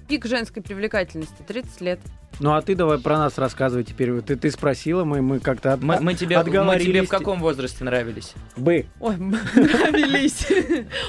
Пик 0.09 0.26
женской 0.26 0.62
привлекательности 0.62 1.42
30 1.46 1.80
лет. 1.80 2.00
Ну 2.40 2.52
а 2.52 2.61
ты 2.62 2.74
давай 2.74 2.98
про 2.98 3.16
нас 3.16 3.38
рассказывай 3.38 3.84
теперь. 3.84 4.20
Ты, 4.20 4.34
ты 4.36 4.50
спросила, 4.50 5.05
мы, 5.05 5.22
мы 5.22 5.38
как-то 5.38 5.72
от- 5.74 5.82
Мы, 5.82 6.00
мы 6.00 6.14
тебе, 6.14 6.36
мы 6.42 6.78
тебе 6.80 7.02
в 7.02 7.09
каком 7.09 7.40
возрасте 7.40 7.84
нравились? 7.84 8.34
Бы. 8.57 8.86
Ой, 8.98 9.16
нравились. 9.55 10.46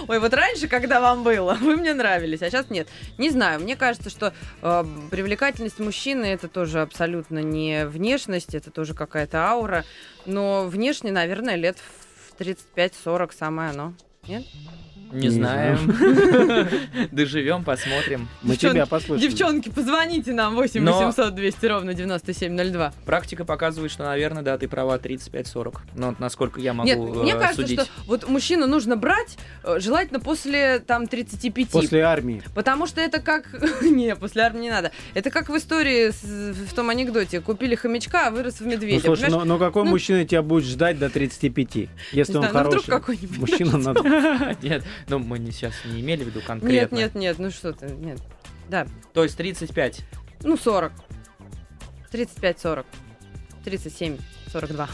Ой, 0.07 0.19
вот 0.19 0.33
раньше, 0.33 0.67
когда 0.67 1.01
вам 1.01 1.23
было, 1.23 1.55
вы 1.55 1.77
мне 1.77 1.93
нравились, 1.95 2.41
а 2.43 2.49
сейчас 2.49 2.69
нет. 2.69 2.87
Не 3.17 3.31
знаю, 3.31 3.59
мне 3.59 3.75
кажется, 3.75 4.09
что 4.11 4.33
э, 4.61 4.85
привлекательность 5.09 5.79
мужчины 5.79 6.25
это 6.25 6.47
тоже 6.47 6.81
абсолютно 6.81 7.39
не 7.39 7.87
внешность, 7.87 8.53
это 8.53 8.69
тоже 8.69 8.93
какая-то 8.93 9.47
аура. 9.47 9.83
Но 10.27 10.67
внешне, 10.67 11.11
наверное, 11.11 11.55
лет 11.55 11.77
в 12.37 12.39
35-40 12.39 13.31
самое 13.35 13.71
оно. 13.71 13.93
Нет? 14.27 14.43
Не, 15.16 15.28
Не 15.28 15.30
знаем. 15.30 15.80
Доживем, 17.11 17.63
посмотрим. 17.63 18.28
Мы 18.41 18.55
тебя 18.57 18.86
послушаем. 18.86 19.30
Девчонки, 19.30 19.70
позвоните 19.70 20.34
нам 20.34 20.55
8 20.55 20.82
Но- 20.84 20.91
800 20.97 21.34
200 21.36 21.66
ровно 21.66 21.93
9702. 21.93 22.93
Практика 23.05 23.45
показывает, 23.45 23.91
что, 23.91 24.03
наверное, 24.03 24.43
да, 24.43 24.57
ты 24.57 24.68
права, 24.68 24.97
35-40. 24.97 25.78
Но 25.95 26.16
насколько 26.20 26.59
я 26.59 26.74
могу 26.74 26.88
Нет, 26.88 26.97
э, 26.97 27.01
мне 27.01 27.34
кажется, 27.34 27.61
судить. 27.61 27.80
что 27.82 27.89
вот 28.07 28.28
мужчину 28.28 28.68
нужно 28.68 28.97
брать 28.97 29.38
э, 29.63 29.80
желательно 29.80 30.20
после 30.20 30.80
там 30.80 31.07
35. 31.07 31.70
После 31.70 32.01
армии. 32.01 32.43
Потому 32.53 32.86
что 32.88 32.99
это 33.01 33.22
как... 33.22 33.45
Не, 33.82 34.16
после 34.16 34.41
армии 34.43 34.61
не 34.63 34.70
надо. 34.70 34.91
Это 35.13 35.30
как 35.32 35.49
в 35.49 35.55
истории, 35.57 36.11
в 36.11 36.74
том 36.74 36.89
анекдоте. 36.89 37.39
Купили 37.41 37.76
хомячка, 37.76 38.28
а 38.28 38.32
вырос 38.32 38.55
в 38.55 38.61
Ну, 38.61 38.72
медведя. 38.72 39.05
слушай, 39.05 39.24
Понимаешь? 39.26 39.47
но, 39.47 39.53
но 39.57 39.59
какой 39.59 39.84
Ну- 39.86 39.91
мужчина 39.91 40.26
тебя 40.26 40.41
будет 40.41 40.66
ждать 40.66 40.99
до 40.99 41.09
35? 41.09 41.89
Если 42.11 42.36
он 42.38 42.43
ну, 42.43 42.49
вдруг 42.49 42.66
хороший. 42.66 42.89
какой-нибудь 42.89 43.38
Мужчина 43.38 43.78
надо. 43.78 44.01
Нет, 44.61 44.84
ну 45.07 45.19
мы 45.19 45.39
не, 45.39 45.51
сейчас 45.51 45.73
не 45.85 46.01
имели 46.01 46.23
в 46.23 46.27
виду 46.27 46.39
Нет, 46.39 46.47
конкретно. 46.47 46.95
нет, 46.95 47.15
нет, 47.15 47.39
ну 47.39 47.49
что 47.51 47.73
ты, 47.73 47.87
нет. 47.87 48.19
Да, 48.69 48.87
То 49.13 49.23
есть 49.23 49.37
35. 49.37 50.01
ну 50.43 50.57
40. 50.57 50.91
35-40. 52.11 52.85
37. 53.63 54.17
42. 54.51 54.89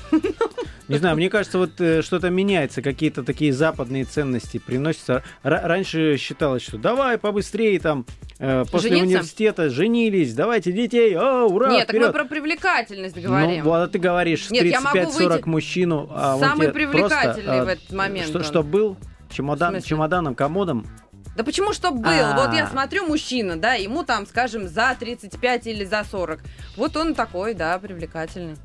Не 0.88 0.98
знаю, 0.98 1.16
мне 1.16 1.30
кажется, 1.30 1.58
вот 1.60 1.80
э, 1.80 2.02
что-то 2.02 2.30
меняется, 2.30 2.82
какие-то 2.82 3.24
такие 3.24 3.54
западные 3.54 4.06
ценности 4.06 4.58
приносятся. 4.58 5.24
Ра- 5.44 5.62
раньше 5.66 6.18
считалось, 6.18 6.64
что 6.64 6.78
давай 6.78 7.18
побыстрее 7.18 7.80
там 7.80 8.06
э, 8.40 8.66
после 8.72 8.90
Жениться? 8.90 9.08
университета 9.08 9.70
женились, 9.70 10.34
давайте 10.34 10.72
детей, 10.72 11.16
о, 11.16 11.46
ура, 11.46 11.70
Нет, 11.72 11.88
так 11.88 11.94
мы 11.96 12.00
вперед. 12.00 12.14
про 12.14 12.26
привлекательность 12.26 13.16
Ну, 13.18 13.22
говорим. 13.24 13.64
вот 13.64 13.76
а 13.76 13.88
ты 13.88 14.00
говоришь, 14.00 14.50
Нет, 14.50 14.66
я 14.66 14.82
могу 14.82 14.98
35-40 14.98 15.12
выйти- 15.30 15.48
мужчину, 15.50 16.10
а 16.12 16.36
он 16.36 16.42
Самый 16.42 16.64
тебе 16.64 16.74
привлекательный 16.74 17.44
просто, 17.46 17.64
в 17.66 17.68
этот 17.68 17.92
момент 17.92 18.28
Что, 18.28 18.38
он. 18.40 18.44
что 18.44 18.64
был? 18.64 18.98
Чемодан, 19.32 19.82
чемоданом, 19.82 20.36
комодом? 20.36 20.86
Да 21.36 21.44
почему 21.44 21.74
что 21.74 21.92
был? 21.92 22.04
А. 22.06 22.46
Вот 22.46 22.54
я 22.54 22.68
смотрю, 22.68 23.08
мужчина, 23.08 23.56
да, 23.56 23.74
ему 23.74 24.04
там, 24.04 24.28
скажем, 24.28 24.68
за 24.68 24.96
35 25.00 25.68
или 25.68 25.86
за 25.86 26.04
40. 26.04 26.40
Вот 26.76 26.98
он 26.98 27.16
такой, 27.16 27.54
да, 27.54 27.78
привлекательный. 27.80 28.58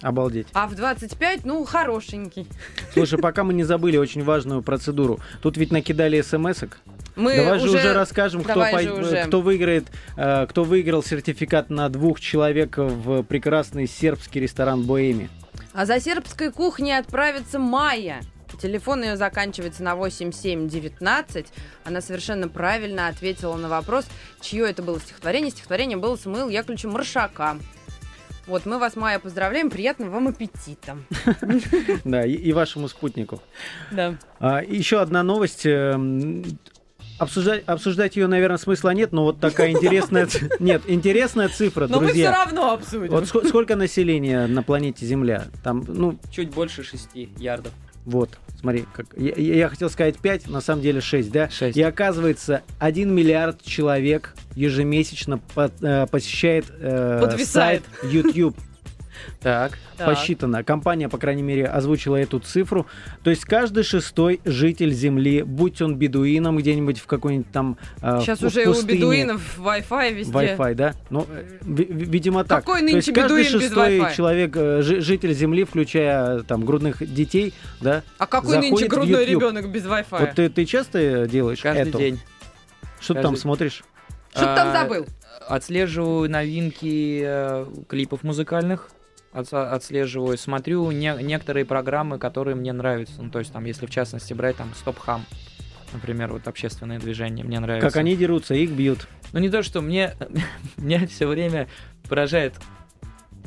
Обалдеть. 0.00 0.48
А 0.52 0.66
в 0.66 0.74
25, 0.74 1.44
ну, 1.44 1.64
хорошенький. 1.64 2.46
Слушай, 2.92 3.18
пока 3.18 3.42
мы 3.42 3.54
не 3.54 3.64
забыли 3.64 3.96
очень 3.96 4.22
важную 4.22 4.62
процедуру. 4.62 5.18
Тут 5.40 5.56
ведь 5.56 5.72
накидали 5.72 6.20
смс-ок. 6.20 6.78
Мы 7.16 7.36
Давай 7.36 7.58
же 7.58 7.68
уже... 7.68 7.78
уже 7.78 7.92
расскажем, 7.94 8.42
кто, 8.42 8.64
же 8.80 8.92
уже. 8.92 9.24
кто 9.24 9.40
выиграет, 9.40 9.86
э, 10.16 10.46
кто 10.48 10.64
выиграл 10.64 11.02
сертификат 11.02 11.70
на 11.70 11.88
двух 11.88 12.20
человек 12.20 12.76
в 12.76 13.22
прекрасный 13.22 13.86
сербский 13.86 14.40
ресторан 14.40 14.82
Боэми. 14.82 15.30
А 15.72 15.86
за 15.86 16.00
сербской 16.00 16.50
кухней 16.50 16.98
отправится 16.98 17.58
Майя. 17.58 18.20
Телефон 18.60 19.02
ее 19.04 19.16
заканчивается 19.16 19.82
на 19.82 19.94
8719. 19.96 21.46
Она 21.84 22.00
совершенно 22.00 22.48
правильно 22.48 23.08
ответила 23.08 23.56
на 23.56 23.68
вопрос, 23.68 24.06
чье 24.40 24.68
это 24.68 24.82
было 24.82 24.98
стихотворение. 25.00 25.50
Стихотворение 25.50 25.96
было 25.98 26.16
Самуил 26.16 26.48
Яковлевича 26.48 26.88
Маршака. 26.88 27.58
Вот, 28.46 28.66
мы 28.66 28.78
вас, 28.78 28.94
Майя, 28.96 29.18
поздравляем. 29.18 29.70
Приятного 29.70 30.10
вам 30.10 30.28
аппетита. 30.28 30.98
Да, 32.04 32.26
и, 32.26 32.52
вашему 32.52 32.88
спутнику. 32.88 33.40
Да. 33.90 34.16
А, 34.38 34.62
еще 34.62 35.00
одна 35.00 35.22
новость. 35.22 35.64
эм, 35.64 36.44
Обсуждать, 37.16 37.62
обсуждать 37.66 38.16
ее, 38.16 38.26
наверное, 38.26 38.56
смысла 38.58 38.90
нет, 38.90 39.12
но 39.12 39.22
вот 39.22 39.38
такая 39.38 39.70
интересная... 39.70 40.26
Нет, 40.58 40.82
интересная 40.88 41.48
цифра, 41.48 41.86
Но 41.86 42.00
мы 42.00 42.06
все 42.06 42.12
друзья. 42.14 42.32
равно 42.32 42.72
обсудим. 42.72 43.08
Вот 43.12 43.22
ско- 43.24 43.46
сколько 43.46 43.76
населения 43.76 44.48
на 44.48 44.64
планете 44.64 45.06
Земля? 45.06 45.44
Там, 45.62 45.84
ну, 45.86 46.18
Чуть 46.32 46.50
больше 46.50 46.82
6 46.82 47.10
ярдов. 47.38 47.72
вот, 48.04 48.30
смотри, 48.64 48.84
как, 48.94 49.06
я, 49.16 49.34
я- 49.34 49.68
хотел 49.68 49.90
сказать 49.90 50.16
5, 50.18 50.48
на 50.48 50.60
самом 50.62 50.80
деле 50.82 51.00
6, 51.02 51.30
да? 51.30 51.50
Шесть. 51.50 51.76
И 51.76 51.82
оказывается, 51.82 52.62
1 52.78 53.14
миллиард 53.14 53.62
человек 53.62 54.34
ежемесячно 54.56 55.38
по- 55.54 55.70
э, 55.82 56.06
посещает 56.10 56.64
э, 56.80 57.18
Подвисает. 57.20 57.82
сайт 58.00 58.12
YouTube. 58.12 58.56
Так. 59.40 59.78
Так. 59.96 60.06
Посчитано. 60.06 60.64
Компания, 60.64 61.08
по 61.08 61.18
крайней 61.18 61.42
мере, 61.42 61.66
озвучила 61.66 62.16
эту 62.16 62.38
цифру. 62.40 62.86
То 63.22 63.30
есть 63.30 63.44
каждый 63.44 63.84
шестой 63.84 64.40
житель 64.44 64.92
Земли, 64.92 65.42
будь 65.42 65.80
он 65.82 65.96
бедуином 65.96 66.56
где-нибудь 66.58 66.98
в 66.98 67.06
какой-нибудь 67.06 67.50
там 67.52 67.76
э, 68.02 68.20
Сейчас 68.20 68.40
в 68.40 68.46
уже 68.46 68.64
и 68.64 68.66
у 68.66 68.72
пустыне, 68.72 68.98
бедуинов 68.98 69.58
Wi-Fi 69.58 70.12
везде. 70.14 70.32
Wi-Fi, 70.32 70.74
да? 70.74 70.94
Ну, 71.10 71.26
ви- 71.62 71.84
ви- 71.84 72.04
видимо, 72.04 72.44
так. 72.44 72.64
Какой 72.64 72.80
То 72.80 72.86
нынче 72.86 72.96
есть 72.96 73.12
каждый 73.12 73.42
бедуин 73.44 73.52
без 73.58 73.62
шестой 73.62 73.98
Wi-Fi? 73.98 74.14
человек, 74.16 74.56
э, 74.56 74.82
жи- 74.82 75.00
житель 75.00 75.32
Земли, 75.34 75.64
включая 75.64 76.40
там 76.42 76.64
грудных 76.64 76.98
детей, 77.14 77.54
да? 77.80 78.02
А 78.18 78.26
какой 78.26 78.58
нынче 78.58 78.86
в 78.86 78.88
грудной 78.88 79.24
ребенок 79.26 79.70
без 79.70 79.84
Wi-Fi? 79.84 80.04
Вот 80.20 80.30
ты, 80.34 80.48
ты 80.48 80.64
часто 80.64 81.26
делаешь 81.28 81.60
Каждый 81.60 81.88
это? 81.90 81.98
день. 81.98 82.20
Что 83.00 83.14
ты 83.14 83.20
там 83.22 83.32
каждый- 83.32 83.42
смотришь? 83.42 83.84
Что 84.30 84.40
ты 84.40 84.54
там 84.56 84.68
А, 84.68 84.72
забыл? 84.72 85.06
Отслеживаю 85.46 86.30
новинки 86.30 87.22
э, 87.24 87.66
клипов 87.88 88.22
музыкальных. 88.22 88.90
Отс- 89.34 89.52
Отслеживаю, 89.52 90.38
смотрю 90.38 90.90
не- 90.92 91.16
некоторые 91.22 91.64
программы, 91.64 92.18
которые 92.18 92.54
мне 92.54 92.72
нравятся. 92.72 93.20
Ну, 93.22 93.30
то 93.30 93.40
есть, 93.40 93.52
там, 93.52 93.64
если 93.64 93.86
в 93.86 93.90
частности 93.90 94.32
брать 94.32 94.56
там 94.56 94.72
Стоп 94.74 94.98
Хам, 94.98 95.24
например, 95.92 96.32
вот 96.32 96.46
общественное 96.48 96.98
движение, 96.98 97.44
мне 97.44 97.58
нравится. 97.60 97.88
Как 97.88 97.96
они 97.96 98.16
дерутся, 98.16 98.54
их 98.54 98.70
бьют. 98.70 99.08
Ну 99.32 99.40
не 99.40 99.48
то, 99.50 99.62
что 99.62 99.80
мне, 99.80 100.14
меня 100.76 101.06
все 101.06 101.26
время 101.26 101.68
поражает 102.08 102.54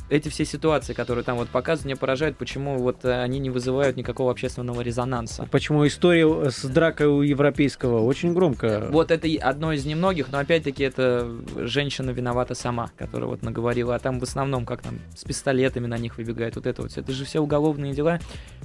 эти 0.10 0.30
все 0.30 0.46
ситуации, 0.46 0.94
которые 0.94 1.24
там 1.24 1.38
вот 1.38 1.50
показывают, 1.50 1.86
меня 1.86 1.96
поражает, 1.96 2.38
почему 2.38 2.78
вот 2.78 3.04
э, 3.04 3.22
они 3.22 3.40
не 3.40 3.50
вызывают 3.50 3.98
никакого 3.98 4.32
общественного 4.32 4.82
резонанса. 4.82 5.48
Почему 5.52 5.86
история 5.86 6.50
с 6.50 6.64
дракой 6.64 7.08
у 7.08 7.22
европейского 7.22 8.02
очень 8.04 8.34
громко. 8.34 8.88
Вот 8.90 9.12
это 9.12 9.28
одно 9.42 9.74
из 9.74 9.86
немногих, 9.86 10.32
но 10.32 10.40
опять-таки 10.40 10.84
это 10.84 11.30
женщина 11.56 12.12
виновата 12.12 12.56
сама, 12.56 12.92
которая 12.98 13.30
вот 13.30 13.42
наговорила, 13.42 13.96
а 13.96 14.00
там 14.00 14.20
в 14.20 14.24
основном 14.24 14.66
как 14.66 14.82
там 14.82 15.00
с 15.16 15.24
пистолетами 15.24 15.88
на 15.88 15.98
них 15.98 16.18
выбегает 16.18 16.56
вот 16.56 16.68
это 16.68 16.82
вот 16.82 16.92
все. 16.92 17.02
Это 17.02 17.12
же 17.12 17.26
все 17.26 17.40
уголовные 17.40 17.94
дела. 17.94 18.20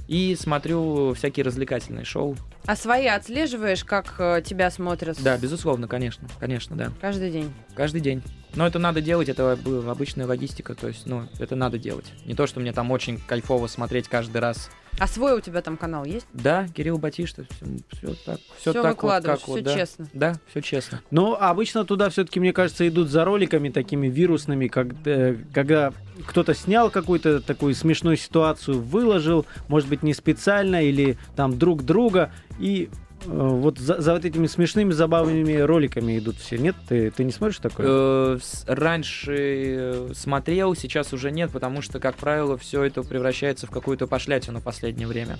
И 0.07 0.35
смотрю 0.39 1.13
всякие 1.13 1.45
развлекательные 1.45 2.05
шоу. 2.05 2.35
А 2.65 2.75
свои 2.75 3.07
отслеживаешь, 3.07 3.83
как 3.83 4.15
э, 4.19 4.41
тебя 4.45 4.69
смотрят? 4.69 5.21
Да, 5.21 5.37
безусловно, 5.37 5.87
конечно, 5.87 6.27
конечно, 6.39 6.75
да. 6.75 6.91
Каждый 7.01 7.31
день. 7.31 7.53
Каждый 7.75 8.01
день. 8.01 8.21
Но 8.55 8.67
это 8.67 8.79
надо 8.79 9.01
делать, 9.01 9.29
это 9.29 9.53
об- 9.53 9.89
обычная 9.89 10.27
логистика, 10.27 10.75
то 10.75 10.87
есть, 10.87 11.05
ну, 11.05 11.27
это 11.39 11.55
надо 11.55 11.77
делать. 11.79 12.05
Не 12.25 12.35
то, 12.35 12.45
что 12.47 12.59
мне 12.59 12.71
там 12.73 12.91
очень 12.91 13.19
кайфово 13.19 13.67
смотреть 13.67 14.07
каждый 14.07 14.37
раз. 14.41 14.69
А 14.99 15.07
свой 15.07 15.33
у 15.35 15.39
тебя 15.41 15.61
там 15.63 15.75
канал 15.75 16.05
есть? 16.05 16.27
Да, 16.33 16.67
Кирилл 16.67 16.99
Батишта, 16.99 17.47
все, 17.91 18.13
так, 18.25 18.39
все, 18.59 18.71
Всё 18.71 18.73
так 18.83 18.91
выкладываешь, 18.93 19.41
вот, 19.41 19.41
как 19.41 19.43
всё 19.43 19.51
вот, 19.53 19.63
да. 19.63 19.73
честно. 19.73 20.07
Да, 20.13 20.35
все 20.51 20.61
честно. 20.61 21.01
Но 21.09 21.35
обычно 21.41 21.83
туда 21.83 22.11
все-таки, 22.11 22.39
мне 22.39 22.53
кажется, 22.53 22.87
идут 22.87 23.09
за 23.09 23.25
роликами 23.25 23.69
такими 23.69 24.07
вирусными, 24.07 24.67
как, 24.67 24.89
э, 25.05 25.35
когда 25.51 25.91
кто-то 26.27 26.53
снял 26.53 26.91
какую-то 26.91 27.41
такую 27.41 27.73
смешную 27.73 28.17
ситуацию, 28.17 28.79
выложил, 28.79 29.47
может 29.67 29.89
быть, 29.89 30.03
не 30.03 30.13
специально 30.13 30.83
или 30.83 31.17
там 31.35 31.57
друг 31.57 31.83
друга, 31.83 32.31
и 32.59 32.89
вот 33.25 33.79
за, 33.79 34.01
за 34.01 34.13
вот 34.13 34.25
этими 34.25 34.47
смешными, 34.47 34.91
забавными 34.91 35.53
роликами 35.57 36.17
идут 36.17 36.37
все. 36.37 36.57
Нет, 36.57 36.75
ты, 36.87 37.11
ты 37.11 37.23
не 37.23 37.31
смотришь 37.31 37.59
такое? 37.59 37.85
Э, 37.89 38.39
Раньше 38.67 39.35
э, 39.37 40.11
смотрел, 40.13 40.75
сейчас 40.75 41.13
уже 41.13 41.31
нет, 41.31 41.51
потому 41.51 41.81
что, 41.81 41.99
как 41.99 42.15
правило, 42.15 42.57
все 42.57 42.83
это 42.83 43.03
превращается 43.03 43.67
в 43.67 43.71
какую-то 43.71 44.07
пошлятину 44.07 44.59
в 44.59 44.63
последнее 44.63 45.07
время. 45.07 45.37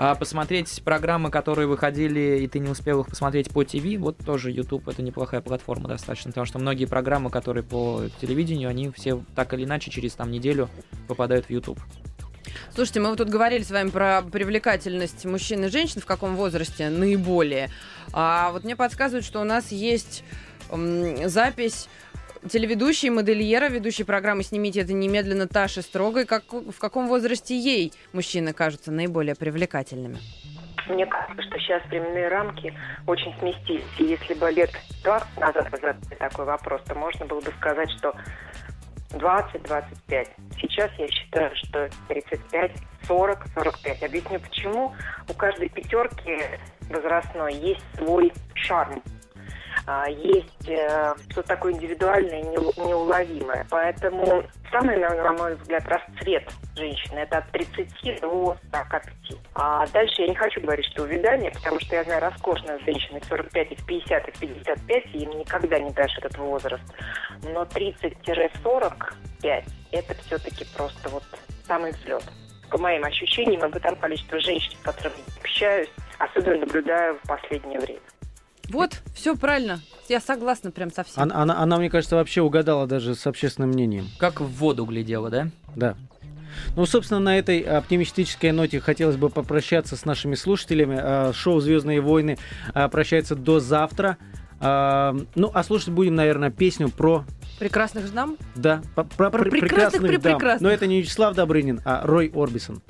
А 0.00 0.14
посмотреть 0.14 0.80
программы, 0.84 1.28
которые 1.28 1.66
выходили, 1.66 2.38
и 2.40 2.46
ты 2.46 2.60
не 2.60 2.68
успел 2.70 3.00
их 3.00 3.08
посмотреть 3.08 3.50
по 3.50 3.64
ТВ, 3.64 3.98
вот 3.98 4.16
тоже 4.18 4.52
YouTube 4.52 4.86
это 4.86 5.02
неплохая 5.02 5.40
платформа 5.40 5.88
достаточно, 5.88 6.30
потому 6.30 6.46
что 6.46 6.60
многие 6.60 6.84
программы, 6.84 7.30
которые 7.30 7.64
по 7.64 8.02
телевидению, 8.20 8.68
они 8.68 8.92
все 8.92 9.20
так 9.34 9.52
или 9.54 9.64
иначе 9.64 9.90
через 9.90 10.14
там 10.14 10.30
неделю 10.30 10.68
попадают 11.08 11.46
в 11.46 11.50
YouTube. 11.50 11.80
Слушайте, 12.74 13.00
мы 13.00 13.08
вот 13.10 13.18
тут 13.18 13.28
говорили 13.28 13.62
с 13.62 13.70
вами 13.70 13.90
про 13.90 14.22
привлекательность 14.22 15.24
мужчин 15.24 15.64
и 15.64 15.68
женщин, 15.68 16.00
в 16.00 16.06
каком 16.06 16.36
возрасте 16.36 16.88
наиболее. 16.88 17.70
А 18.12 18.50
вот 18.52 18.64
мне 18.64 18.76
подсказывают, 18.76 19.24
что 19.24 19.40
у 19.40 19.44
нас 19.44 19.72
есть 19.72 20.24
м, 20.70 21.28
запись 21.28 21.88
телеведущей, 22.48 23.10
модельера, 23.10 23.68
ведущей 23.68 24.04
программы 24.04 24.42
«Снимите 24.42 24.80
это 24.80 24.92
немедленно» 24.92 25.48
Таши 25.48 25.82
Строгой. 25.82 26.24
Как, 26.24 26.44
в 26.52 26.78
каком 26.78 27.08
возрасте 27.08 27.58
ей 27.58 27.92
мужчины 28.12 28.52
кажутся 28.52 28.92
наиболее 28.92 29.34
привлекательными? 29.34 30.18
Мне 30.88 31.04
кажется, 31.06 31.42
что 31.42 31.58
сейчас 31.58 31.84
временные 31.86 32.28
рамки 32.28 32.74
очень 33.06 33.34
сместились. 33.38 33.84
И 33.98 34.04
если 34.04 34.34
бы 34.34 34.50
лет 34.50 34.70
20 35.04 35.38
назад 35.38 35.68
задали 35.70 35.96
такой 36.18 36.46
вопрос, 36.46 36.80
то 36.86 36.94
можно 36.94 37.26
было 37.26 37.40
бы 37.40 37.52
сказать, 37.58 37.90
что 37.98 38.14
20-25. 39.10 40.28
Сейчас 40.60 40.90
я 40.98 41.08
считаю, 41.08 41.56
что 41.56 41.88
35, 42.08 42.72
40, 43.06 43.46
45. 43.54 44.02
Объясню 44.02 44.40
почему. 44.40 44.94
У 45.28 45.34
каждой 45.34 45.68
пятерки 45.68 46.38
возрастной 46.90 47.54
есть 47.54 47.84
свой 47.96 48.32
шарм. 48.54 49.02
А, 49.86 50.08
Есть 50.08 50.68
э, 50.68 51.14
что-то 51.30 51.48
такое 51.48 51.72
индивидуальное, 51.72 52.42
неу- 52.42 52.72
неуловимое. 52.76 53.66
Поэтому 53.70 54.44
самый, 54.70 54.98
на, 54.98 55.32
мой 55.32 55.54
взгляд, 55.56 55.84
расцвет 55.86 56.44
женщины 56.76 57.20
это 57.20 57.38
от 57.38 57.50
30 57.50 58.20
до 58.20 58.56
45. 58.72 59.02
А 59.54 59.86
дальше 59.88 60.22
я 60.22 60.28
не 60.28 60.34
хочу 60.34 60.60
говорить, 60.60 60.86
что 60.86 61.02
увядание, 61.02 61.50
потому 61.50 61.80
что 61.80 61.96
я 61.96 62.04
знаю 62.04 62.20
роскошных 62.20 62.80
женщин 62.84 63.16
и 63.16 63.20
в 63.20 63.24
45, 63.24 63.72
и 63.72 63.74
в 63.74 63.86
50, 63.86 64.28
и 64.28 64.32
в 64.32 64.38
55, 64.38 65.06
и 65.14 65.18
им 65.18 65.30
никогда 65.38 65.78
не 65.78 65.90
дашь 65.90 66.16
этот 66.18 66.36
возраст. 66.38 66.82
Но 67.42 67.62
30-45 67.62 69.64
это 69.92 70.14
все-таки 70.26 70.64
просто 70.76 71.08
вот 71.08 71.22
самый 71.66 71.92
взлет. 71.92 72.24
По 72.70 72.78
моим 72.78 73.04
ощущениям, 73.04 73.62
об 73.62 73.74
этом 73.74 73.96
количество 73.96 74.38
женщин, 74.40 74.72
с 74.78 74.82
которыми 74.82 75.16
общаюсь, 75.40 75.88
особенно 76.18 76.58
наблюдаю 76.58 77.18
в 77.24 77.28
последнее 77.28 77.80
время. 77.80 78.00
Вот, 78.68 79.00
все 79.14 79.34
правильно. 79.36 79.80
Я 80.08 80.20
согласна 80.20 80.70
прям 80.70 80.90
со 80.92 81.04
всем. 81.04 81.22
Она, 81.22 81.36
она- 81.42 81.58
она, 81.60 81.76
мне 81.78 81.90
кажется, 81.90 82.16
вообще 82.16 82.42
угадала 82.42 82.86
даже 82.86 83.14
с 83.14 83.26
общественным 83.26 83.70
мнением. 83.70 84.08
Как 84.18 84.40
в 84.40 84.46
воду 84.46 84.84
глядела, 84.84 85.30
да? 85.30 85.48
Да. 85.76 85.96
Ну, 86.76 86.86
собственно, 86.86 87.20
на 87.20 87.38
этой 87.38 87.60
оптимистической 87.60 88.52
ноте 88.52 88.80
хотелось 88.80 89.16
бы 89.16 89.28
попрощаться 89.30 89.96
с 89.96 90.04
нашими 90.04 90.34
слушателями. 90.34 90.98
А, 91.00 91.32
Шоу 91.32 91.60
«Звездные 91.60 92.00
войны» 92.00 92.36
а, 92.74 92.88
прощается 92.88 93.36
до 93.36 93.60
завтра. 93.60 94.16
А, 94.60 95.14
Ну, 95.34 95.50
а 95.54 95.62
слушать 95.62 95.90
будем, 95.90 96.14
наверное, 96.14 96.50
песню 96.50 96.88
про... 96.88 97.24
Прекрасных 97.58 98.12
дам? 98.12 98.36
Да, 98.56 98.82
по- 98.94 99.04
про, 99.04 99.30
Про 99.30 99.42
пр- 99.42 99.50
прекрасных 99.50 100.20
дам. 100.20 100.40
Но 100.60 100.68
это 100.70 100.86
не 100.86 101.00
Вячеслав 101.00 101.34
Добрынин, 101.34 101.80
а 101.84 102.04
Рой 102.04 102.30
Орбисон. 102.34 102.82